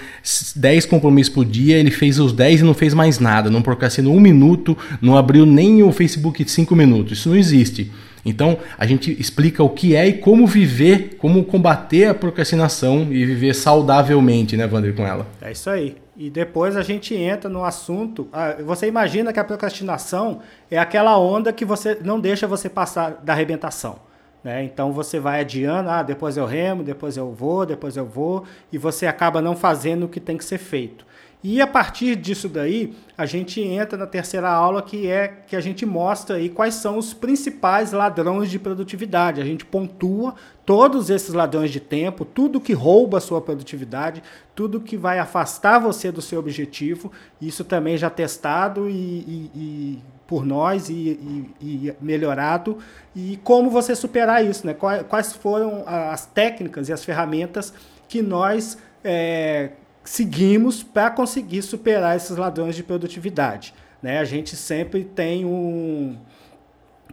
10 0.55 0.85
compromissos 0.85 1.33
por 1.33 1.45
dia, 1.45 1.77
ele 1.77 1.91
fez 1.91 2.19
os 2.19 2.33
10 2.33 2.61
e 2.61 2.63
não 2.63 2.73
fez 2.73 2.93
mais 2.93 3.19
nada. 3.19 3.49
Não 3.49 3.61
procrastinou 3.61 4.15
um 4.15 4.19
minuto, 4.19 4.77
não 5.01 5.15
abriu 5.15 5.45
nem 5.45 5.81
o 5.83 5.91
Facebook 5.91 6.43
de 6.43 6.51
5 6.51 6.75
minutos. 6.75 7.19
Isso 7.19 7.29
não 7.29 7.35
existe. 7.35 7.91
Então, 8.27 8.57
a 8.77 8.85
gente 8.85 9.19
explica 9.19 9.63
o 9.63 9.69
que 9.69 9.95
é 9.95 10.05
e 10.05 10.13
como 10.13 10.45
viver, 10.45 11.15
como 11.17 11.45
combater 11.45 12.05
a 12.05 12.13
procrastinação 12.13 13.07
e 13.09 13.25
viver 13.25 13.55
saudavelmente, 13.55 14.57
né, 14.57 14.67
Wander, 14.71 14.93
com 14.93 15.07
ela. 15.07 15.25
É 15.41 15.51
isso 15.51 15.69
aí. 15.69 15.95
E 16.15 16.29
depois 16.29 16.75
a 16.75 16.81
gente 16.81 17.15
entra 17.15 17.49
no 17.49 17.63
assunto. 17.63 18.27
Ah, 18.33 18.55
você 18.65 18.87
imagina 18.87 19.31
que 19.31 19.39
a 19.39 19.43
procrastinação 19.43 20.41
é 20.69 20.77
aquela 20.77 21.17
onda 21.17 21.53
que 21.53 21.63
você 21.63 21.97
não 22.03 22.19
deixa 22.19 22.47
você 22.47 22.67
passar 22.67 23.21
da 23.23 23.33
arrebentação. 23.33 23.99
Né? 24.43 24.63
Então 24.63 24.91
você 24.91 25.19
vai 25.19 25.41
adiando, 25.41 25.89
ah, 25.89 26.03
depois 26.03 26.35
eu 26.35 26.45
remo, 26.45 26.83
depois 26.83 27.17
eu 27.17 27.31
vou, 27.31 27.65
depois 27.65 27.95
eu 27.95 28.05
vou, 28.05 28.45
e 28.71 28.77
você 28.77 29.05
acaba 29.05 29.41
não 29.41 29.55
fazendo 29.55 30.05
o 30.05 30.09
que 30.09 30.19
tem 30.19 30.37
que 30.37 30.45
ser 30.45 30.57
feito. 30.57 31.05
E 31.43 31.61
a 31.61 31.67
partir 31.67 32.15
disso 32.15 32.49
daí, 32.49 32.95
a 33.15 33.25
gente 33.25 33.61
entra 33.61 33.95
na 33.95 34.07
terceira 34.07 34.49
aula 34.49 34.81
que 34.81 35.07
é 35.07 35.27
que 35.27 35.55
a 35.55 35.61
gente 35.61 35.85
mostra 35.85 36.37
aí 36.37 36.49
quais 36.49 36.73
são 36.75 36.97
os 36.97 37.13
principais 37.13 37.91
ladrões 37.91 38.49
de 38.49 38.57
produtividade. 38.57 39.39
A 39.39 39.45
gente 39.45 39.63
pontua 39.63 40.33
todos 40.65 41.11
esses 41.11 41.33
ladrões 41.33 41.71
de 41.71 41.79
tempo, 41.79 42.25
tudo 42.25 42.59
que 42.59 42.73
rouba 42.73 43.19
a 43.19 43.21
sua 43.21 43.39
produtividade, 43.39 44.23
tudo 44.55 44.81
que 44.81 44.97
vai 44.97 45.19
afastar 45.19 45.77
você 45.77 46.11
do 46.11 46.23
seu 46.23 46.39
objetivo. 46.39 47.11
Isso 47.39 47.63
também 47.63 47.97
já 47.97 48.09
testado 48.09 48.89
e, 48.89 48.93
e, 48.93 49.51
e 49.55 50.03
por 50.25 50.43
nós 50.43 50.89
e, 50.89 51.53
e, 51.61 51.93
melhorado. 52.01 52.79
E 53.15 53.39
como 53.43 53.69
você 53.69 53.95
superar 53.95 54.43
isso, 54.43 54.65
né? 54.65 54.73
Quais 54.73 55.33
foram 55.33 55.83
as 55.85 56.25
técnicas 56.25 56.89
e 56.89 56.93
as 56.93 57.05
ferramentas 57.05 57.71
que 58.09 58.23
nós 58.23 58.77
é, 59.03 59.71
seguimos 60.07 60.81
para 60.81 61.11
conseguir 61.11 61.61
superar 61.61 62.15
esses 62.15 62.37
ladrões 62.37 62.77
de 62.77 62.81
produtividade. 62.81 63.73
Né? 64.01 64.19
A 64.19 64.23
gente 64.23 64.55
sempre 64.55 65.03
tem 65.03 65.43
um 65.43 66.17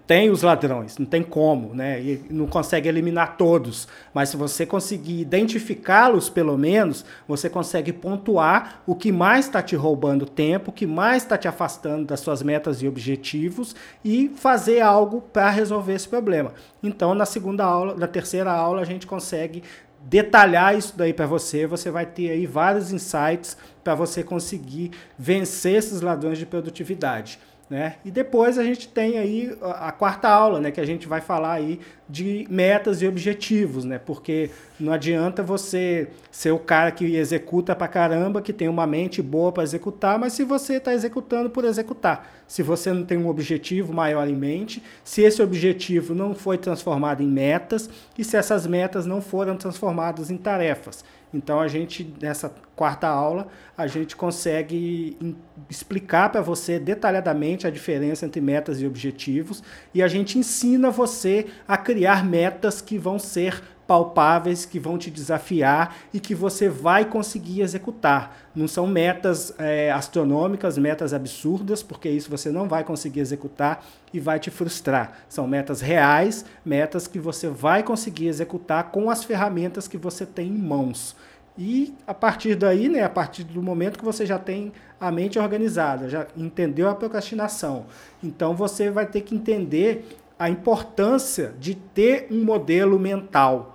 tem 0.06 0.28
os 0.28 0.42
ladrões, 0.42 0.98
não 0.98 1.06
tem 1.06 1.22
como, 1.22 1.74
né? 1.74 2.00
E 2.00 2.26
não 2.28 2.46
consegue 2.46 2.88
eliminar 2.88 3.38
todos, 3.38 3.88
mas 4.12 4.28
se 4.28 4.36
você 4.36 4.66
conseguir 4.66 5.18
identificá-los, 5.20 6.28
pelo 6.28 6.58
menos, 6.58 7.06
você 7.26 7.48
consegue 7.48 7.90
pontuar 7.90 8.82
o 8.86 8.94
que 8.94 9.10
mais 9.10 9.46
está 9.46 9.62
te 9.62 9.74
roubando 9.74 10.26
tempo, 10.26 10.70
o 10.70 10.74
que 10.74 10.86
mais 10.86 11.22
está 11.22 11.38
te 11.38 11.48
afastando 11.48 12.04
das 12.04 12.20
suas 12.20 12.42
metas 12.42 12.82
e 12.82 12.88
objetivos 12.88 13.74
e 14.04 14.30
fazer 14.36 14.82
algo 14.82 15.22
para 15.32 15.48
resolver 15.48 15.94
esse 15.94 16.08
problema. 16.08 16.52
Então, 16.82 17.14
na 17.14 17.24
segunda 17.24 17.64
aula, 17.64 17.94
na 17.94 18.06
terceira 18.06 18.52
aula, 18.52 18.82
a 18.82 18.84
gente 18.84 19.06
consegue 19.06 19.62
detalhar 20.04 20.76
isso 20.76 20.94
daí 20.96 21.12
para 21.12 21.26
você, 21.26 21.66
você 21.66 21.90
vai 21.90 22.06
ter 22.06 22.30
aí 22.30 22.46
vários 22.46 22.92
insights 22.92 23.56
para 23.82 23.94
você 23.94 24.22
conseguir 24.22 24.90
vencer 25.18 25.76
esses 25.76 26.00
ladrões 26.00 26.38
de 26.38 26.46
produtividade. 26.46 27.38
Né? 27.74 27.96
E 28.04 28.10
depois 28.12 28.56
a 28.56 28.62
gente 28.62 28.86
tem 28.86 29.18
aí 29.18 29.52
a, 29.60 29.88
a, 29.88 29.90
quarta 29.90 30.28
aula, 30.28 30.60
né, 30.60 30.70
que 30.70 30.80
a 30.80 30.86
gente 30.86 31.08
vai 31.08 31.20
falar 31.20 31.54
aí 31.54 31.80
de 32.08 32.46
metas 32.48 33.02
e 33.02 33.08
objetivos, 33.08 33.84
né? 33.84 33.98
Porque 33.98 34.48
não 34.78 34.92
adianta 34.92 35.42
você 35.42 36.06
ser 36.30 36.52
o 36.52 36.58
cara 36.60 36.92
que 36.92 37.16
executa 37.16 37.74
pra 37.74 37.88
caramba, 37.88 38.40
que 38.40 38.52
tem 38.52 38.68
uma 38.68 38.86
mente 38.86 39.20
boa 39.20 39.50
para 39.50 39.64
executar, 39.64 40.20
mas 40.20 40.34
se 40.34 40.44
você 40.44 40.74
está 40.74 40.94
executando 40.94 41.50
por 41.50 41.64
executar, 41.64 42.32
se 42.46 42.62
você 42.62 42.92
não 42.92 43.04
tem 43.04 43.18
um 43.18 43.26
objetivo 43.26 43.92
maior 43.92 44.28
em 44.28 44.36
mente, 44.36 44.80
se 45.02 45.22
esse 45.22 45.42
objetivo 45.42 46.14
não 46.14 46.32
foi 46.32 46.56
transformado 46.56 47.24
em 47.24 47.28
metas 47.28 47.90
e 48.16 48.22
se 48.22 48.36
essas 48.36 48.68
metas 48.68 49.04
não 49.04 49.20
foram 49.20 49.56
transformadas 49.56 50.30
em 50.30 50.36
tarefas. 50.36 51.04
Então 51.34 51.60
a 51.60 51.66
gente 51.66 52.14
nessa 52.22 52.54
quarta 52.76 53.08
aula 53.08 53.48
a 53.76 53.86
gente 53.86 54.14
consegue 54.14 55.36
explicar 55.68 56.30
para 56.30 56.40
você 56.40 56.78
detalhadamente 56.78 57.66
a 57.66 57.70
diferença 57.70 58.24
entre 58.24 58.40
metas 58.40 58.80
e 58.80 58.86
objetivos 58.86 59.62
e 59.92 60.02
a 60.02 60.08
gente 60.08 60.38
ensina 60.38 60.90
você 60.90 61.46
a 61.66 61.76
criar 61.76 62.24
metas 62.24 62.80
que 62.80 62.96
vão 62.96 63.18
ser 63.18 63.62
palpáveis, 63.86 64.64
que 64.64 64.78
vão 64.78 64.96
te 64.96 65.10
desafiar 65.10 65.96
e 66.12 66.18
que 66.18 66.34
você 66.34 66.68
vai 66.68 67.04
conseguir 67.04 67.60
executar. 67.60 68.50
Não 68.54 68.66
são 68.66 68.86
metas 68.86 69.54
é, 69.58 69.90
astronômicas, 69.90 70.78
metas 70.78 71.12
absurdas, 71.12 71.82
porque 71.82 72.08
isso 72.08 72.30
você 72.30 72.50
não 72.50 72.68
vai 72.68 72.84
conseguir 72.84 73.20
executar 73.20 73.84
e 74.12 74.20
vai 74.20 74.38
te 74.38 74.50
frustrar. 74.50 75.24
São 75.28 75.46
metas 75.46 75.80
reais, 75.80 76.44
metas 76.64 77.06
que 77.06 77.18
você 77.18 77.48
vai 77.48 77.82
conseguir 77.82 78.28
executar 78.28 78.90
com 78.90 79.10
as 79.10 79.24
ferramentas 79.24 79.86
que 79.86 79.98
você 79.98 80.24
tem 80.24 80.48
em 80.48 80.58
mãos. 80.58 81.14
E 81.56 81.94
a 82.06 82.12
partir 82.12 82.56
daí, 82.56 82.88
né, 82.88 83.04
a 83.04 83.08
partir 83.08 83.44
do 83.44 83.62
momento 83.62 83.98
que 83.98 84.04
você 84.04 84.26
já 84.26 84.38
tem 84.38 84.72
a 85.00 85.10
mente 85.10 85.38
organizada, 85.38 86.08
já 86.08 86.26
entendeu 86.36 86.88
a 86.88 86.94
procrastinação, 86.94 87.86
então 88.22 88.56
você 88.56 88.90
vai 88.90 89.06
ter 89.06 89.20
que 89.20 89.34
entender 89.34 90.18
a 90.36 90.50
importância 90.50 91.54
de 91.60 91.74
ter 91.76 92.26
um 92.28 92.42
modelo 92.42 92.98
mental 92.98 93.74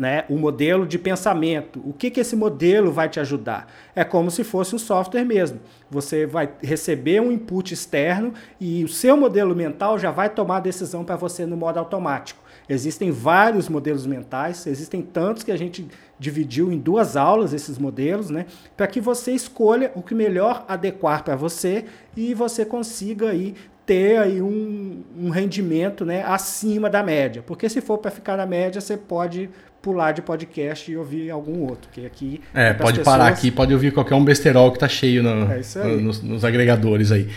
né, 0.00 0.24
o 0.30 0.38
modelo 0.38 0.86
de 0.86 0.98
pensamento. 0.98 1.78
O 1.84 1.92
que, 1.92 2.10
que 2.10 2.20
esse 2.20 2.34
modelo 2.34 2.90
vai 2.90 3.06
te 3.06 3.20
ajudar? 3.20 3.70
É 3.94 4.02
como 4.02 4.30
se 4.30 4.42
fosse 4.42 4.74
um 4.74 4.78
software 4.78 5.26
mesmo. 5.26 5.60
Você 5.90 6.24
vai 6.24 6.48
receber 6.62 7.20
um 7.20 7.30
input 7.30 7.74
externo 7.74 8.32
e 8.58 8.82
o 8.82 8.88
seu 8.88 9.14
modelo 9.14 9.54
mental 9.54 9.98
já 9.98 10.10
vai 10.10 10.30
tomar 10.30 10.56
a 10.56 10.60
decisão 10.60 11.04
para 11.04 11.16
você 11.16 11.44
no 11.44 11.54
modo 11.54 11.78
automático. 11.78 12.40
Existem 12.70 13.10
vários 13.10 13.68
modelos 13.68 14.06
mentais, 14.06 14.66
existem 14.66 15.02
tantos 15.02 15.42
que 15.42 15.50
a 15.50 15.56
gente 15.56 15.86
dividiu 16.18 16.70
em 16.70 16.78
duas 16.78 17.16
aulas 17.16 17.52
esses 17.52 17.76
modelos, 17.78 18.30
né, 18.30 18.46
para 18.76 18.86
que 18.86 19.00
você 19.00 19.32
escolha 19.32 19.90
o 19.94 20.02
que 20.02 20.14
melhor 20.14 20.64
adequar 20.68 21.24
para 21.24 21.34
você 21.34 21.84
e 22.16 22.32
você 22.32 22.64
consiga 22.64 23.30
aí 23.30 23.54
ter 23.84 24.18
aí 24.18 24.40
um, 24.40 25.02
um 25.18 25.30
rendimento 25.30 26.04
né, 26.04 26.22
acima 26.24 26.88
da 26.88 27.02
média. 27.02 27.42
Porque 27.44 27.68
se 27.68 27.80
for 27.80 27.98
para 27.98 28.10
ficar 28.10 28.36
na 28.36 28.46
média, 28.46 28.80
você 28.80 28.96
pode 28.96 29.50
pular 29.82 30.12
de 30.12 30.22
podcast 30.22 30.90
e 30.90 30.96
ouvir 30.96 31.30
algum 31.30 31.62
outro. 31.62 31.90
Que 31.90 32.06
aqui 32.06 32.40
é, 32.54 32.72
pode 32.72 32.98
pessoas... 32.98 33.04
parar 33.04 33.28
aqui, 33.28 33.50
pode 33.50 33.72
ouvir 33.72 33.92
qualquer 33.92 34.14
um 34.14 34.24
besterol 34.24 34.70
que 34.72 34.78
tá 34.78 34.88
cheio 34.88 35.22
no, 35.22 35.30
é 35.52 35.62
no, 35.84 36.00
nos, 36.02 36.22
nos, 36.22 36.44
agregadores 36.44 37.10
aí. 37.10 37.28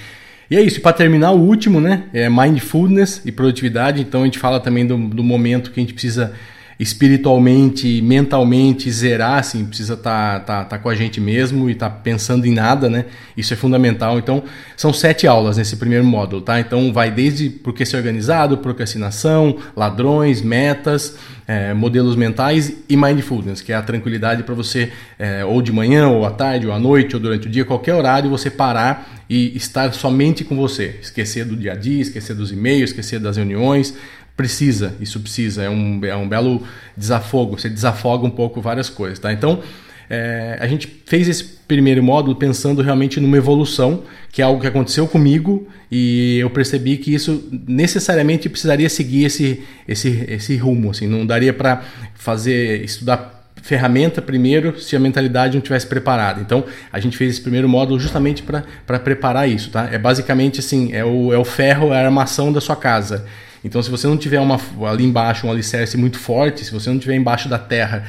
E 0.53 0.55
é 0.55 0.61
isso, 0.61 0.81
para 0.81 0.93
terminar, 0.93 1.31
o 1.31 1.39
último, 1.39 1.81
né? 1.81 2.03
É 2.13 2.29
mindfulness 2.29 3.23
e 3.25 3.31
produtividade. 3.31 3.99
Então 3.99 4.21
a 4.21 4.25
gente 4.25 4.37
fala 4.37 4.59
também 4.59 4.85
do, 4.85 4.95
do 4.95 5.23
momento 5.23 5.71
que 5.71 5.79
a 5.79 5.81
gente 5.81 5.93
precisa 5.93 6.33
espiritualmente, 6.79 8.01
mentalmente 8.01 8.91
zerar, 8.91 9.39
assim, 9.39 9.65
precisa 9.65 9.93
estar 9.93 10.39
tá, 10.41 10.63
tá, 10.63 10.65
tá 10.65 10.77
com 10.77 10.89
a 10.89 10.95
gente 10.95 11.21
mesmo 11.21 11.69
e 11.69 11.73
estar 11.73 11.89
tá 11.89 11.95
pensando 11.95 12.45
em 12.45 12.53
nada, 12.53 12.89
né? 12.89 13.05
Isso 13.37 13.53
é 13.53 13.57
fundamental. 13.57 14.17
Então, 14.17 14.43
são 14.75 14.91
sete 14.91 15.27
aulas 15.27 15.57
nesse 15.57 15.77
primeiro 15.77 16.03
módulo, 16.03 16.41
tá? 16.41 16.59
Então, 16.59 16.91
vai 16.91 17.11
desde 17.11 17.49
por 17.49 17.73
que 17.73 17.85
ser 17.85 17.97
organizado, 17.97 18.57
procrastinação, 18.57 19.57
ladrões, 19.75 20.41
metas, 20.41 21.17
é, 21.47 21.73
modelos 21.73 22.15
mentais 22.15 22.73
e 22.89 22.95
mindfulness, 22.95 23.61
que 23.61 23.71
é 23.71 23.75
a 23.75 23.81
tranquilidade 23.81 24.43
para 24.43 24.55
você, 24.55 24.91
é, 25.19 25.43
ou 25.45 25.61
de 25.61 25.71
manhã, 25.71 26.07
ou 26.07 26.25
à 26.25 26.31
tarde, 26.31 26.67
ou 26.67 26.73
à 26.73 26.79
noite, 26.79 27.15
ou 27.15 27.21
durante 27.21 27.47
o 27.47 27.49
dia, 27.49 27.65
qualquer 27.65 27.93
horário, 27.93 28.29
você 28.29 28.49
parar 28.49 29.23
e 29.29 29.55
estar 29.55 29.93
somente 29.93 30.43
com 30.43 30.55
você. 30.55 30.99
Esquecer 31.01 31.45
do 31.45 31.55
dia 31.55 31.73
a 31.73 31.75
dia, 31.75 32.01
esquecer 32.01 32.35
dos 32.35 32.51
e-mails, 32.51 32.91
esquecer 32.91 33.19
das 33.19 33.37
reuniões, 33.37 33.93
Precisa, 34.35 34.95
isso 34.99 35.19
precisa, 35.19 35.63
é 35.63 35.69
um, 35.69 36.03
é 36.03 36.15
um 36.15 36.27
belo 36.27 36.63
desafogo, 36.97 37.59
você 37.59 37.69
desafoga 37.69 38.25
um 38.25 38.31
pouco 38.31 38.59
várias 38.61 38.89
coisas, 38.89 39.19
tá? 39.19 39.31
Então, 39.31 39.61
é, 40.09 40.57
a 40.59 40.67
gente 40.67 41.01
fez 41.05 41.27
esse 41.27 41.43
primeiro 41.67 42.03
módulo 42.03 42.35
pensando 42.35 42.81
realmente 42.81 43.19
numa 43.19 43.37
evolução, 43.37 44.03
que 44.31 44.41
é 44.41 44.45
algo 44.45 44.59
que 44.59 44.67
aconteceu 44.67 45.07
comigo 45.07 45.67
e 45.91 46.39
eu 46.39 46.49
percebi 46.49 46.97
que 46.97 47.13
isso 47.13 47.47
necessariamente 47.67 48.49
precisaria 48.49 48.89
seguir 48.89 49.25
esse, 49.25 49.63
esse, 49.87 50.25
esse 50.27 50.57
rumo, 50.57 50.91
assim, 50.91 51.07
não 51.07 51.25
daria 51.25 51.53
para 51.53 51.83
fazer, 52.15 52.83
estudar 52.83 53.33
ferramenta 53.61 54.21
primeiro 54.21 54.77
se 54.79 54.95
a 54.95 54.99
mentalidade 54.99 55.55
não 55.55 55.61
tivesse 55.61 55.87
preparada. 55.87 56.41
Então, 56.41 56.65
a 56.91 56.99
gente 56.99 57.15
fez 57.15 57.31
esse 57.31 57.41
primeiro 57.41 57.69
módulo 57.69 57.99
justamente 57.99 58.43
para 58.43 58.99
preparar 58.99 59.47
isso, 59.47 59.69
tá? 59.69 59.87
É 59.91 59.97
basicamente 59.97 60.59
assim, 60.59 60.91
é 60.91 61.03
o, 61.05 61.31
é 61.31 61.37
o 61.37 61.45
ferro, 61.45 61.93
é 61.93 62.01
a 62.01 62.05
armação 62.05 62.51
da 62.51 62.59
sua 62.59 62.75
casa. 62.75 63.25
Então, 63.63 63.81
se 63.81 63.89
você 63.89 64.05
não 64.07 64.17
tiver 64.17 64.39
uma, 64.39 64.59
ali 64.89 65.05
embaixo 65.05 65.47
um 65.47 65.51
alicerce 65.51 65.95
muito 65.95 66.19
forte, 66.19 66.65
se 66.65 66.71
você 66.71 66.89
não 66.89 66.99
tiver 66.99 67.15
embaixo 67.15 67.47
da 67.47 67.57
terra 67.57 68.05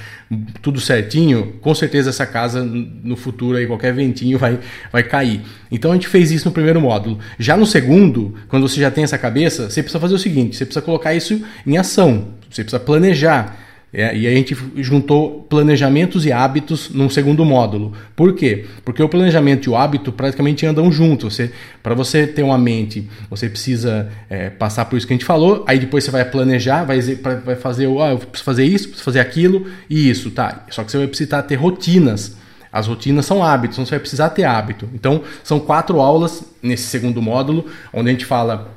tudo 0.61 0.81
certinho, 0.81 1.55
com 1.61 1.75
certeza 1.75 2.11
essa 2.11 2.27
casa 2.27 2.65
no 2.65 3.17
futuro 3.17 3.57
aí 3.57 3.67
qualquer 3.67 3.93
ventinho 3.93 4.39
vai, 4.39 4.59
vai 4.91 5.03
cair. 5.03 5.43
Então 5.71 5.93
a 5.93 5.95
gente 5.95 6.09
fez 6.09 6.33
isso 6.33 6.47
no 6.47 6.53
primeiro 6.53 6.81
módulo. 6.81 7.19
Já 7.39 7.57
no 7.57 7.67
segundo, 7.67 8.35
quando 8.49 8.69
você 8.69 8.81
já 8.81 8.91
tem 8.91 9.05
essa 9.05 9.19
cabeça, 9.19 9.71
você 9.71 9.83
precisa 9.83 10.01
fazer 10.01 10.15
o 10.15 10.19
seguinte: 10.19 10.57
você 10.57 10.65
precisa 10.65 10.85
colocar 10.85 11.15
isso 11.15 11.41
em 11.67 11.77
ação. 11.77 12.29
Você 12.51 12.63
precisa 12.63 12.81
planejar. 12.81 13.64
É, 13.97 14.15
e 14.17 14.27
a 14.27 14.31
gente 14.31 14.57
juntou 14.79 15.47
planejamentos 15.49 16.27
e 16.27 16.33
hábitos 16.33 16.91
num 16.91 17.09
segundo 17.09 17.45
módulo. 17.45 17.93
Por 18.17 18.35
quê? 18.35 18.65
Porque 18.85 19.01
o 19.01 19.09
planejamento 19.09 19.67
e 19.67 19.71
o 19.71 19.77
hábito 19.77 20.11
praticamente 20.11 20.67
andam 20.67 20.91
juntos. 20.91 21.37
Você, 21.37 21.53
Para 21.81 21.95
você 21.95 22.27
ter 22.27 22.43
uma 22.43 22.59
mente, 22.59 23.09
você 23.31 23.49
precisa 23.49 24.11
é, 24.29 24.51
passar 24.51 24.87
por 24.87 24.97
isso 24.97 25.07
que 25.07 25.13
a 25.13 25.17
gente 25.17 25.25
falou, 25.25 25.63
aí 25.65 25.79
depois 25.79 26.03
você 26.03 26.11
vai 26.11 26.25
planejar, 26.25 26.83
vai, 26.83 27.01
vai 27.01 27.55
fazer, 27.55 27.87
ah, 27.87 28.11
eu 28.11 28.19
preciso 28.19 28.45
fazer 28.45 28.65
isso, 28.65 28.89
preciso 28.89 29.05
fazer 29.05 29.21
aquilo 29.21 29.65
e 29.89 30.11
isso, 30.11 30.29
tá? 30.33 30.67
Só 30.71 30.83
que 30.83 30.91
você 30.91 30.99
vai 30.99 31.07
precisar 31.07 31.43
ter 31.43 31.55
rotinas. 31.55 32.37
As 32.73 32.89
rotinas 32.89 33.25
são 33.25 33.45
hábitos, 33.45 33.77
então 33.77 33.87
você 33.87 33.91
vai 33.91 34.01
precisar 34.01 34.31
ter 34.31 34.43
hábito. 34.43 34.89
Então, 34.93 35.23
são 35.45 35.61
quatro 35.61 36.01
aulas 36.01 36.43
nesse 36.61 36.89
segundo 36.89 37.23
módulo, 37.23 37.67
onde 37.93 38.09
a 38.09 38.13
gente 38.13 38.27
fala 38.27 38.75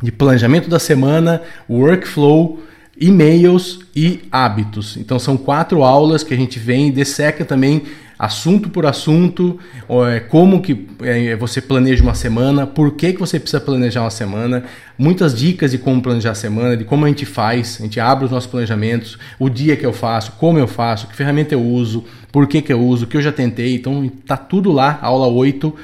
de 0.00 0.12
planejamento 0.12 0.70
da 0.70 0.78
semana, 0.78 1.42
workflow, 1.68 2.60
e-mails 3.00 3.80
e 3.96 4.20
hábitos. 4.30 4.96
Então 4.96 5.18
são 5.18 5.36
quatro 5.36 5.82
aulas 5.82 6.22
que 6.22 6.34
a 6.34 6.36
gente 6.36 6.58
vem 6.58 6.88
e 6.88 6.92
desseca 6.92 7.44
também 7.44 7.82
assunto 8.20 8.68
por 8.68 8.84
assunto, 8.84 9.58
é, 10.06 10.20
como 10.20 10.60
que 10.60 10.86
é, 11.00 11.34
você 11.36 11.58
planeja 11.58 12.02
uma 12.02 12.14
semana, 12.14 12.66
por 12.66 12.92
que, 12.92 13.14
que 13.14 13.18
você 13.18 13.40
precisa 13.40 13.62
planejar 13.62 14.02
uma 14.02 14.10
semana, 14.10 14.64
muitas 14.98 15.34
dicas 15.34 15.70
de 15.70 15.78
como 15.78 16.02
planejar 16.02 16.32
a 16.32 16.34
semana, 16.34 16.76
de 16.76 16.84
como 16.84 17.06
a 17.06 17.08
gente 17.08 17.24
faz, 17.24 17.78
a 17.80 17.84
gente 17.84 17.98
abre 17.98 18.26
os 18.26 18.30
nossos 18.30 18.50
planejamentos, 18.50 19.18
o 19.38 19.48
dia 19.48 19.74
que 19.74 19.86
eu 19.86 19.92
faço, 19.94 20.32
como 20.32 20.58
eu 20.58 20.68
faço, 20.68 21.06
que 21.06 21.16
ferramenta 21.16 21.54
eu 21.54 21.62
uso, 21.62 22.04
por 22.30 22.46
que, 22.46 22.60
que 22.60 22.70
eu 22.70 22.82
uso, 22.82 23.06
o 23.06 23.08
que 23.08 23.16
eu 23.16 23.22
já 23.22 23.32
tentei, 23.32 23.76
então 23.76 24.06
tá 24.26 24.36
tudo 24.36 24.70
lá, 24.70 24.98
aula 25.00 25.26
8, 25.26 25.74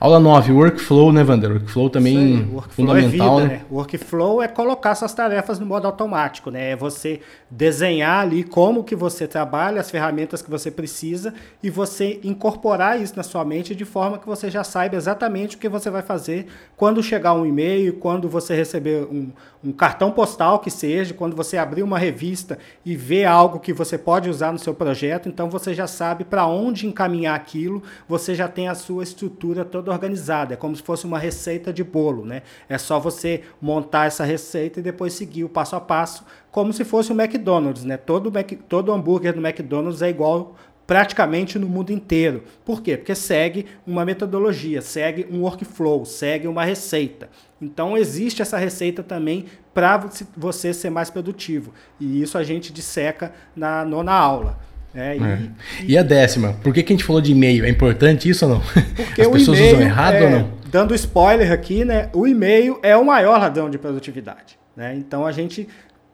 Aula 0.00 0.18
9, 0.18 0.52
workflow, 0.52 1.12
né, 1.12 1.22
Vander? 1.22 1.52
Workflow 1.52 1.90
também 1.90 2.48
workflow 2.50 2.62
fundamental. 2.70 3.38
É 3.38 3.42
vida, 3.42 3.48
né? 3.48 3.58
né? 3.58 3.64
Workflow 3.70 4.42
é 4.42 4.48
colocar 4.48 4.94
suas 4.94 5.12
tarefas 5.12 5.58
no 5.58 5.66
modo 5.66 5.86
automático, 5.86 6.50
né? 6.50 6.70
É 6.70 6.76
você 6.76 7.20
desenhar 7.50 8.22
ali 8.22 8.42
como 8.42 8.82
que 8.82 8.96
você 8.96 9.26
trabalha, 9.26 9.78
as 9.78 9.90
ferramentas 9.90 10.40
que 10.40 10.48
você 10.48 10.70
precisa 10.70 11.34
e 11.62 11.68
você 11.68 12.18
incorporar 12.24 12.98
isso 12.98 13.14
na 13.14 13.22
sua 13.22 13.44
mente 13.44 13.74
de 13.74 13.84
forma 13.84 14.16
que 14.16 14.26
você 14.26 14.50
já 14.50 14.64
saiba 14.64 14.96
exatamente 14.96 15.56
o 15.56 15.58
que 15.58 15.68
você 15.68 15.90
vai 15.90 16.00
fazer 16.00 16.46
quando 16.78 17.02
chegar 17.02 17.34
um 17.34 17.44
e-mail, 17.44 17.92
quando 17.92 18.26
você 18.26 18.54
receber 18.54 19.04
um, 19.04 19.30
um 19.62 19.70
cartão 19.70 20.10
postal 20.10 20.60
que 20.60 20.70
seja, 20.70 21.12
quando 21.12 21.36
você 21.36 21.58
abrir 21.58 21.82
uma 21.82 21.98
revista 21.98 22.58
e 22.86 22.96
ver 22.96 23.26
algo 23.26 23.60
que 23.60 23.74
você 23.74 23.98
pode 23.98 24.30
usar 24.30 24.50
no 24.50 24.58
seu 24.58 24.72
projeto, 24.72 25.28
então 25.28 25.50
você 25.50 25.74
já 25.74 25.86
sabe 25.86 26.24
para 26.24 26.46
onde 26.46 26.86
encaminhar 26.86 27.36
aquilo, 27.36 27.82
você 28.08 28.34
já 28.34 28.48
tem 28.48 28.66
a 28.66 28.74
sua 28.74 29.02
estrutura 29.02 29.62
toda 29.62 29.89
organizada, 29.92 30.54
é 30.54 30.56
como 30.56 30.74
se 30.74 30.82
fosse 30.82 31.04
uma 31.04 31.18
receita 31.18 31.72
de 31.72 31.84
bolo, 31.84 32.24
né? 32.24 32.42
É 32.68 32.78
só 32.78 32.98
você 32.98 33.42
montar 33.60 34.06
essa 34.06 34.24
receita 34.24 34.80
e 34.80 34.82
depois 34.82 35.12
seguir 35.12 35.44
o 35.44 35.48
passo 35.48 35.76
a 35.76 35.80
passo, 35.80 36.24
como 36.50 36.72
se 36.72 36.84
fosse 36.84 37.12
o 37.12 37.20
McDonald's, 37.20 37.84
né? 37.84 37.96
Todo, 37.96 38.30
Mac, 38.30 38.50
todo 38.68 38.92
hambúrguer 38.92 39.34
do 39.34 39.40
McDonald's 39.40 40.02
é 40.02 40.08
igual 40.08 40.56
praticamente 40.90 41.56
no 41.56 41.68
mundo 41.68 41.92
inteiro. 41.92 42.42
Por 42.64 42.82
quê? 42.82 42.96
Porque 42.96 43.14
segue 43.14 43.66
uma 43.86 44.04
metodologia, 44.04 44.82
segue 44.82 45.24
um 45.30 45.42
workflow, 45.42 46.04
segue 46.04 46.48
uma 46.48 46.64
receita. 46.64 47.30
Então 47.62 47.96
existe 47.96 48.42
essa 48.42 48.58
receita 48.58 49.00
também 49.00 49.44
para 49.72 50.04
você 50.36 50.74
ser 50.74 50.90
mais 50.90 51.08
produtivo. 51.08 51.72
E 52.00 52.20
isso 52.20 52.36
a 52.36 52.42
gente 52.42 52.72
disseca 52.72 53.32
na 53.54 53.84
nona 53.84 54.12
aula. 54.12 54.58
É, 54.94 55.16
e, 55.16 55.22
é. 55.22 55.38
e, 55.86 55.98
a 55.98 56.02
décima, 56.02 56.54
por 56.62 56.74
que, 56.74 56.82
que 56.82 56.92
a 56.92 56.96
gente 56.96 57.04
falou 57.04 57.22
de 57.22 57.30
e-mail? 57.30 57.64
É 57.64 57.68
importante 57.68 58.28
isso 58.28 58.44
ou 58.44 58.54
não? 58.54 58.60
Porque 58.60 59.22
As 59.22 59.28
pessoas 59.28 59.60
usam 59.60 59.80
errado 59.80 60.14
é, 60.14 60.24
ou 60.24 60.30
não? 60.30 60.50
Dando 60.70 60.94
spoiler 60.94 61.52
aqui, 61.52 61.84
né? 61.84 62.08
O 62.12 62.26
e-mail 62.26 62.78
é 62.82 62.96
o 62.96 63.04
maior 63.04 63.38
ladrão 63.38 63.70
de 63.70 63.78
produtividade. 63.78 64.58
Né? 64.76 64.94
Então 64.96 65.26
a 65.26 65.32
gente 65.32 65.68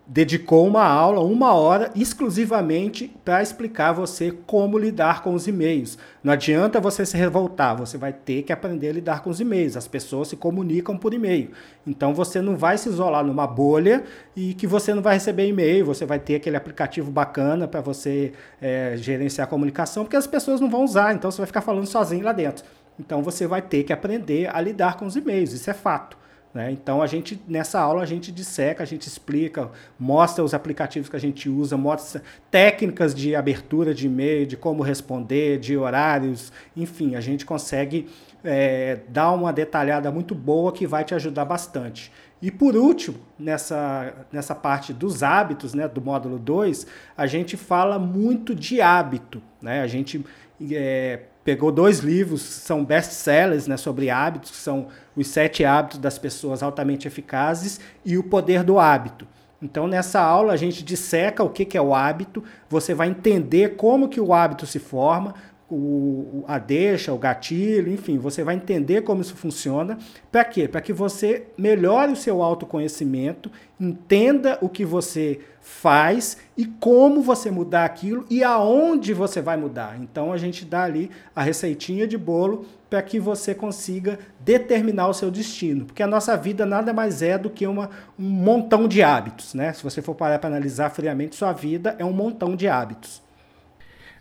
dedicou 0.06 0.66
uma 0.66 0.84
aula, 0.84 1.20
uma 1.20 1.52
hora, 1.52 1.90
exclusivamente 1.96 3.12
para 3.24 3.42
explicar 3.42 3.88
a 3.88 3.92
você 3.92 4.32
como 4.46 4.78
lidar 4.78 5.20
com 5.22 5.34
os 5.34 5.48
e-mails. 5.48 5.98
Não 6.22 6.32
adianta 6.32 6.80
você 6.80 7.04
se 7.04 7.16
revoltar, 7.16 7.76
você 7.76 7.98
vai 7.98 8.12
ter 8.12 8.42
que 8.42 8.52
aprender 8.52 8.90
a 8.90 8.92
lidar 8.92 9.22
com 9.22 9.30
os 9.30 9.40
e-mails. 9.40 9.76
As 9.76 9.88
pessoas 9.88 10.28
se 10.28 10.36
comunicam 10.36 10.96
por 10.96 11.12
e-mail. 11.12 11.50
Então 11.84 12.14
você 12.14 12.40
não 12.40 12.56
vai 12.56 12.78
se 12.78 12.88
isolar 12.88 13.24
numa 13.24 13.48
bolha 13.48 14.04
e 14.36 14.54
que 14.54 14.66
você 14.66 14.94
não 14.94 15.02
vai 15.02 15.14
receber 15.14 15.48
e-mail, 15.48 15.84
você 15.84 16.06
vai 16.06 16.20
ter 16.20 16.36
aquele 16.36 16.56
aplicativo 16.56 17.10
bacana 17.10 17.66
para 17.66 17.80
você 17.80 18.32
é, 18.60 18.94
gerenciar 18.96 19.46
a 19.46 19.50
comunicação, 19.50 20.04
porque 20.04 20.16
as 20.16 20.26
pessoas 20.26 20.60
não 20.60 20.70
vão 20.70 20.84
usar, 20.84 21.14
então 21.14 21.30
você 21.30 21.38
vai 21.38 21.46
ficar 21.46 21.62
falando 21.62 21.86
sozinho 21.86 22.24
lá 22.24 22.32
dentro. 22.32 22.64
Então 22.98 23.22
você 23.22 23.46
vai 23.46 23.60
ter 23.60 23.82
que 23.82 23.92
aprender 23.92 24.48
a 24.54 24.60
lidar 24.60 24.96
com 24.96 25.04
os 25.04 25.16
e-mails, 25.16 25.52
isso 25.52 25.68
é 25.68 25.74
fato. 25.74 26.16
Né? 26.56 26.72
Então 26.72 27.02
a 27.02 27.06
gente 27.06 27.38
nessa 27.46 27.78
aula 27.78 28.02
a 28.02 28.06
gente 28.06 28.32
disseca, 28.32 28.82
a 28.82 28.86
gente 28.86 29.06
explica, 29.06 29.70
mostra 30.00 30.42
os 30.42 30.54
aplicativos 30.54 31.06
que 31.06 31.14
a 31.14 31.20
gente 31.20 31.50
usa, 31.50 31.76
mostra 31.76 32.22
técnicas 32.50 33.14
de 33.14 33.36
abertura 33.36 33.92
de 33.92 34.06
e-mail, 34.06 34.46
de 34.46 34.56
como 34.56 34.82
responder, 34.82 35.58
de 35.58 35.76
horários, 35.76 36.50
enfim, 36.74 37.14
a 37.14 37.20
gente 37.20 37.44
consegue 37.44 38.08
é, 38.42 39.00
dar 39.10 39.32
uma 39.32 39.52
detalhada 39.52 40.10
muito 40.10 40.34
boa 40.34 40.72
que 40.72 40.86
vai 40.86 41.04
te 41.04 41.14
ajudar 41.14 41.44
bastante. 41.44 42.10
E 42.40 42.50
por 42.50 42.74
último, 42.74 43.18
nessa, 43.38 44.14
nessa 44.32 44.54
parte 44.54 44.94
dos 44.94 45.22
hábitos, 45.22 45.74
né, 45.74 45.86
do 45.86 46.00
módulo 46.00 46.38
2, 46.38 46.86
a 47.18 47.26
gente 47.26 47.54
fala 47.54 47.98
muito 47.98 48.54
de 48.54 48.80
hábito. 48.80 49.42
Né? 49.60 49.82
A 49.82 49.86
gente 49.86 50.24
é, 50.72 51.20
pegou 51.46 51.70
dois 51.70 52.00
livros, 52.00 52.42
são 52.42 52.84
best-sellers 52.84 53.68
né, 53.68 53.76
sobre 53.76 54.10
hábitos, 54.10 54.50
que 54.50 54.56
são 54.56 54.88
Os 55.14 55.28
Sete 55.28 55.64
Hábitos 55.64 56.00
das 56.00 56.18
Pessoas 56.18 56.60
Altamente 56.60 57.06
Eficazes 57.06 57.78
e 58.04 58.18
O 58.18 58.24
Poder 58.24 58.64
do 58.64 58.80
Hábito. 58.80 59.28
Então, 59.62 59.86
nessa 59.86 60.20
aula, 60.20 60.52
a 60.52 60.56
gente 60.56 60.82
disseca 60.82 61.44
o 61.44 61.48
que, 61.48 61.64
que 61.64 61.78
é 61.78 61.80
o 61.80 61.94
hábito, 61.94 62.42
você 62.68 62.94
vai 62.94 63.08
entender 63.08 63.76
como 63.76 64.08
que 64.08 64.20
o 64.20 64.34
hábito 64.34 64.66
se 64.66 64.80
forma, 64.80 65.34
o, 65.70 66.44
a 66.46 66.58
deixa, 66.58 67.12
o 67.12 67.18
gatilho, 67.18 67.92
enfim, 67.92 68.18
você 68.18 68.44
vai 68.44 68.54
entender 68.54 69.02
como 69.02 69.20
isso 69.20 69.34
funciona. 69.34 69.98
Para 70.30 70.44
quê? 70.44 70.68
Para 70.68 70.80
que 70.80 70.92
você 70.92 71.48
melhore 71.58 72.12
o 72.12 72.16
seu 72.16 72.40
autoconhecimento, 72.40 73.50
entenda 73.78 74.58
o 74.60 74.68
que 74.68 74.84
você 74.84 75.40
faz 75.60 76.36
e 76.56 76.64
como 76.64 77.20
você 77.20 77.50
mudar 77.50 77.84
aquilo 77.84 78.24
e 78.30 78.44
aonde 78.44 79.12
você 79.12 79.42
vai 79.42 79.56
mudar. 79.56 79.98
Então 80.00 80.32
a 80.32 80.36
gente 80.36 80.64
dá 80.64 80.84
ali 80.84 81.10
a 81.34 81.42
receitinha 81.42 82.06
de 82.06 82.16
bolo 82.16 82.64
para 82.88 83.02
que 83.02 83.18
você 83.18 83.52
consiga 83.52 84.20
determinar 84.38 85.08
o 85.08 85.14
seu 85.14 85.28
destino, 85.28 85.86
porque 85.86 86.04
a 86.04 86.06
nossa 86.06 86.36
vida 86.36 86.64
nada 86.64 86.92
mais 86.92 87.20
é 87.20 87.36
do 87.36 87.50
que 87.50 87.66
uma, 87.66 87.90
um 88.16 88.22
montão 88.22 88.86
de 88.86 89.02
hábitos, 89.02 89.54
né? 89.54 89.72
Se 89.72 89.82
você 89.82 90.00
for 90.00 90.14
parar 90.14 90.38
para 90.38 90.48
analisar 90.48 90.90
friamente, 90.90 91.34
sua 91.34 91.52
vida 91.52 91.96
é 91.98 92.04
um 92.04 92.12
montão 92.12 92.54
de 92.54 92.68
hábitos. 92.68 93.25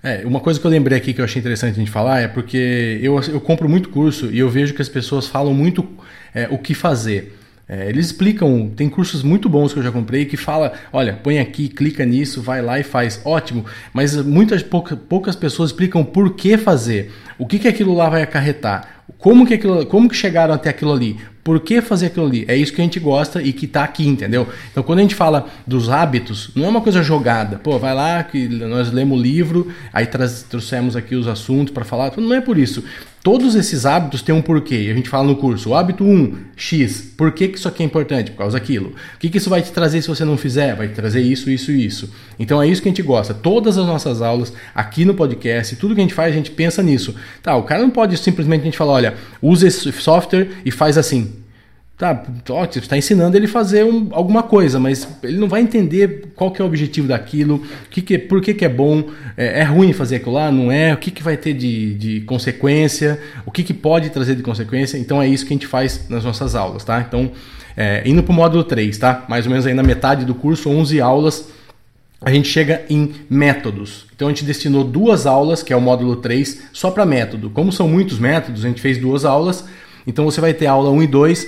É, 0.06 0.24
uma 0.24 0.39
coisa 0.39 0.60
que 0.60 0.68
eu 0.68 0.70
lembrei 0.70 0.96
aqui 0.96 1.15
que 1.15 1.20
eu 1.20 1.26
achei 1.26 1.39
interessante 1.39 1.72
a 1.72 1.80
gente 1.80 1.89
falar 1.89 2.22
é 2.22 2.28
porque 2.28 3.00
eu, 3.02 3.20
eu 3.22 3.41
compro 3.41 3.68
muito 3.68 3.89
curso 3.89 4.32
e 4.32 4.38
eu 4.38 4.48
vejo 4.48 4.72
que 4.72 4.82
as 4.82 4.88
pessoas 4.88 5.26
falam 5.26 5.52
muito 5.52 5.84
é, 6.32 6.48
o 6.52 6.60
que 6.60 6.76
fazer. 6.76 7.36
É, 7.68 7.89
eles 7.89 8.06
explicam, 8.06 8.70
tem 8.70 8.88
cursos 8.88 9.24
muito 9.24 9.50
bons 9.50 9.74
que 9.74 9.80
eu 9.80 9.84
já 9.84 9.91
comprei 9.91 10.26
que 10.26 10.38
fala, 10.38 10.74
olha, 10.94 11.13
põe 11.13 11.39
aqui, 11.39 11.68
clica 11.68 12.06
nisso, 12.06 12.39
vai 12.39 12.62
lá 12.62 12.80
e 12.80 12.84
faz. 12.84 13.20
Ótimo, 13.26 13.65
mas 13.91 14.15
muitas 14.15 14.62
pouca, 14.62 14.96
poucas 14.96 15.36
pessoas 15.36 15.72
explicam 15.72 16.06
por 16.06 16.36
que 16.36 16.56
fazer, 16.56 17.12
o 17.39 17.48
que, 17.48 17.58
que 17.58 17.68
aquilo 17.68 17.96
lá 17.96 18.08
vai 18.08 18.22
acarretar. 18.22 19.04
Como 19.18 19.44
que, 19.44 19.56
aquilo, 19.56 19.88
como 19.88 20.08
que 20.08 20.15
chegaram 20.15 20.54
até 20.54 20.70
aquilo 20.70 20.94
ali? 20.94 21.18
Por 21.45 21.60
que 21.60 21.79
fazer 21.79 22.08
aquilo 22.08 22.25
ali? 22.25 22.43
É 22.47 22.58
isso 22.58 22.73
que 22.73 22.81
a 22.81 22.84
gente 22.84 22.99
gosta 22.99 23.39
e 23.39 23.53
que 23.53 23.65
está 23.65 23.84
aqui, 23.84 24.08
entendeu? 24.08 24.47
Então, 24.71 24.81
quando 24.81 24.97
a 24.97 25.01
gente 25.03 25.13
fala 25.13 25.45
dos 25.67 25.91
hábitos, 25.91 26.49
não 26.55 26.65
é 26.65 26.67
uma 26.67 26.81
coisa 26.81 27.03
jogada. 27.03 27.60
Pô, 27.60 27.77
vai 27.77 27.93
lá 27.93 28.23
que 28.23 28.47
nós 28.47 28.91
lemos 28.91 29.19
o 29.19 29.21
livro, 29.21 29.71
aí 29.93 30.08
trouxemos 30.08 30.95
aqui 30.95 31.13
os 31.13 31.27
assuntos 31.27 31.71
para 31.71 31.86
falar. 31.86 32.12
Não 32.17 32.34
é 32.34 32.41
por 32.41 32.58
isso. 32.58 32.84
Todos 33.25 33.55
esses 33.55 33.88
hábitos 33.88 34.21
têm 34.23 34.34
um 34.34 34.41
porquê. 34.41 34.88
A 34.91 34.95
gente 34.95 35.10
fala 35.10 35.27
no 35.27 35.36
curso, 35.36 35.69
o 35.69 35.75
hábito 35.75 36.03
1, 36.03 36.36
X. 36.55 37.13
Por 37.17 37.31
que, 37.31 37.47
que 37.47 37.58
isso 37.58 37.67
aqui 37.67 37.81
é 37.81 37.86
importante? 37.86 38.29
Por 38.29 38.38
causa 38.38 38.60
daquilo. 38.60 38.89
O 38.89 39.19
que, 39.19 39.29
que 39.29 39.38
isso 39.38 39.49
vai 39.49 39.62
te 39.62 39.71
trazer 39.71 40.01
se 40.01 40.08
você 40.08 40.25
não 40.25 40.38
fizer? 40.38 40.75
Vai 40.75 40.88
te 40.88 40.95
trazer 40.95 41.21
isso, 41.21 41.49
isso 41.49 41.71
e 41.71 41.86
isso. 41.86 42.12
Então 42.39 42.62
é 42.62 42.67
isso 42.67 42.81
que 42.81 42.88
a 42.88 42.91
gente 42.91 43.01
gosta. 43.01 43.34
Todas 43.34 43.79
as 43.79 43.86
nossas 43.86 44.21
aulas, 44.21 44.53
aqui 44.75 45.05
no 45.05 45.15
podcast, 45.15 45.75
tudo 45.75 45.95
que 45.95 46.01
a 46.01 46.03
gente 46.03 46.13
faz, 46.13 46.34
a 46.34 46.38
gente 46.38 46.51
pensa 46.51 46.84
nisso. 46.84 47.15
Tá, 47.41 47.55
o 47.55 47.63
cara 47.63 47.81
não 47.81 47.89
pode 47.89 48.15
simplesmente 48.17 48.62
a 48.62 48.65
gente 48.65 48.77
falar, 48.77 48.93
olha, 48.93 49.15
usa 49.41 49.67
esse 49.67 49.91
software 49.91 50.47
e 50.63 50.69
faz 50.69 50.95
assim. 50.95 51.35
Tá, 51.97 52.25
ó, 52.49 52.65
você 52.65 52.79
está 52.79 52.97
ensinando 52.97 53.38
ele 53.38 53.45
a 53.45 53.49
fazer 53.49 53.86
um, 53.86 54.10
alguma 54.12 54.43
coisa, 54.43 54.77
mas 54.77 55.08
ele 55.23 55.38
não 55.38 55.47
vai 55.47 55.62
entender 55.62 56.25
qual 56.36 56.51
que 56.51 56.62
é 56.62 56.65
o 56.65 56.67
objetivo 56.67 57.08
daquilo, 57.08 57.65
que 57.89 58.01
que, 58.01 58.17
por 58.19 58.41
que, 58.41 58.53
que 58.53 58.65
é 58.65 58.69
bom, 58.69 59.12
é, 59.38 59.62
é, 59.62 59.63
ruim 59.63 59.93
fazer 59.93 60.17
aquilo 60.17 60.34
lá, 60.34 60.51
não 60.51 60.69
é, 60.69 60.93
o 60.93 60.97
que, 60.97 61.10
que 61.10 61.23
vai 61.23 61.38
ter 61.38 61.53
de, 61.53 61.93
de 61.93 62.21
consequência, 62.21 63.17
o 63.45 63.51
que, 63.51 63.63
que 63.63 63.73
pode 63.73 64.10
trazer 64.10 64.36
de 64.36 64.43
consequência. 64.43 64.97
Então 64.97 65.21
é 65.21 65.27
isso 65.27 65.45
que 65.45 65.53
a 65.53 65.55
gente 65.55 65.67
faz 65.67 66.10
nas 66.10 66.25
nossas 66.25 66.53
aulas, 66.53 66.84
tá? 66.84 66.99
Então, 66.99 67.31
é, 67.77 68.03
indo 68.05 68.21
para 68.21 68.31
o 68.34 68.36
módulo 68.36 68.65
3, 68.65 68.97
tá? 68.97 69.23
Mais 69.29 69.45
ou 69.45 69.51
menos 69.51 69.65
aí 69.65 69.73
na 69.73 69.84
metade 69.84 70.25
do 70.25 70.36
curso, 70.36 70.69
11 70.69 70.99
aulas, 70.99 71.47
a 72.19 72.29
gente 72.29 72.49
chega 72.49 72.84
em 72.89 73.13
métodos. 73.29 74.05
Então 74.13 74.27
a 74.27 74.31
gente 74.31 74.43
destinou 74.43 74.84
duas 74.84 75.25
aulas, 75.25 75.63
que 75.63 75.71
é 75.71 75.75
o 75.77 75.81
módulo 75.81 76.17
3, 76.17 76.63
só 76.73 76.91
para 76.91 77.05
método. 77.05 77.49
Como 77.49 77.71
são 77.71 77.88
muitos 77.88 78.19
métodos, 78.19 78.65
a 78.65 78.67
gente 78.67 78.81
fez 78.81 78.97
duas 78.97 79.23
aulas. 79.23 79.63
Então 80.05 80.25
você 80.25 80.41
vai 80.41 80.53
ter 80.53 80.65
aula 80.65 80.89
1 80.89 81.03
e 81.03 81.08
2 81.08 81.47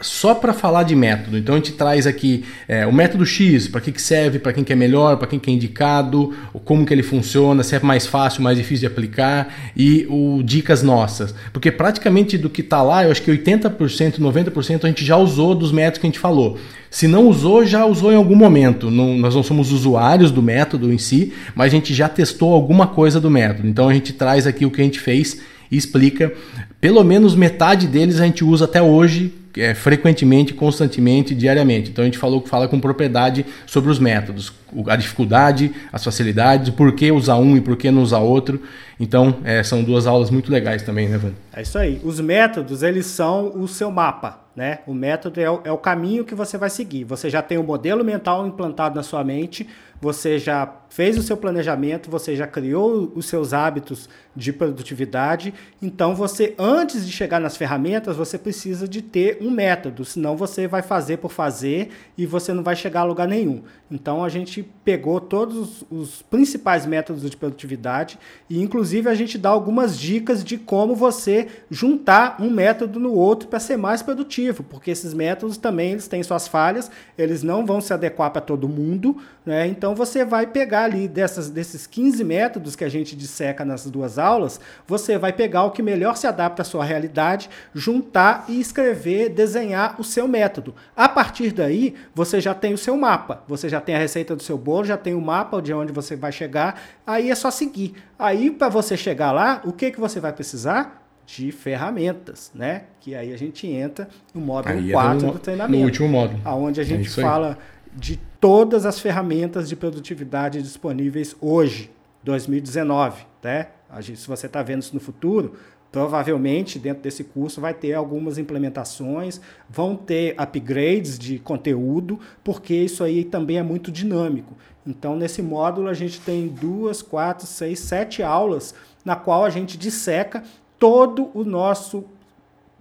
só 0.00 0.34
para 0.34 0.52
falar 0.52 0.82
de 0.82 0.94
método. 0.94 1.36
Então 1.36 1.54
a 1.54 1.58
gente 1.58 1.72
traz 1.72 2.06
aqui 2.06 2.44
é, 2.66 2.86
o 2.86 2.92
método 2.92 3.24
X, 3.24 3.68
para 3.68 3.80
que, 3.80 3.92
que 3.92 4.00
serve, 4.00 4.38
para 4.38 4.52
quem 4.52 4.64
que 4.64 4.72
é 4.72 4.76
melhor, 4.76 5.16
para 5.16 5.26
quem 5.26 5.38
que 5.38 5.50
é 5.50 5.54
indicado, 5.54 6.32
como 6.64 6.84
que 6.84 6.92
ele 6.92 7.02
funciona, 7.02 7.62
se 7.62 7.74
é 7.76 7.80
mais 7.80 8.06
fácil, 8.06 8.42
mais 8.42 8.56
difícil 8.56 8.88
de 8.88 8.92
aplicar 8.92 9.72
e 9.76 10.06
o 10.08 10.42
dicas 10.42 10.82
nossas. 10.82 11.34
Porque 11.52 11.70
praticamente 11.70 12.38
do 12.38 12.50
que 12.50 12.60
está 12.60 12.82
lá, 12.82 13.04
eu 13.04 13.10
acho 13.10 13.22
que 13.22 13.30
80%, 13.30 14.18
90% 14.18 14.84
a 14.84 14.88
gente 14.88 15.04
já 15.04 15.16
usou 15.16 15.54
dos 15.54 15.72
métodos 15.72 15.98
que 16.00 16.06
a 16.06 16.08
gente 16.08 16.18
falou. 16.18 16.58
Se 16.90 17.08
não 17.08 17.26
usou, 17.26 17.66
já 17.66 17.84
usou 17.84 18.12
em 18.12 18.16
algum 18.16 18.36
momento. 18.36 18.90
Não, 18.90 19.16
nós 19.18 19.34
não 19.34 19.42
somos 19.42 19.72
usuários 19.72 20.30
do 20.30 20.40
método 20.42 20.92
em 20.92 20.98
si, 20.98 21.32
mas 21.54 21.72
a 21.72 21.76
gente 21.76 21.92
já 21.92 22.08
testou 22.08 22.52
alguma 22.52 22.86
coisa 22.86 23.20
do 23.20 23.30
método. 23.30 23.66
Então 23.66 23.88
a 23.88 23.94
gente 23.94 24.12
traz 24.12 24.46
aqui 24.46 24.64
o 24.64 24.70
que 24.70 24.80
a 24.80 24.84
gente 24.84 25.00
fez 25.00 25.40
e 25.70 25.76
explica. 25.76 26.32
Pelo 26.80 27.02
menos 27.02 27.34
metade 27.34 27.86
deles 27.86 28.20
a 28.20 28.24
gente 28.24 28.44
usa 28.44 28.66
até 28.66 28.80
hoje 28.80 29.32
é, 29.56 29.74
frequentemente, 29.74 30.52
constantemente, 30.52 31.34
diariamente. 31.34 31.90
Então 31.90 32.02
a 32.02 32.06
gente 32.06 32.18
falou 32.18 32.44
fala 32.46 32.68
com 32.68 32.80
propriedade 32.80 33.46
sobre 33.66 33.90
os 33.90 33.98
métodos, 33.98 34.52
a 34.86 34.96
dificuldade, 34.96 35.72
as 35.92 36.02
facilidades, 36.02 36.70
por 36.70 36.92
que 36.92 37.10
usar 37.10 37.36
um 37.36 37.56
e 37.56 37.60
por 37.60 37.76
que 37.76 37.90
não 37.90 38.02
usar 38.02 38.18
outro. 38.18 38.60
Então 38.98 39.38
é, 39.44 39.62
são 39.62 39.82
duas 39.82 40.06
aulas 40.06 40.30
muito 40.30 40.50
legais 40.50 40.82
também, 40.82 41.08
né, 41.08 41.18
Van? 41.18 41.32
É 41.52 41.62
isso 41.62 41.78
aí. 41.78 42.00
Os 42.04 42.20
métodos 42.20 42.82
eles 42.82 43.06
são 43.06 43.52
o 43.54 43.66
seu 43.68 43.90
mapa, 43.90 44.40
né? 44.54 44.80
O 44.86 44.94
método 44.94 45.40
é 45.40 45.50
o, 45.50 45.60
é 45.64 45.72
o 45.72 45.78
caminho 45.78 46.24
que 46.24 46.34
você 46.34 46.58
vai 46.58 46.70
seguir. 46.70 47.04
Você 47.04 47.30
já 47.30 47.42
tem 47.42 47.58
o 47.58 47.62
um 47.62 47.64
modelo 47.64 48.04
mental 48.04 48.46
implantado 48.46 48.96
na 48.96 49.02
sua 49.02 49.24
mente 49.24 49.66
você 50.04 50.38
já 50.38 50.70
fez 50.94 51.16
o 51.18 51.22
seu 51.22 51.36
planejamento, 51.36 52.10
você 52.10 52.36
já 52.36 52.46
criou 52.46 53.10
os 53.16 53.26
seus 53.26 53.52
hábitos 53.52 54.08
de 54.36 54.52
produtividade. 54.52 55.54
Então, 55.80 56.14
você, 56.14 56.54
antes 56.58 57.06
de 57.06 57.12
chegar 57.12 57.40
nas 57.40 57.56
ferramentas, 57.56 58.16
você 58.16 58.38
precisa 58.38 58.86
de 58.86 59.00
ter 59.02 59.38
um 59.40 59.50
método, 59.50 60.04
senão 60.04 60.36
você 60.36 60.68
vai 60.68 60.82
fazer 60.82 61.16
por 61.18 61.30
fazer 61.30 61.90
e 62.18 62.26
você 62.26 62.52
não 62.52 62.62
vai 62.62 62.76
chegar 62.76 63.00
a 63.00 63.04
lugar 63.04 63.26
nenhum. 63.26 63.62
Então, 63.90 64.22
a 64.22 64.28
gente 64.28 64.62
pegou 64.84 65.20
todos 65.20 65.84
os 65.90 66.22
principais 66.22 66.86
métodos 66.86 67.28
de 67.28 67.36
produtividade 67.36 68.18
e, 68.48 68.60
inclusive, 68.60 69.08
a 69.08 69.14
gente 69.14 69.38
dá 69.38 69.48
algumas 69.48 69.98
dicas 69.98 70.44
de 70.44 70.58
como 70.58 70.94
você 70.94 71.48
juntar 71.70 72.36
um 72.40 72.50
método 72.50 73.00
no 73.00 73.12
outro 73.12 73.48
para 73.48 73.58
ser 73.58 73.76
mais 73.76 74.02
produtivo, 74.02 74.62
porque 74.62 74.90
esses 74.90 75.14
métodos 75.14 75.56
também 75.56 75.92
eles 75.92 76.08
têm 76.08 76.22
suas 76.22 76.46
falhas, 76.46 76.90
eles 77.16 77.42
não 77.42 77.64
vão 77.64 77.80
se 77.80 77.92
adequar 77.92 78.30
para 78.30 78.40
todo 78.40 78.68
mundo, 78.68 79.16
né? 79.44 79.66
Então, 79.66 79.94
então 79.94 79.94
você 79.94 80.24
vai 80.24 80.46
pegar 80.46 80.83
ali 80.84 81.08
dessas, 81.08 81.50
desses 81.50 81.86
15 81.86 82.22
métodos 82.22 82.76
que 82.76 82.84
a 82.84 82.88
gente 82.88 83.16
disseca 83.16 83.64
nas 83.64 83.84
duas 83.90 84.18
aulas, 84.18 84.60
você 84.86 85.18
vai 85.18 85.32
pegar 85.32 85.64
o 85.64 85.70
que 85.70 85.82
melhor 85.82 86.16
se 86.16 86.26
adapta 86.26 86.62
à 86.62 86.64
sua 86.64 86.84
realidade, 86.84 87.50
juntar 87.74 88.44
e 88.48 88.60
escrever, 88.60 89.30
desenhar 89.30 90.00
o 90.00 90.04
seu 90.04 90.28
método. 90.28 90.74
A 90.96 91.08
partir 91.08 91.52
daí, 91.52 91.94
você 92.14 92.40
já 92.40 92.54
tem 92.54 92.74
o 92.74 92.78
seu 92.78 92.96
mapa, 92.96 93.42
você 93.48 93.68
já 93.68 93.80
tem 93.80 93.94
a 93.94 93.98
receita 93.98 94.36
do 94.36 94.42
seu 94.42 94.56
bolo, 94.56 94.84
já 94.84 94.96
tem 94.96 95.14
o 95.14 95.20
mapa 95.20 95.60
de 95.60 95.72
onde 95.72 95.92
você 95.92 96.14
vai 96.14 96.32
chegar, 96.32 96.80
aí 97.06 97.30
é 97.30 97.34
só 97.34 97.50
seguir. 97.50 97.94
Aí 98.18 98.50
para 98.50 98.68
você 98.68 98.96
chegar 98.96 99.32
lá, 99.32 99.60
o 99.64 99.72
que, 99.72 99.90
que 99.90 100.00
você 100.00 100.20
vai 100.20 100.32
precisar? 100.32 101.04
de 101.26 101.50
ferramentas, 101.50 102.50
né? 102.54 102.82
Que 103.00 103.14
aí 103.14 103.32
a 103.32 103.36
gente 103.36 103.66
entra 103.66 104.08
no 104.34 104.40
módulo 104.40 104.90
4 104.90 105.18
é 105.18 105.26
no, 105.26 105.32
do 105.32 105.38
treinamento. 105.38 105.78
No 105.78 105.84
último 105.86 106.08
módulo. 106.08 106.40
Onde 106.44 106.80
a 106.80 106.84
gente 106.84 107.08
é 107.08 107.22
fala 107.22 107.58
de 107.94 108.16
todas 108.40 108.84
as 108.84 108.98
ferramentas 108.98 109.68
de 109.68 109.76
produtividade 109.76 110.60
disponíveis 110.60 111.36
hoje, 111.40 111.90
2019. 112.22 113.24
Né? 113.42 113.68
Gente, 114.00 114.18
se 114.18 114.26
você 114.26 114.46
está 114.46 114.62
vendo 114.62 114.82
isso 114.82 114.94
no 114.94 115.00
futuro, 115.00 115.54
provavelmente 115.92 116.78
dentro 116.78 117.04
desse 117.04 117.22
curso 117.22 117.60
vai 117.60 117.72
ter 117.72 117.94
algumas 117.94 118.36
implementações, 118.36 119.40
vão 119.70 119.94
ter 119.94 120.34
upgrades 120.36 121.16
de 121.16 121.38
conteúdo, 121.38 122.18
porque 122.42 122.74
isso 122.74 123.04
aí 123.04 123.24
também 123.24 123.58
é 123.58 123.62
muito 123.62 123.92
dinâmico. 123.92 124.54
Então, 124.84 125.14
nesse 125.14 125.40
módulo, 125.40 125.88
a 125.88 125.94
gente 125.94 126.20
tem 126.20 126.48
duas, 126.48 127.00
quatro, 127.00 127.46
seis, 127.46 127.78
sete 127.78 128.22
aulas 128.22 128.74
na 129.04 129.14
qual 129.14 129.44
a 129.44 129.50
gente 129.50 129.78
disseca 129.78 130.42
todo 130.78 131.30
o 131.32 131.44
nosso 131.44 132.04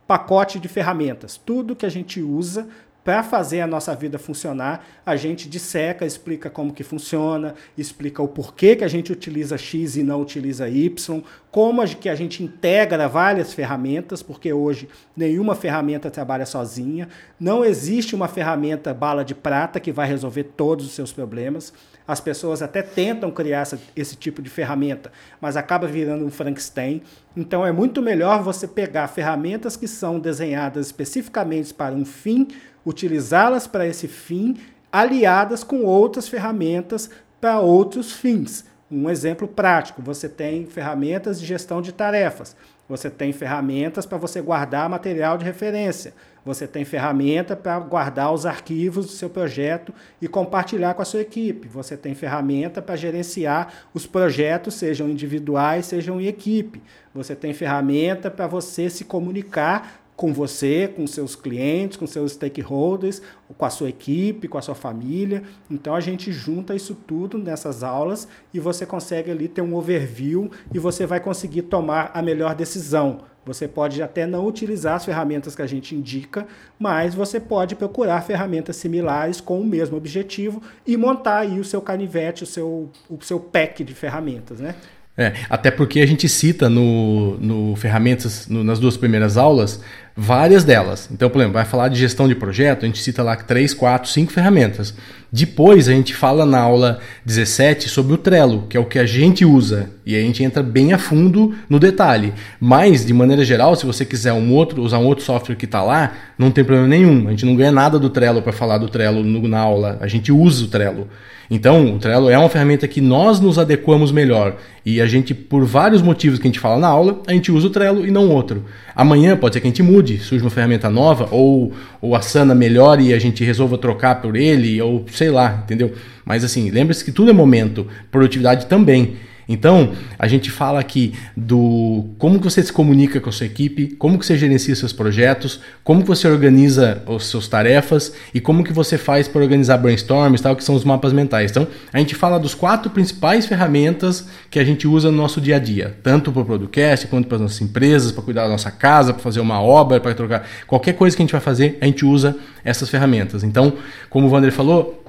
pacote 0.08 0.60
de 0.60 0.68
ferramentas, 0.68 1.38
tudo 1.38 1.76
que 1.76 1.86
a 1.86 1.90
gente 1.90 2.22
usa 2.22 2.68
para 3.04 3.22
fazer 3.22 3.60
a 3.60 3.68
nossa 3.68 3.94
vida 3.94 4.18
funcionar, 4.18 4.86
a 5.06 5.16
gente 5.16 5.50
disseca, 5.50 6.06
explica 6.06 6.50
como 6.50 6.74
que 6.74 6.84
funciona, 6.84 7.54
explica 7.78 8.24
o 8.24 8.28
porquê 8.28 8.76
que 8.76 8.84
a 8.84 8.88
gente 8.88 9.12
utiliza 9.12 9.58
X 9.58 9.98
e 9.98 10.04
não 10.04 10.22
utiliza 10.22 10.70
Y, 10.70 11.22
como 11.52 11.82
a, 11.82 11.88
que 11.88 12.08
a 12.08 12.16
gente 12.16 12.44
integra 12.44 13.08
várias 13.08 13.54
ferramentas, 13.54 14.24
porque 14.24 14.54
hoje 14.54 14.88
nenhuma 15.16 15.54
ferramenta 15.54 16.10
trabalha 16.10 16.46
sozinha, 16.46 17.10
não 17.40 17.64
existe 17.64 18.16
uma 18.16 18.28
ferramenta 18.28 18.94
bala 18.94 19.26
de 19.26 19.36
prata 19.36 19.80
que 19.80 19.92
vai 19.92 20.08
resolver 20.08 20.44
todos 20.44 20.86
os 20.86 20.94
seus 20.94 21.12
problemas. 21.12 21.74
As 22.08 22.20
pessoas 22.20 22.62
até 22.62 22.82
tentam 22.82 23.32
criar 23.32 23.62
essa, 23.62 23.80
esse 23.96 24.16
tipo 24.16 24.42
de 24.42 24.50
ferramenta, 24.50 25.12
mas 25.40 25.56
acaba 25.56 25.88
virando 25.88 26.26
um 26.26 26.32
Frankenstein. 26.32 27.02
Então 27.36 27.66
é 27.66 27.72
muito 27.72 28.02
melhor 28.02 28.44
você 28.44 28.68
pegar 28.68 29.08
ferramentas 29.08 29.78
que 29.78 29.88
são 29.88 30.20
desenhadas 30.20 30.88
especificamente 30.88 31.74
para 31.74 31.96
um 31.96 32.04
fim 32.04 32.48
utilizá-las 32.86 33.68
para 33.68 33.88
esse 33.88 34.08
fim, 34.08 34.58
aliadas 34.92 35.64
com 35.64 35.84
outras 35.84 36.28
ferramentas 36.28 37.10
para 37.42 37.60
outros 37.60 38.14
fins. 38.14 38.66
Um 38.92 39.10
exemplo 39.10 39.48
prático: 39.48 40.02
você 40.02 40.30
tem 40.30 40.66
ferramentas 40.66 41.40
de 41.40 41.46
gestão 41.46 41.82
de 41.82 41.92
tarefas, 41.92 42.56
você 42.88 43.10
tem 43.10 43.34
ferramentas 43.34 44.06
para 44.06 44.18
você 44.18 44.40
guardar 44.40 44.88
material 44.88 45.38
de 45.38 45.46
referência, 45.46 46.14
você 46.46 46.68
tem 46.68 46.86
ferramenta 46.86 47.56
para 47.56 47.80
guardar 47.80 48.32
os 48.32 48.46
arquivos 48.46 49.06
do 49.08 49.12
seu 49.14 49.30
projeto 49.30 49.94
e 50.22 50.28
compartilhar 50.28 50.94
com 50.94 51.02
a 51.02 51.06
sua 51.06 51.22
equipe, 51.22 51.68
você 51.68 51.98
tem 51.98 52.14
ferramenta 52.14 52.82
para 52.82 52.96
gerenciar 52.96 53.74
os 53.94 54.06
projetos, 54.06 54.76
sejam 54.76 55.10
individuais, 55.10 55.86
sejam 55.86 56.22
em 56.22 56.28
equipe, 56.28 56.84
você 57.16 57.36
tem 57.36 57.54
ferramenta 57.54 58.30
para 58.30 58.46
você 58.46 58.90
se 58.90 59.06
comunicar 59.06 60.03
com 60.16 60.34
você, 60.34 60.88
com 60.88 61.06
seus 61.08 61.36
clientes, 61.36 61.98
com 61.98 62.06
seus 62.06 62.34
stakeholders, 62.34 63.22
com 63.58 63.66
a 63.66 63.70
sua 63.70 63.90
equipe, 63.90 64.48
com 64.48 64.58
a 64.58 64.62
sua 64.62 64.76
família. 64.76 65.44
Então 65.70 65.96
a 65.96 66.00
gente 66.00 66.32
junta 66.32 66.76
isso 66.76 66.96
tudo 66.96 67.38
nessas 67.38 67.84
aulas 67.84 68.28
e 68.54 68.60
você 68.60 68.86
consegue 68.86 69.32
ali 69.32 69.48
ter 69.48 69.62
um 69.62 69.76
overview 69.76 70.52
e 70.74 70.80
você 70.80 71.06
vai 71.06 71.20
conseguir 71.20 71.64
tomar 71.64 72.12
a 72.14 72.22
melhor 72.22 72.56
decisão. 72.56 73.22
Você 73.46 73.68
pode 73.68 74.02
até 74.02 74.26
não 74.26 74.48
utilizar 74.48 74.96
as 74.96 75.04
ferramentas 75.04 75.54
que 75.54 75.62
a 75.62 75.68
gente 75.68 75.94
indica, 75.94 76.48
mas 76.80 77.14
você 77.14 77.40
pode 77.42 77.76
procurar 77.76 78.22
ferramentas 78.22 78.78
similares 78.78 79.42
com 79.42 79.60
o 79.60 79.66
mesmo 79.66 79.98
objetivo 79.98 80.62
e 80.88 80.96
montar 80.96 81.40
aí 81.40 81.60
o 81.60 81.64
seu 81.64 81.82
canivete, 81.82 82.44
o 82.44 82.48
seu, 82.48 82.90
o 83.10 83.22
seu 83.22 83.40
pack 83.40 83.84
de 83.84 83.94
ferramentas, 83.94 84.62
né? 84.62 84.76
É, 85.16 85.34
até 85.48 85.70
porque 85.70 86.00
a 86.00 86.08
gente 86.08 86.28
cita 86.28 86.68
no, 86.68 87.38
no 87.38 87.76
ferramentas, 87.76 88.48
no, 88.48 88.64
nas 88.64 88.80
duas 88.80 88.98
primeiras 88.98 89.38
aulas, 89.38 89.80
várias 90.16 90.64
delas. 90.64 91.10
Então, 91.12 91.30
por 91.30 91.40
exemplo, 91.40 91.54
vai 91.54 91.66
falar 91.66 91.88
de 91.88 92.00
gestão 92.00 92.28
de 92.28 92.36
projeto, 92.36 92.84
a 92.84 92.86
gente 92.86 93.02
cita 93.02 93.24
lá 93.24 93.36
três, 93.36 93.74
quatro, 93.74 94.10
cinco 94.10 94.32
ferramentas. 94.32 94.94
Depois 95.32 95.90
a 95.90 95.92
gente 95.92 96.14
fala 96.14 96.46
na 96.46 96.60
aula 96.60 97.00
17 97.26 97.90
sobre 97.90 98.14
o 98.14 98.18
Trello, 98.18 98.68
que 98.70 98.78
é 98.78 98.80
o 98.80 98.86
que 98.86 99.00
a 99.00 99.06
gente 99.06 99.44
usa, 99.44 99.90
e 100.06 100.16
a 100.16 100.20
gente 100.20 100.44
entra 100.44 100.62
bem 100.62 100.94
a 100.94 101.00
fundo 101.00 101.56
no 101.68 101.80
detalhe. 101.80 102.34
Mas, 102.60 103.04
de 103.04 103.14
maneira 103.14 103.44
geral, 103.44 103.76
se 103.76 103.86
você 103.86 104.06
quiser 104.06 104.34
um 104.34 104.54
outro, 104.54 104.84
usar 104.84 105.00
um 105.00 105.06
outro 105.06 105.26
software 105.26 105.56
que 105.56 105.66
está 105.66 105.82
lá, 105.82 106.14
não 106.38 106.52
tem 106.52 106.64
problema 106.64 106.88
nenhum. 106.88 107.28
A 107.28 107.32
gente 107.32 107.46
não 107.46 107.56
ganha 107.56 107.72
nada 107.72 107.98
do 107.98 108.12
Trello 108.12 108.44
para 108.44 108.54
falar 108.54 108.78
do 108.78 108.88
Trello 108.88 109.24
no, 109.24 109.48
na 109.48 109.60
aula, 109.60 109.98
a 110.00 110.08
gente 110.08 110.32
usa 110.32 110.66
o 110.66 110.68
Trello. 110.68 111.08
Então, 111.50 111.96
o 111.96 112.00
Trello 112.00 112.30
é 112.30 112.38
uma 112.38 112.50
ferramenta 112.50 112.88
que 112.88 113.02
nós 113.02 113.40
nos 113.40 113.60
adequamos 113.60 114.12
melhor. 114.12 114.58
E 114.86 115.02
a 115.02 115.06
gente, 115.06 115.34
por 115.34 115.66
vários 115.66 116.02
motivos 116.02 116.40
que 116.40 116.48
a 116.48 116.50
gente 116.50 116.60
fala 116.60 116.80
na 116.80 116.88
aula, 116.88 117.22
a 117.28 117.34
gente 117.34 117.52
usa 117.52 117.68
o 117.68 117.70
Trello 117.70 118.06
e 118.06 118.12
não 118.12 118.30
outro. 118.30 118.66
Amanhã 118.96 119.36
pode 119.36 119.56
ser 119.56 119.62
que 119.62 119.68
a 119.68 119.70
gente 119.70 119.84
mude, 119.84 120.18
surge 120.20 120.44
uma 120.44 120.50
ferramenta 120.50 120.90
nova, 120.90 121.28
ou, 121.32 121.74
ou 122.02 122.16
a 122.16 122.22
Sana 122.22 122.56
melhore 122.56 123.08
e 123.08 123.14
a 123.14 123.20
gente 123.20 123.44
resolva 123.44 123.78
trocar 123.78 124.22
por 124.22 124.36
ele, 124.36 124.82
ou 124.82 125.06
sei 125.12 125.30
lá, 125.30 125.62
entendeu? 125.64 125.94
Mas 126.26 126.44
assim, 126.44 126.70
lembre-se 126.70 127.04
que 127.04 127.12
tudo 127.12 127.30
é 127.30 127.34
momento, 127.34 127.88
produtividade 128.12 128.66
também. 128.66 129.16
Então, 129.48 129.94
a 130.18 130.28
gente 130.28 130.50
fala 130.50 130.80
aqui 130.80 131.14
do 131.36 132.06
como 132.18 132.40
que 132.40 132.44
você 132.44 132.62
se 132.64 132.72
comunica 132.72 133.20
com 133.20 133.30
a 133.30 133.32
sua 133.32 133.46
equipe, 133.46 133.88
como 133.96 134.18
que 134.18 134.26
você 134.26 134.38
gerencia 134.38 134.76
seus 134.76 134.94
projetos, 134.94 135.60
como 135.84 136.02
que 136.02 136.08
você 136.08 136.28
organiza 136.28 137.04
as 137.08 137.26
suas 137.26 137.48
tarefas 137.48 138.14
e 138.34 138.40
como 138.40 138.64
que 138.64 138.74
você 138.74 138.98
faz 138.98 139.28
para 139.28 139.42
organizar 139.42 139.78
brainstorms, 139.78 140.42
tal, 140.42 140.56
que 140.56 140.64
são 140.64 140.76
os 140.76 140.84
mapas 140.84 141.14
mentais. 141.14 141.52
Então, 141.52 141.68
a 141.92 142.00
gente 142.00 142.16
fala 142.16 142.40
dos 142.40 142.54
quatro 142.54 142.90
principais 142.90 143.46
ferramentas 143.46 144.28
que 144.50 144.60
a 144.60 144.64
gente 144.64 144.88
usa 144.88 145.12
no 145.12 145.18
nosso 145.18 145.42
dia 145.42 145.58
a 145.58 145.60
dia, 145.60 145.98
tanto 146.02 146.32
para 146.32 146.42
o 146.42 146.46
podcast 146.46 147.08
quanto 147.08 147.28
para 147.28 147.36
as 147.36 147.42
nossas 147.42 147.62
empresas, 147.62 148.12
para 148.12 148.24
cuidar 148.24 148.44
da 148.44 148.50
nossa 148.50 148.72
casa, 148.72 149.14
para 149.14 149.22
fazer 149.22 149.40
uma 149.40 149.62
obra, 149.62 150.00
para 150.00 150.14
trocar 150.14 150.48
qualquer 150.68 150.94
coisa 150.94 151.16
que 151.16 151.22
a 151.22 151.26
gente 151.26 151.32
vai 151.32 151.42
fazer, 151.42 151.78
a 151.82 151.86
gente 151.86 152.06
usa 152.06 152.36
essas 152.64 152.90
ferramentas. 152.90 153.44
Então, 153.44 153.74
como 154.10 154.28
o 154.28 154.32
Wander 154.32 154.52
falou, 154.52 155.03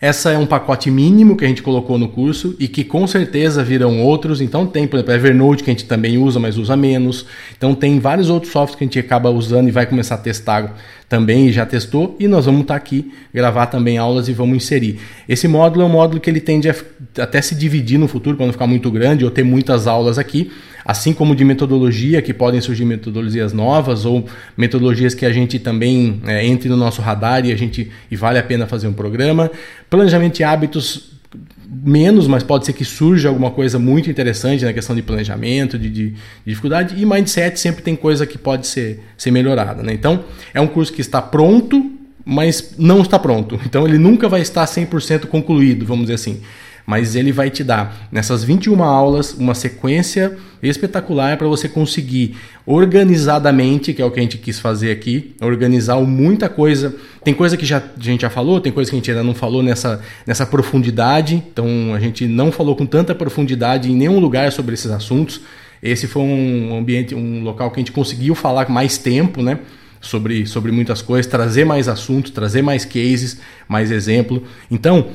Essa 0.00 0.30
é 0.30 0.38
um 0.38 0.46
pacote 0.46 0.90
mínimo 0.90 1.36
que 1.36 1.44
a 1.44 1.48
gente 1.48 1.62
colocou 1.62 1.98
no 1.98 2.08
curso 2.08 2.56
e 2.58 2.66
que 2.66 2.82
com 2.82 3.06
certeza 3.06 3.62
virão 3.62 4.00
outros. 4.00 4.40
Então 4.40 4.66
tem, 4.66 4.86
por 4.86 4.96
exemplo, 4.96 5.12
Evernote 5.12 5.62
que 5.62 5.70
a 5.70 5.74
gente 5.74 5.84
também 5.84 6.16
usa, 6.16 6.40
mas 6.40 6.56
usa 6.56 6.74
menos. 6.74 7.26
Então 7.54 7.74
tem 7.74 8.00
vários 8.00 8.30
outros 8.30 8.50
softwares 8.50 8.76
que 8.76 8.84
a 8.84 8.86
gente 8.86 8.98
acaba 8.98 9.28
usando 9.28 9.68
e 9.68 9.70
vai 9.70 9.84
começar 9.84 10.14
a 10.14 10.18
testar 10.18 10.74
também 11.06 11.48
e 11.48 11.52
já 11.52 11.66
testou. 11.66 12.16
E 12.18 12.26
nós 12.26 12.46
vamos 12.46 12.62
estar 12.62 12.76
aqui 12.76 13.12
gravar 13.34 13.66
também 13.66 13.98
aulas 13.98 14.26
e 14.26 14.32
vamos 14.32 14.56
inserir. 14.56 14.98
Esse 15.28 15.46
módulo 15.46 15.82
é 15.82 15.86
um 15.86 15.90
módulo 15.90 16.18
que 16.18 16.30
ele 16.30 16.40
tende 16.40 16.70
a 16.70 16.74
até 17.18 17.42
se 17.42 17.54
dividir 17.54 17.98
no 17.98 18.08
futuro 18.08 18.38
para 18.38 18.46
não 18.46 18.52
ficar 18.54 18.66
muito 18.66 18.90
grande 18.90 19.24
ou 19.26 19.30
ter 19.30 19.42
muitas 19.42 19.86
aulas 19.86 20.16
aqui 20.16 20.50
assim 20.84 21.12
como 21.12 21.34
de 21.34 21.44
metodologia, 21.44 22.22
que 22.22 22.32
podem 22.32 22.60
surgir 22.60 22.84
metodologias 22.84 23.52
novas 23.52 24.04
ou 24.04 24.26
metodologias 24.56 25.14
que 25.14 25.26
a 25.26 25.32
gente 25.32 25.58
também 25.58 26.20
é, 26.26 26.44
entre 26.46 26.68
no 26.68 26.76
nosso 26.76 27.02
radar 27.02 27.44
e 27.44 27.52
a 27.52 27.56
gente 27.56 27.90
e 28.10 28.16
vale 28.16 28.38
a 28.38 28.42
pena 28.42 28.66
fazer 28.66 28.88
um 28.88 28.92
programa. 28.92 29.50
Planejamento 29.88 30.36
de 30.36 30.44
hábitos 30.44 31.10
menos, 31.70 32.26
mas 32.26 32.42
pode 32.42 32.66
ser 32.66 32.72
que 32.72 32.84
surja 32.84 33.28
alguma 33.28 33.50
coisa 33.50 33.78
muito 33.78 34.10
interessante 34.10 34.64
na 34.64 34.72
questão 34.72 34.96
de 34.96 35.02
planejamento, 35.02 35.78
de, 35.78 35.88
de, 35.88 36.10
de, 36.10 36.16
dificuldade. 36.44 37.00
E 37.00 37.06
mindset 37.06 37.58
sempre 37.60 37.82
tem 37.82 37.94
coisa 37.94 38.26
que 38.26 38.36
pode 38.36 38.66
ser, 38.66 39.00
ser 39.16 39.30
melhorada. 39.30 39.82
Né? 39.82 39.92
Então, 39.92 40.24
é 40.52 40.60
um 40.60 40.66
curso 40.66 40.92
que 40.92 41.00
está 41.00 41.22
pronto, 41.22 41.92
mas 42.24 42.74
não 42.76 43.02
está 43.02 43.18
pronto. 43.18 43.58
Então, 43.64 43.86
ele 43.86 43.98
nunca 43.98 44.28
vai 44.28 44.40
estar 44.40 44.64
100% 44.64 45.26
concluído, 45.26 45.86
vamos 45.86 46.06
dizer 46.06 46.14
assim 46.14 46.40
mas 46.86 47.14
ele 47.14 47.32
vai 47.32 47.50
te 47.50 47.62
dar 47.62 48.08
nessas 48.10 48.42
21 48.42 48.82
aulas 48.82 49.32
uma 49.34 49.54
sequência 49.54 50.36
espetacular 50.62 51.36
para 51.36 51.46
você 51.46 51.68
conseguir 51.68 52.36
organizadamente, 52.66 53.92
que 53.92 54.02
é 54.02 54.04
o 54.04 54.10
que 54.10 54.20
a 54.20 54.22
gente 54.22 54.38
quis 54.38 54.58
fazer 54.58 54.90
aqui, 54.90 55.34
organizar 55.40 55.96
muita 56.00 56.48
coisa. 56.48 56.94
Tem 57.24 57.32
coisa 57.32 57.56
que 57.56 57.64
já, 57.64 57.78
a 57.78 58.02
gente 58.02 58.22
já 58.22 58.30
falou, 58.30 58.60
tem 58.60 58.72
coisa 58.72 58.90
que 58.90 58.96
a 58.96 58.98
gente 58.98 59.10
ainda 59.10 59.22
não 59.22 59.34
falou 59.34 59.62
nessa, 59.62 60.02
nessa 60.26 60.44
profundidade, 60.44 61.42
então 61.52 61.94
a 61.94 62.00
gente 62.00 62.26
não 62.26 62.52
falou 62.52 62.76
com 62.76 62.86
tanta 62.86 63.14
profundidade 63.14 63.90
em 63.90 63.94
nenhum 63.94 64.18
lugar 64.18 64.52
sobre 64.52 64.74
esses 64.74 64.90
assuntos. 64.90 65.40
Esse 65.82 66.06
foi 66.06 66.22
um 66.22 66.76
ambiente, 66.78 67.14
um 67.14 67.42
local 67.42 67.70
que 67.70 67.76
a 67.76 67.80
gente 67.80 67.92
conseguiu 67.92 68.34
falar 68.34 68.68
mais 68.68 68.98
tempo, 68.98 69.42
né? 69.42 69.58
Sobre, 70.00 70.46
sobre 70.46 70.72
muitas 70.72 71.02
coisas, 71.02 71.30
trazer 71.30 71.64
mais 71.64 71.86
assuntos, 71.86 72.30
trazer 72.30 72.62
mais 72.62 72.86
cases, 72.86 73.38
mais 73.68 73.90
exemplo. 73.90 74.42
Então, 74.70 75.08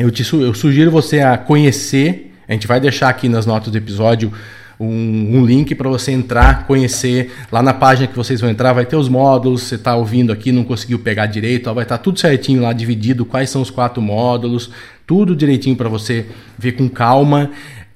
eu, 0.00 0.10
te, 0.10 0.26
eu 0.32 0.54
sugiro 0.54 0.90
você 0.90 1.20
a 1.20 1.36
conhecer. 1.36 2.32
A 2.48 2.52
gente 2.54 2.66
vai 2.66 2.80
deixar 2.80 3.10
aqui 3.10 3.28
nas 3.28 3.44
notas 3.44 3.70
do 3.70 3.76
episódio 3.76 4.32
um, 4.78 4.86
um, 4.86 5.44
link 5.44 5.74
para 5.74 5.90
você 5.90 6.10
entrar, 6.10 6.66
conhecer. 6.66 7.30
Lá 7.52 7.62
na 7.62 7.74
página 7.74 8.06
que 8.06 8.16
vocês 8.16 8.40
vão 8.40 8.48
entrar, 8.48 8.72
vai 8.72 8.86
ter 8.86 8.96
os 8.96 9.10
módulos. 9.10 9.64
Você 9.64 9.74
está 9.74 9.94
ouvindo 9.94 10.32
aqui, 10.32 10.52
não 10.52 10.64
conseguiu 10.64 10.98
pegar 10.98 11.26
direito, 11.26 11.68
ó, 11.68 11.74
vai 11.74 11.84
estar 11.84 11.98
tá 11.98 12.02
tudo 12.02 12.18
certinho 12.18 12.62
lá, 12.62 12.72
dividido. 12.72 13.26
Quais 13.26 13.50
são 13.50 13.60
os 13.60 13.70
quatro 13.70 14.00
módulos, 14.00 14.70
tudo 15.06 15.36
direitinho 15.36 15.76
para 15.76 15.88
você 15.88 16.26
ver 16.58 16.72
com 16.72 16.88
calma. 16.88 17.50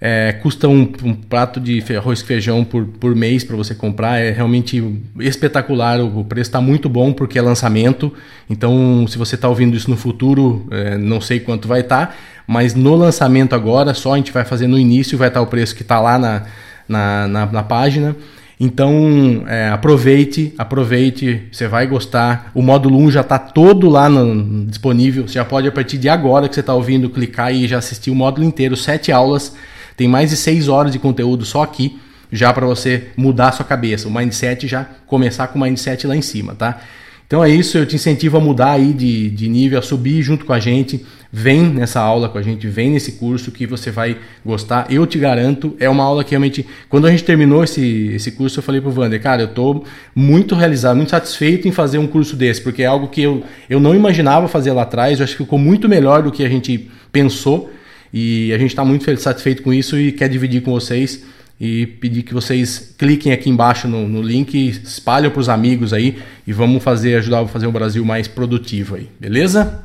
É, 0.07 0.35
custa 0.35 0.69
um, 0.69 0.83
um, 1.03 1.15
prato 1.15 1.59
de 1.59 1.83
arroz 1.97 2.21
e 2.21 2.25
feijão 2.27 2.63
por, 2.63 2.85
por 2.85 3.17
mês 3.17 3.43
para 3.43 3.57
você 3.57 3.75
comprar. 3.75 4.19
É 4.19 4.31
realmente 4.31 5.01
espetacular. 5.19 5.99
O, 5.99 6.23
preço 6.23 6.51
está 6.51 6.61
muito 6.61 6.91
bom 6.91 7.11
porque 7.11 7.39
é 7.39 7.43
lançamento. 7.43 8.13
Então, 8.51 9.07
se 9.09 9.17
você 9.17 9.35
está 9.35 9.49
ouvindo 9.49 9.75
isso 9.75 9.89
no 9.89 9.97
futuro, 9.97 10.69
é, 10.71 10.99
não 10.99 11.23
sei 11.23 11.41
quanto 11.41 11.67
vai 11.67 11.81
estar. 11.81 12.09
Tá, 12.09 12.15
mas 12.47 12.75
no 12.75 12.95
lançamento 12.95 13.55
agora, 13.55 13.95
só 13.95 14.13
a 14.13 14.19
gente 14.19 14.31
vai 14.31 14.45
fazer 14.45 14.67
no 14.67 14.79
início, 14.79 15.17
vai 15.17 15.29
estar 15.29 15.41
tá 15.41 15.47
o 15.47 15.47
preço 15.47 15.75
que 15.75 15.81
está 15.81 15.99
lá 15.99 16.19
na, 16.19 16.43
na, 16.87 17.27
na, 17.27 17.47
na, 17.47 17.63
página. 17.63 18.15
Então, 18.61 19.45
é, 19.49 19.71
aproveite, 19.71 20.53
aproveite, 20.59 21.45
você 21.51 21.67
vai 21.67 21.87
gostar. 21.87 22.51
O 22.55 22.61
módulo 22.61 22.99
1 22.99 23.11
já 23.11 23.21
está 23.23 23.39
todo 23.39 23.89
lá 23.89 24.11
no, 24.11 24.67
disponível. 24.67 25.27
Você 25.27 25.35
já 25.35 25.47
pode, 25.47 25.67
a 25.67 25.73
partir 25.73 25.97
de 25.97 26.11
agora 26.11 26.47
que 26.47 26.55
você 26.55 26.61
está 26.61 26.75
ouvindo, 26.75 27.09
clicar 27.09 27.55
e 27.55 27.67
já 27.67 27.79
assistir 27.79 28.11
o 28.11 28.15
módulo 28.15 28.47
inteiro, 28.47 28.77
sete 28.77 29.11
aulas 29.11 29.55
tem 29.97 30.09
mais 30.09 30.31
de 30.31 30.37
seis 30.37 30.69
horas 30.69 30.93
de 30.93 30.99
conteúdo 30.99 31.45
só 31.45 31.63
aqui, 31.63 31.99
já 32.31 32.53
para 32.53 32.67
você 32.67 33.09
mudar 33.17 33.49
a 33.49 33.53
sua 33.53 33.65
cabeça. 33.65 34.09
O 34.09 34.15
mindset 34.15 34.67
já 34.67 34.85
começar 35.07 35.49
com 35.49 35.59
o 35.59 35.63
mindset 35.63 36.07
lá 36.07 36.17
em 36.17 36.23
cima, 36.23 36.55
tá? 36.55 36.81
Então 37.27 37.43
é 37.43 37.49
isso, 37.49 37.79
eu 37.79 37.87
te 37.87 37.97
incentivo 37.97 38.37
a 38.37 38.41
mudar 38.41 38.73
aí 38.73 38.93
de, 38.93 39.31
de 39.31 39.49
nível, 39.49 39.79
a 39.79 39.83
subir 39.83 40.23
junto 40.23 40.45
com 40.45 40.53
a 40.53 40.61
gente. 40.61 41.05
Vem 41.33 41.63
nessa 41.63 42.01
aula 42.01 42.29
com 42.29 42.39
a 42.39 42.43
gente, 42.43 42.69
vem 42.69 42.91
nesse 42.91 43.13
curso 43.13 43.51
que 43.51 43.67
você 43.67 43.91
vai 43.91 44.19
gostar. 44.45 44.87
Eu 44.89 45.05
te 45.05 45.19
garanto, 45.19 45.75
é 45.81 45.89
uma 45.89 46.05
aula 46.05 46.23
que 46.23 46.31
realmente. 46.31 46.65
Quando 46.89 47.07
a 47.07 47.11
gente 47.11 47.25
terminou 47.25 47.65
esse, 47.65 48.13
esse 48.15 48.31
curso, 48.31 48.61
eu 48.61 48.63
falei 48.63 48.81
pro 48.81 48.93
Wander, 48.97 49.21
cara, 49.21 49.43
eu 49.43 49.49
tô 49.49 49.83
muito 50.15 50.55
realizado, 50.55 50.97
muito 50.97 51.11
satisfeito 51.11 51.67
em 51.67 51.73
fazer 51.73 51.99
um 51.99 52.07
curso 52.07 52.37
desse, 52.37 52.61
porque 52.61 52.85
é 52.85 52.87
algo 52.87 53.09
que 53.09 53.23
eu, 53.23 53.43
eu 53.69 53.81
não 53.81 53.97
imaginava 53.97 54.47
fazer 54.47 54.71
lá 54.73 54.83
atrás. 54.83 55.19
Eu 55.19 55.25
acho 55.25 55.37
que 55.37 55.43
ficou 55.43 55.59
muito 55.59 55.89
melhor 55.89 56.23
do 56.23 56.31
que 56.31 56.45
a 56.45 56.49
gente 56.49 56.89
pensou. 57.11 57.69
E 58.17 58.53
a 58.53 58.59
gente 58.59 58.69
está 58.69 58.85
muito 58.85 59.05
satisfeito 59.19 59.61
com 59.61 59.75
isso 59.75 59.99
e 59.99 60.13
quer 60.13 60.29
dividir 60.29 60.63
com 60.63 60.71
vocês 60.71 61.25
e 61.61 61.85
pedir 61.85 62.23
que 62.23 62.33
vocês 62.33 62.95
cliquem 62.97 63.33
aqui 63.33 63.51
embaixo 63.51 63.89
no, 63.89 64.07
no 64.07 64.23
link, 64.23 64.55
espalhem 64.69 65.29
para 65.29 65.41
os 65.41 65.49
amigos 65.49 65.93
aí 65.93 66.23
e 66.47 66.53
vamos 66.53 66.81
fazer 66.81 67.17
ajudar 67.17 67.41
a 67.41 67.49
fazer 67.49 67.67
o 67.67 67.73
Brasil 67.73 68.05
mais 68.05 68.29
produtivo 68.29 68.95
aí, 68.95 69.11
beleza? 69.19 69.83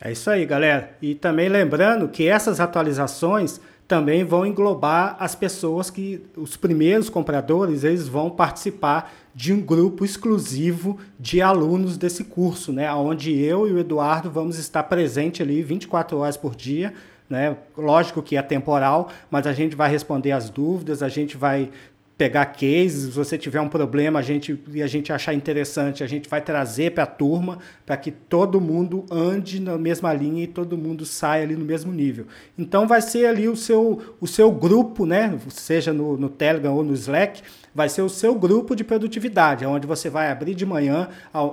É 0.00 0.12
isso 0.12 0.30
aí, 0.30 0.46
galera. 0.46 0.92
E 1.02 1.16
também 1.16 1.48
lembrando 1.48 2.06
que 2.06 2.28
essas 2.28 2.60
atualizações 2.60 3.60
também 3.88 4.22
vão 4.22 4.46
englobar 4.46 5.16
as 5.18 5.34
pessoas 5.34 5.90
que 5.90 6.22
os 6.36 6.56
primeiros 6.56 7.10
compradores 7.10 7.82
eles 7.82 8.06
vão 8.06 8.30
participar 8.30 9.12
de 9.34 9.52
um 9.52 9.60
grupo 9.60 10.04
exclusivo 10.04 11.00
de 11.18 11.42
alunos 11.42 11.96
desse 11.96 12.22
curso, 12.22 12.72
né? 12.72 12.92
Onde 12.94 13.36
eu 13.36 13.66
e 13.66 13.72
o 13.72 13.78
Eduardo 13.80 14.30
vamos 14.30 14.56
estar 14.56 14.84
presente 14.84 15.42
ali 15.42 15.60
24 15.64 16.16
horas 16.16 16.36
por 16.36 16.54
dia 16.54 16.94
né? 17.30 17.56
Lógico 17.78 18.20
que 18.20 18.36
é 18.36 18.42
temporal, 18.42 19.08
mas 19.30 19.46
a 19.46 19.52
gente 19.52 19.76
vai 19.76 19.88
responder 19.88 20.32
as 20.32 20.50
dúvidas, 20.50 21.02
a 21.02 21.08
gente 21.08 21.36
vai 21.36 21.70
pegar 22.18 22.44
cases, 22.44 23.04
se 23.04 23.10
você 23.12 23.38
tiver 23.38 23.62
um 23.62 23.68
problema 23.68 24.18
a 24.18 24.22
gente, 24.22 24.62
e 24.74 24.82
a 24.82 24.86
gente 24.86 25.10
achar 25.10 25.32
interessante, 25.32 26.04
a 26.04 26.06
gente 26.06 26.28
vai 26.28 26.42
trazer 26.42 26.90
para 26.90 27.04
a 27.04 27.06
turma 27.06 27.58
para 27.86 27.96
que 27.96 28.10
todo 28.10 28.60
mundo 28.60 29.06
ande 29.10 29.58
na 29.58 29.78
mesma 29.78 30.12
linha 30.12 30.44
e 30.44 30.46
todo 30.46 30.76
mundo 30.76 31.06
saia 31.06 31.44
ali 31.44 31.56
no 31.56 31.64
mesmo 31.64 31.90
nível. 31.90 32.26
Então 32.58 32.86
vai 32.86 33.00
ser 33.00 33.24
ali 33.24 33.48
o 33.48 33.56
seu, 33.56 34.16
o 34.20 34.26
seu 34.26 34.52
grupo, 34.52 35.06
né? 35.06 35.38
seja 35.48 35.94
no, 35.94 36.18
no 36.18 36.28
Telegram 36.28 36.74
ou 36.74 36.84
no 36.84 36.92
Slack, 36.92 37.40
vai 37.74 37.88
ser 37.88 38.02
o 38.02 38.08
seu 38.08 38.34
grupo 38.34 38.74
de 38.74 38.84
produtividade, 38.84 39.64
onde 39.64 39.86
você 39.86 40.10
vai 40.10 40.30
abrir 40.30 40.54
de 40.54 40.66
manhã 40.66 41.08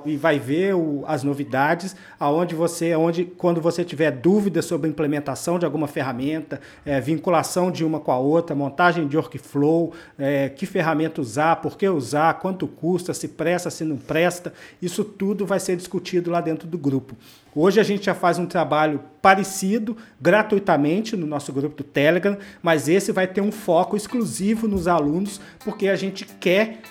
e 0.05 0.15
vai 0.17 0.39
ver 0.39 0.75
o, 0.75 1.03
as 1.07 1.23
novidades, 1.23 1.95
aonde 2.19 2.55
você, 2.55 2.95
onde 2.95 3.25
quando 3.25 3.61
você 3.61 3.83
tiver 3.83 4.11
dúvidas 4.11 4.65
sobre 4.65 4.89
implementação 4.89 5.59
de 5.59 5.65
alguma 5.65 5.87
ferramenta, 5.87 6.59
é, 6.85 6.99
vinculação 6.99 7.71
de 7.71 7.85
uma 7.85 7.99
com 7.99 8.11
a 8.11 8.17
outra, 8.17 8.55
montagem 8.55 9.07
de 9.07 9.17
workflow, 9.17 9.93
é, 10.17 10.49
que 10.49 10.65
ferramenta 10.65 11.21
usar, 11.21 11.57
por 11.57 11.77
que 11.77 11.87
usar, 11.87 12.35
quanto 12.35 12.67
custa, 12.67 13.13
se 13.13 13.27
presta, 13.27 13.69
se 13.69 13.83
não 13.83 13.97
presta, 13.97 14.53
isso 14.81 15.03
tudo 15.03 15.45
vai 15.45 15.59
ser 15.59 15.75
discutido 15.75 16.31
lá 16.31 16.41
dentro 16.41 16.67
do 16.67 16.77
grupo. 16.77 17.15
Hoje 17.59 17.79
a 17.79 17.83
gente 17.83 18.05
já 18.05 18.13
faz 18.13 18.37
um 18.37 18.45
trabalho 18.45 19.03
parecido, 19.19 19.97
gratuitamente, 20.21 21.15
no 21.15 21.25
nosso 21.25 21.51
grupo 21.51 21.75
do 21.75 21.83
Telegram, 21.83 22.37
mas 22.61 22.87
esse 22.87 23.11
vai 23.11 23.25
ter 23.25 23.41
um 23.41 23.51
foco 23.51 23.97
exclusivo 23.97 24.67
nos 24.67 24.87
alunos, 24.87 25.41
porque 25.65 25.87
a 25.87 25.95
gente 25.95 26.23
quer 26.23 26.81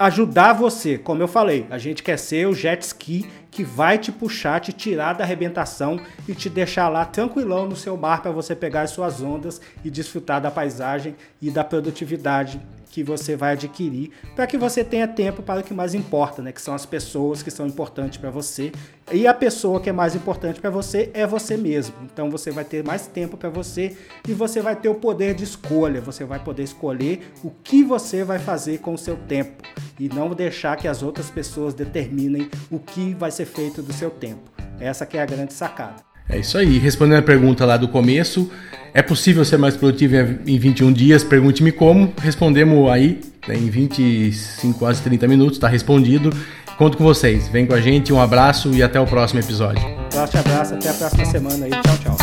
ajudar 0.00 0.54
você. 0.54 0.98
Como 0.98 1.22
eu 1.22 1.28
falei, 1.28 1.68
a 1.70 1.78
gente 1.78 2.02
quer 2.02 2.16
ser 2.16 2.48
o 2.48 2.52
jet 2.52 2.82
ski 2.82 3.30
que 3.48 3.62
vai 3.62 3.96
te 3.96 4.10
puxar, 4.10 4.58
te 4.58 4.72
tirar 4.72 5.12
da 5.12 5.22
arrebentação 5.22 6.00
e 6.26 6.34
te 6.34 6.50
deixar 6.50 6.88
lá 6.88 7.04
tranquilão 7.04 7.68
no 7.68 7.76
seu 7.76 7.96
mar 7.96 8.22
para 8.22 8.32
você 8.32 8.56
pegar 8.56 8.82
as 8.82 8.90
suas 8.90 9.22
ondas 9.22 9.60
e 9.84 9.90
desfrutar 9.90 10.40
da 10.40 10.50
paisagem 10.50 11.14
e 11.40 11.48
da 11.48 11.62
produtividade 11.62 12.60
que 12.92 13.02
você 13.02 13.34
vai 13.34 13.54
adquirir 13.54 14.10
para 14.36 14.46
que 14.46 14.58
você 14.58 14.84
tenha 14.84 15.08
tempo 15.08 15.42
para 15.42 15.60
o 15.60 15.64
que 15.64 15.72
mais 15.72 15.94
importa, 15.94 16.42
né? 16.42 16.52
Que 16.52 16.60
são 16.60 16.74
as 16.74 16.84
pessoas 16.84 17.42
que 17.42 17.50
são 17.50 17.66
importantes 17.66 18.18
para 18.18 18.30
você. 18.30 18.70
E 19.10 19.26
a 19.26 19.32
pessoa 19.32 19.80
que 19.80 19.88
é 19.88 19.92
mais 19.92 20.14
importante 20.14 20.60
para 20.60 20.68
você 20.68 21.10
é 21.14 21.26
você 21.26 21.56
mesmo. 21.56 21.94
Então 22.04 22.30
você 22.30 22.50
vai 22.50 22.64
ter 22.64 22.84
mais 22.84 23.06
tempo 23.06 23.38
para 23.38 23.48
você 23.48 23.96
e 24.28 24.34
você 24.34 24.60
vai 24.60 24.76
ter 24.76 24.90
o 24.90 24.94
poder 24.94 25.34
de 25.34 25.42
escolha. 25.42 26.02
Você 26.02 26.22
vai 26.22 26.38
poder 26.38 26.64
escolher 26.64 27.32
o 27.42 27.50
que 27.50 27.82
você 27.82 28.22
vai 28.22 28.38
fazer 28.38 28.78
com 28.78 28.92
o 28.92 28.98
seu 28.98 29.16
tempo 29.16 29.62
e 29.98 30.10
não 30.10 30.28
deixar 30.34 30.76
que 30.76 30.86
as 30.86 31.02
outras 31.02 31.30
pessoas 31.30 31.72
determinem 31.72 32.50
o 32.70 32.78
que 32.78 33.14
vai 33.14 33.30
ser 33.30 33.46
feito 33.46 33.80
do 33.80 33.92
seu 33.92 34.10
tempo. 34.10 34.50
Essa 34.78 35.06
que 35.06 35.16
é 35.16 35.22
a 35.22 35.26
grande 35.26 35.54
sacada. 35.54 36.02
É 36.28 36.38
isso 36.38 36.58
aí. 36.58 36.78
Respondendo 36.78 37.20
a 37.20 37.22
pergunta 37.22 37.64
lá 37.64 37.78
do 37.78 37.88
começo, 37.88 38.50
é 38.94 39.02
possível 39.02 39.44
ser 39.44 39.56
mais 39.56 39.76
produtivo 39.76 40.14
em 40.46 40.58
21 40.58 40.92
dias? 40.92 41.24
Pergunte-me 41.24 41.72
como. 41.72 42.12
Respondemos 42.20 42.90
aí 42.90 43.20
né, 43.48 43.54
em 43.54 43.68
25 43.68 44.84
horas 44.84 44.98
e 44.98 45.02
30 45.02 45.28
minutos, 45.28 45.56
está 45.56 45.68
respondido. 45.68 46.30
Conto 46.76 46.96
com 46.96 47.04
vocês. 47.04 47.48
Vem 47.48 47.66
com 47.66 47.74
a 47.74 47.80
gente, 47.80 48.12
um 48.12 48.20
abraço 48.20 48.72
e 48.72 48.82
até 48.82 49.00
o 49.00 49.06
próximo 49.06 49.40
episódio. 49.40 49.82
Um 49.86 50.06
abraço, 50.06 50.38
abraço, 50.38 50.74
até 50.74 50.90
a 50.90 50.94
próxima 50.94 51.24
semana 51.24 51.66
aí. 51.66 51.70
Tchau, 51.70 52.16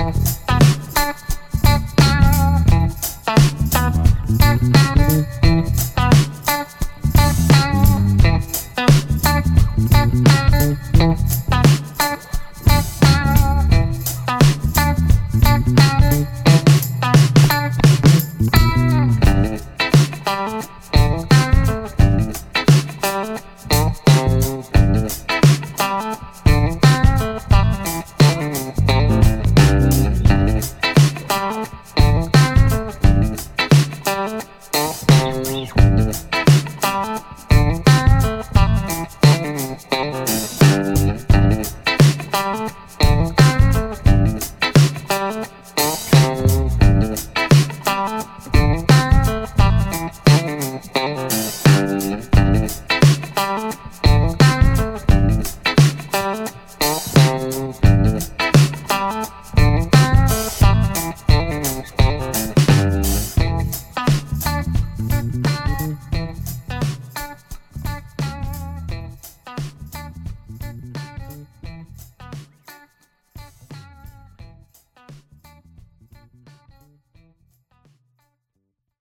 tchau. 0.00 0.23